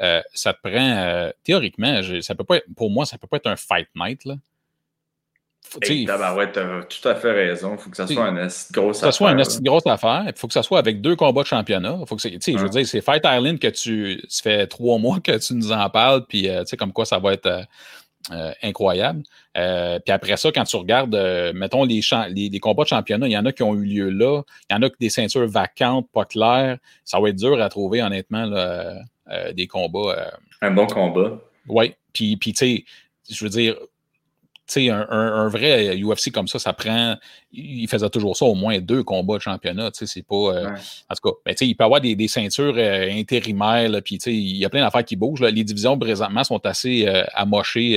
euh, 0.00 0.22
ça 0.32 0.52
te 0.52 0.60
prend, 0.62 0.72
euh, 0.74 1.30
théoriquement, 1.44 2.00
ça 2.20 2.34
peut 2.34 2.44
pas 2.44 2.60
pour 2.76 2.90
moi, 2.90 3.04
ça 3.06 3.18
peut 3.18 3.26
pas 3.26 3.38
être 3.38 3.48
un 3.48 3.56
Fight 3.56 3.88
Night. 3.94 4.24
Là. 4.24 4.36
Hey, 5.82 6.08
ouais, 6.08 6.50
t'as 6.50 6.82
tout 6.84 7.08
à 7.08 7.14
fait 7.14 7.32
raison. 7.32 7.74
Il 7.74 7.78
faut 7.78 7.90
que 7.90 7.96
ça 7.96 8.06
soit 8.06 8.28
une 8.28 8.48
grosse 8.72 8.98
affaire. 8.98 9.12
ça 9.12 9.12
soit 9.12 9.32
une 9.32 9.64
grosse 9.64 9.86
affaire. 9.86 10.24
Il 10.26 10.32
faut 10.34 10.46
que 10.46 10.54
ça 10.54 10.62
soit 10.62 10.78
avec 10.78 11.02
deux 11.02 11.14
combats 11.14 11.42
de 11.42 11.46
championnat. 11.46 11.98
Faut 12.06 12.16
que 12.16 12.22
Je 12.22 12.58
veux 12.58 12.68
dire, 12.70 12.86
c'est 12.86 13.02
Fight 13.02 13.22
Island 13.24 13.58
que 13.58 13.68
tu. 13.68 14.22
Ça 14.28 14.42
fait 14.42 14.66
trois 14.66 14.98
mois 14.98 15.20
que 15.20 15.36
tu 15.36 15.54
nous 15.54 15.70
en 15.72 15.90
parles, 15.90 16.24
puis 16.26 16.48
euh, 16.48 16.60
tu 16.60 16.68
sais, 16.68 16.76
comme 16.76 16.92
quoi 16.92 17.04
ça 17.04 17.18
va 17.18 17.34
être 17.34 17.66
euh, 18.30 18.34
euh, 18.48 18.52
incroyable. 18.62 19.22
puis 19.54 20.12
après 20.12 20.36
ça, 20.36 20.50
quand 20.52 20.64
tu 20.64 20.76
regardes, 20.76 21.16
mettons, 21.54 21.84
les, 21.84 22.00
les, 22.30 22.60
combats 22.60 22.84
de 22.84 22.88
championnat, 22.88 23.26
il 23.26 23.32
y 23.32 23.38
en 23.38 23.44
a 23.46 23.52
qui 23.52 23.62
ont 23.62 23.74
eu 23.74 23.84
lieu 23.84 24.10
là. 24.10 24.42
Il 24.70 24.74
y 24.74 24.76
en 24.76 24.82
a 24.82 24.90
que 24.90 24.96
des 25.00 25.10
ceintures 25.10 25.48
vacantes, 25.48 26.08
pas 26.12 26.24
claires. 26.24 26.78
Ça 27.04 27.20
va 27.20 27.30
être 27.30 27.36
dur 27.36 27.60
à 27.60 27.68
trouver, 27.68 28.02
honnêtement, 28.02 28.48
des 29.54 29.66
combats. 29.66 30.30
Un 30.60 30.70
bon 30.70 30.86
combat. 30.86 31.38
Oui. 31.68 31.94
Puis, 32.12 32.36
puis 32.36 32.52
tu 32.52 32.58
sais, 32.58 32.84
je 33.30 33.44
veux 33.44 33.50
dire 33.50 33.76
sais, 34.68 34.90
un, 34.90 35.06
un, 35.10 35.48
vrai 35.48 35.96
UFC 35.96 36.30
comme 36.32 36.48
ça, 36.48 36.58
ça 36.58 36.72
prend. 36.72 37.16
Il 37.52 37.88
faisait 37.88 38.08
toujours 38.10 38.36
ça, 38.36 38.44
au 38.44 38.54
moins 38.54 38.78
deux 38.80 39.02
combats 39.02 39.36
de 39.36 39.42
championnat. 39.42 39.90
C'est 39.92 40.26
pas. 40.26 40.34
Euh, 40.34 40.70
en 41.08 41.14
tout 41.14 41.30
cas, 41.30 41.36
ben, 41.44 41.54
il 41.60 41.74
peut 41.76 41.84
y 41.84 41.86
avoir 41.86 42.00
des, 42.00 42.14
des 42.14 42.28
ceintures 42.28 42.74
euh, 42.76 43.10
intérimaires, 43.10 43.90
puis 44.04 44.16
il 44.16 44.56
y 44.56 44.64
a 44.64 44.68
plein 44.68 44.82
d'affaires 44.82 45.04
qui 45.04 45.16
bougent. 45.16 45.40
Là. 45.40 45.50
Les 45.50 45.64
divisions 45.64 45.98
présentement 45.98 46.44
sont 46.44 46.64
assez 46.66 47.06
euh, 47.06 47.24
amochées. 47.34 47.96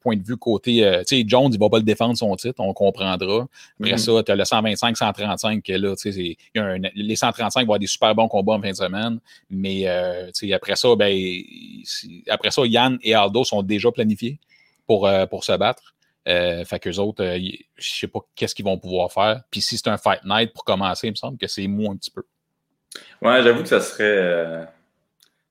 point 0.00 0.16
de 0.16 0.22
vue 0.22 0.38
côté, 0.38 0.88
tu 1.06 1.16
sais, 1.16 1.24
Jones, 1.26 1.50
il 1.52 1.58
va 1.60 1.68
pas 1.68 1.76
le 1.76 1.84
défendre 1.84 2.16
son 2.16 2.34
titre, 2.34 2.54
on 2.58 2.72
comprendra. 2.72 3.46
Après 3.78 3.92
mm-hmm. 3.92 3.98
ça, 3.98 4.22
tu 4.22 4.32
as 4.32 4.36
le 4.36 4.44
125-135 4.44 5.60
qui 5.60 5.72
est 5.72 5.78
là, 5.78 5.94
les 6.94 7.16
135 7.16 7.60
vont 7.60 7.62
avoir 7.64 7.78
des 7.78 7.86
super 7.86 8.14
bons 8.14 8.28
combats 8.28 8.54
en 8.54 8.62
fin 8.62 8.70
de 8.70 8.76
semaine, 8.76 9.18
mais 9.50 9.86
après 9.86 10.76
ça, 10.76 10.96
ben, 10.96 11.14
après 12.28 12.50
ça, 12.50 12.62
Yann 12.64 12.98
et 13.02 13.14
Aldo 13.14 13.44
sont 13.44 13.62
déjà 13.62 13.92
planifiés 13.92 14.38
pour, 14.90 15.06
euh, 15.06 15.24
pour 15.24 15.44
se 15.44 15.52
battre. 15.52 15.94
Euh, 16.26 16.64
fait 16.64 16.80
qu'eux 16.80 16.96
autres, 16.96 17.22
euh, 17.22 17.38
je 17.76 17.94
sais 17.94 18.08
pas 18.08 18.18
qu'est-ce 18.34 18.56
qu'ils 18.56 18.64
vont 18.64 18.76
pouvoir 18.76 19.12
faire. 19.12 19.42
Puis 19.48 19.60
si 19.60 19.78
c'est 19.78 19.86
un 19.86 19.98
Fight 19.98 20.22
Night 20.24 20.52
pour 20.52 20.64
commencer, 20.64 21.06
il 21.06 21.10
me 21.12 21.14
semble 21.14 21.38
que 21.38 21.46
c'est 21.46 21.68
mou 21.68 21.92
un 21.92 21.96
petit 21.96 22.10
peu. 22.10 22.24
Ouais, 23.22 23.40
j'avoue 23.40 23.62
que 23.62 23.68
ça 23.68 23.80
serait. 23.80 24.66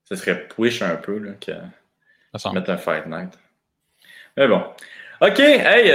ça 0.03 0.17
serait 0.17 0.45
push 0.49 0.81
un 0.81 0.97
peu 0.97 1.19
là, 1.19 1.31
que 1.39 1.53
mettre 2.53 2.69
un 2.69 2.75
Fight 2.75 3.05
Night. 3.05 3.39
Mais 4.35 4.45
bon. 4.45 4.61
OK, 5.21 5.39
hey, 5.39 5.87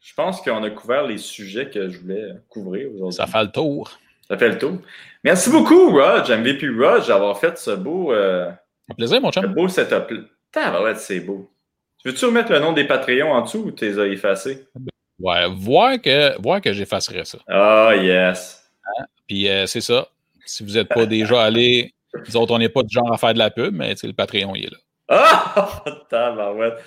je 0.00 0.14
pense 0.16 0.40
qu'on 0.40 0.64
a 0.64 0.70
couvert 0.70 1.06
les 1.06 1.18
sujets 1.18 1.70
que 1.70 1.90
je 1.90 1.98
voulais 2.00 2.32
couvrir 2.48 2.92
aujourd'hui. 2.92 3.16
Ça 3.16 3.28
fait 3.28 3.44
le 3.44 3.52
tour. 3.52 4.00
Ça 4.26 4.36
fait 4.36 4.48
le 4.48 4.58
tour. 4.58 4.78
Merci 5.22 5.48
beaucoup, 5.48 5.92
Rog, 5.92 6.28
MVP 6.28 6.70
Rog, 6.70 7.06
d'avoir 7.06 7.38
fait 7.38 7.56
ce 7.56 7.70
beau. 7.70 8.12
Un 8.12 8.56
plaisir, 8.96 9.20
mon 9.20 9.30
chum. 9.30 9.44
Ce 9.44 9.46
beau 9.46 9.68
setup. 9.68 10.10
ouais, 10.56 10.94
c'est 10.96 11.20
beau. 11.20 11.51
Veux-tu 12.04 12.24
remettre 12.24 12.50
le 12.52 12.58
nom 12.58 12.72
des 12.72 12.84
Patreons 12.84 13.32
en 13.32 13.42
dessous 13.42 13.64
ou 13.66 13.70
tu 13.70 13.84
les 13.84 13.98
as 13.98 14.06
effacés? 14.06 14.66
Ouais, 15.18 15.46
voir 15.48 16.00
que, 16.00 16.40
voir 16.40 16.60
que 16.60 16.72
j'effacerais 16.72 17.24
ça. 17.24 17.38
Ah, 17.48 17.92
yes. 17.94 18.68
Hein? 18.84 19.04
Puis 19.28 19.48
euh, 19.48 19.66
c'est 19.66 19.80
ça. 19.80 20.08
Si 20.44 20.64
vous 20.64 20.72
n'êtes 20.72 20.88
pas 20.88 21.06
déjà 21.06 21.44
allé, 21.44 21.94
nous 22.28 22.36
autres, 22.36 22.52
on 22.52 22.58
n'est 22.58 22.68
pas 22.68 22.82
du 22.82 22.92
genre 22.92 23.12
à 23.12 23.18
faire 23.18 23.32
de 23.32 23.38
la 23.38 23.50
pub, 23.50 23.74
mais 23.74 23.94
le 24.02 24.12
Patreon, 24.12 24.54
il 24.56 24.64
est 24.64 24.70
là. 24.70 24.78
Ah! 25.08 25.84
Tabarouette. 26.10 26.82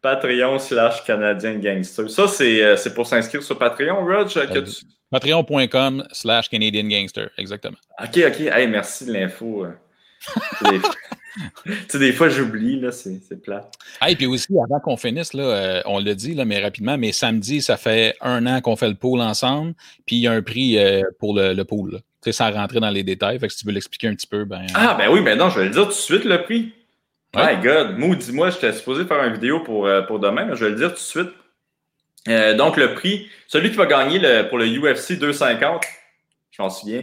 Patreon 0.00 0.58
slash 0.58 1.04
Canadien 1.04 1.58
Gangster. 1.58 2.08
Ça, 2.08 2.22
euh, 2.40 2.76
c'est 2.76 2.94
pour 2.94 3.06
s'inscrire 3.06 3.42
sur 3.42 3.58
Patreon, 3.58 4.04
Rog? 4.04 4.28
Tu... 4.28 4.38
Patreon.com 5.10 6.06
slash 6.12 6.48
Canadian 6.48 6.84
Gangster, 6.84 7.30
exactement. 7.36 7.76
OK, 8.00 8.18
OK. 8.26 8.40
Hey, 8.40 8.66
merci 8.66 9.04
de 9.04 9.12
l'info. 9.12 9.66
Euh. 10.66 10.78
tu 11.64 11.72
sais, 11.88 11.98
des 11.98 12.12
fois, 12.12 12.28
j'oublie, 12.28 12.80
là, 12.80 12.90
c'est 12.92 13.42
plat. 13.42 13.70
Et 14.06 14.16
puis 14.16 14.26
aussi, 14.26 14.52
avant 14.62 14.80
qu'on 14.80 14.96
finisse, 14.96 15.32
là, 15.32 15.42
euh, 15.42 15.82
on 15.86 15.98
l'a 15.98 16.14
dit, 16.14 16.34
là, 16.34 16.44
mais 16.44 16.60
rapidement, 16.62 16.98
mais 16.98 17.12
samedi, 17.12 17.62
ça 17.62 17.76
fait 17.76 18.16
un 18.20 18.46
an 18.46 18.60
qu'on 18.60 18.76
fait 18.76 18.88
le 18.88 18.94
pool 18.94 19.20
ensemble, 19.20 19.74
puis 20.06 20.16
il 20.16 20.20
y 20.20 20.26
a 20.26 20.32
un 20.32 20.42
prix 20.42 20.78
euh, 20.78 21.02
pour 21.18 21.34
le, 21.34 21.52
le 21.52 21.64
pool. 21.64 21.92
Tu 21.92 22.00
sais, 22.24 22.32
sans 22.32 22.50
rentrer 22.50 22.80
dans 22.80 22.90
les 22.90 23.02
détails, 23.02 23.38
fait 23.38 23.46
que 23.46 23.52
si 23.52 23.60
tu 23.60 23.66
veux 23.66 23.72
l'expliquer 23.72 24.08
un 24.08 24.14
petit 24.14 24.26
peu, 24.26 24.44
ben... 24.44 24.66
Ah, 24.74 24.94
ben 24.98 25.10
oui, 25.10 25.22
ben 25.22 25.38
non, 25.38 25.48
je 25.48 25.60
vais 25.60 25.66
le 25.66 25.70
dire 25.70 25.84
tout 25.84 25.88
de 25.88 25.94
suite, 25.94 26.24
le 26.24 26.42
prix. 26.42 26.72
My 27.34 27.56
God, 27.62 27.96
dis-moi, 28.18 28.50
j'étais 28.50 28.72
supposé 28.72 29.04
faire 29.04 29.22
une 29.22 29.34
vidéo 29.34 29.60
pour, 29.60 29.86
euh, 29.86 30.02
pour 30.02 30.18
demain, 30.18 30.46
mais 30.46 30.56
je 30.56 30.64
vais 30.64 30.70
le 30.70 30.76
dire 30.76 30.88
tout 30.88 30.94
de 30.94 30.98
suite. 30.98 31.30
donc, 32.56 32.76
le 32.76 32.94
prix, 32.94 33.28
celui 33.46 33.70
qui 33.70 33.76
va 33.76 33.86
gagner 33.86 34.18
le, 34.18 34.48
pour 34.48 34.58
le 34.58 34.66
UFC 34.66 35.16
250, 35.16 35.84
je 36.50 36.60
m'en 36.60 36.68
souviens, 36.68 37.02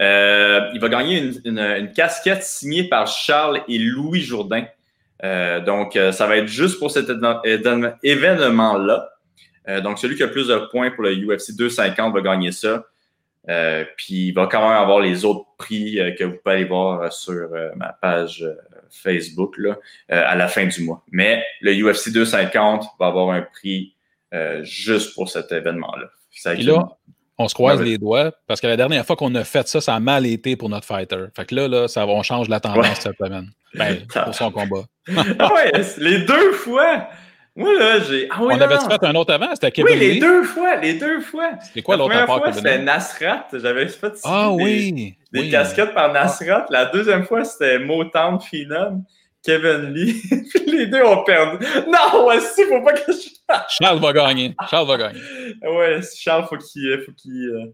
euh, 0.00 0.70
il 0.74 0.80
va 0.80 0.88
gagner 0.88 1.32
une, 1.44 1.92
casquette 1.94 2.42
signée 2.42 2.88
par 2.88 3.06
Charles 3.06 3.62
et 3.68 3.78
Louis 3.78 4.22
Jourdain. 4.22 4.66
Euh, 5.22 5.60
donc, 5.60 5.96
euh, 5.96 6.12
ça 6.12 6.26
va 6.26 6.36
être 6.38 6.48
juste 6.48 6.78
pour 6.78 6.90
cet 6.90 7.08
événement-là. 8.02 9.10
donc, 9.82 9.98
celui 9.98 10.16
qui 10.16 10.22
a 10.22 10.28
plus 10.28 10.48
de 10.48 10.56
points 10.70 10.90
pour 10.90 11.04
le 11.04 11.14
UFC 11.14 11.56
250 11.56 12.12
va 12.12 12.20
gagner 12.20 12.52
ça. 12.52 12.84
puis, 13.96 14.28
il 14.28 14.32
va 14.32 14.46
quand 14.46 14.60
même 14.60 14.76
avoir 14.76 15.00
les 15.00 15.24
autres 15.24 15.46
prix 15.56 15.98
que 16.18 16.24
vous 16.24 16.36
pouvez 16.42 16.56
aller 16.56 16.64
voir 16.64 17.12
sur 17.12 17.48
ma 17.76 17.92
page 17.92 18.44
Facebook 18.90 19.56
là, 19.58 19.78
à 20.08 20.34
la 20.34 20.48
fin 20.48 20.66
du 20.66 20.82
mois. 20.82 21.04
Mais 21.10 21.44
le 21.60 21.72
UFC 21.72 22.12
250 22.12 22.84
va 22.98 23.06
avoir 23.06 23.30
un 23.30 23.42
prix 23.42 23.94
juste 24.62 25.14
pour 25.14 25.28
cet 25.28 25.52
événement-là. 25.52 26.10
Et 26.52 26.62
là, 26.62 26.88
on 27.38 27.48
se 27.48 27.54
croise 27.54 27.80
les 27.80 27.98
doigts 27.98 28.32
parce 28.46 28.60
que 28.60 28.66
la 28.66 28.76
dernière 28.76 29.04
fois 29.04 29.16
qu'on 29.16 29.34
a 29.34 29.44
fait 29.44 29.66
ça, 29.66 29.80
ça 29.80 29.94
a 29.94 30.00
mal 30.00 30.26
été 30.26 30.56
pour 30.56 30.68
notre 30.68 30.86
fighter. 30.86 31.26
Fait 31.36 31.44
que 31.46 31.54
là, 31.54 31.68
là 31.68 31.88
ça, 31.88 32.06
on 32.06 32.22
change 32.22 32.48
la 32.48 32.60
tendance 32.60 33.00
cette 33.00 33.16
semaine. 33.18 33.50
Ben, 33.74 33.98
pour 34.24 34.34
son 34.34 34.50
combat. 34.50 34.84
ah 35.38 35.52
ouais, 35.54 35.72
les 35.98 36.18
deux 36.18 36.52
fois! 36.52 37.08
Moi, 37.56 37.72
là, 37.78 38.00
j'ai. 38.00 38.26
Ah, 38.30 38.38
oui, 38.40 38.54
on 38.56 38.60
avait 38.60 38.78
fait 38.78 39.04
un 39.04 39.14
autre 39.14 39.32
avant, 39.32 39.54
c'était 39.54 39.70
Kevin 39.70 39.92
Oui, 39.92 39.98
les 40.00 40.18
deux 40.18 40.42
fois, 40.42 40.74
les 40.76 40.94
deux 40.94 41.20
fois. 41.20 41.50
C'était 41.62 41.82
quoi 41.82 41.96
l'autre? 41.96 42.12
La 42.12 42.24
première 42.24 42.42
fois, 42.42 42.52
c'était 42.52 42.78
Nasrat. 42.80 43.46
J'avais 43.52 43.86
fait 43.86 44.12
ah, 44.24 44.52
des, 44.56 44.64
oui. 44.64 45.14
des 45.32 45.50
casquettes 45.50 45.94
par 45.94 46.12
Nasrat. 46.12 46.66
La 46.70 46.86
deuxième 46.86 47.24
fois, 47.24 47.44
c'était 47.44 47.78
Motown 47.78 48.40
Phenom. 48.40 49.04
Kevin 49.44 49.92
Lee. 49.92 50.22
les 50.66 50.86
deux 50.86 51.02
ont 51.04 51.22
perdu. 51.22 51.64
Non, 51.86 52.26
aussi, 52.26 52.64
faut 52.64 52.82
pas 52.82 52.94
que 52.94 53.12
je. 53.12 53.28
Charles 53.68 54.00
va 54.00 54.12
gagner. 54.12 54.54
Charles 54.70 54.88
va 54.88 54.96
gagner. 54.96 55.20
Ouais, 55.62 56.00
Charles, 56.16 56.46
faut 56.48 56.56
qu'il. 56.56 57.02
Faut 57.04 57.12
qu'il 57.12 57.50
euh, 57.50 57.66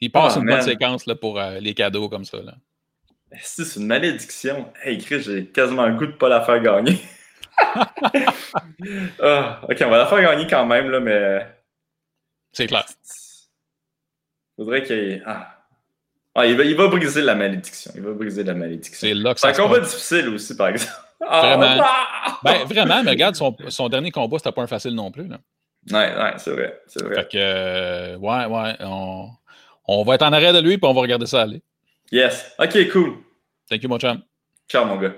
Il 0.00 0.12
passe 0.12 0.34
ah, 0.36 0.40
une 0.40 0.46
bonne 0.46 0.60
séquence 0.60 1.06
là, 1.06 1.14
pour 1.14 1.40
euh, 1.40 1.58
les 1.58 1.72
cadeaux 1.72 2.08
comme 2.10 2.24
ça. 2.24 2.38
Là. 2.42 2.54
C'est 3.40 3.76
une 3.76 3.86
malédiction. 3.86 4.70
Hey, 4.82 4.98
Chris, 4.98 5.22
j'ai 5.22 5.46
quasiment 5.46 5.86
le 5.86 5.94
goût 5.94 6.06
de 6.06 6.12
ne 6.12 6.16
pas 6.16 6.28
la 6.28 6.42
faire 6.42 6.60
gagner. 6.60 6.98
ah, 9.22 9.62
ok, 9.62 9.76
on 9.80 9.90
va 9.90 9.98
la 9.98 10.06
faire 10.06 10.20
gagner 10.20 10.46
quand 10.46 10.66
même, 10.66 10.90
là, 10.90 11.00
mais. 11.00 11.46
C'est 12.52 12.66
clair. 12.66 12.84
Faudrait 14.56 14.82
qu'il. 14.82 15.22
Ah. 15.24 15.52
Ah, 16.38 16.44
il, 16.44 16.54
va, 16.54 16.64
il 16.64 16.76
va 16.76 16.88
briser 16.88 17.22
la 17.22 17.34
malédiction. 17.34 17.90
Il 17.94 18.02
va 18.02 18.12
briser 18.12 18.44
la 18.44 18.52
malédiction. 18.52 19.08
C'est 19.08 19.14
là 19.14 19.32
que 19.32 19.40
ça. 19.40 19.54
C'est 19.54 19.58
un 19.58 19.64
combat 19.64 19.80
difficile 19.80 20.28
aussi, 20.28 20.54
par 20.54 20.68
exemple. 20.68 21.05
Ah, 21.24 21.56
Vraiment. 21.56 21.82
ah! 21.84 22.38
Ben, 22.42 22.64
vraiment, 22.64 23.02
mais 23.02 23.10
regarde, 23.12 23.34
son, 23.34 23.56
son 23.68 23.88
dernier 23.88 24.10
combat, 24.10 24.38
c'était 24.38 24.52
pas 24.52 24.62
un 24.62 24.66
facile 24.66 24.94
non 24.94 25.10
plus. 25.10 25.26
Là. 25.26 25.38
Ouais, 25.90 26.14
ouais, 26.22 26.32
c'est 26.38 26.50
vrai. 26.50 26.80
C'est 26.86 27.02
vrai. 27.02 27.14
Fait 27.14 27.28
que, 27.28 27.38
euh, 27.38 28.16
ouais, 28.16 28.44
ouais, 28.46 28.76
on, 28.80 29.28
on 29.86 30.02
va 30.04 30.14
être 30.16 30.22
en 30.22 30.32
arrêt 30.32 30.52
de 30.52 30.60
lui, 30.60 30.78
puis 30.78 30.88
on 30.88 30.92
va 30.94 31.00
regarder 31.00 31.26
ça 31.26 31.42
aller. 31.42 31.62
Yes. 32.12 32.54
OK, 32.58 32.88
cool. 32.92 33.14
Thank 33.68 33.82
you, 33.82 33.88
mon 33.88 33.98
chum. 33.98 34.22
Ciao, 34.68 34.84
mon 34.84 34.96
gars. 34.96 35.12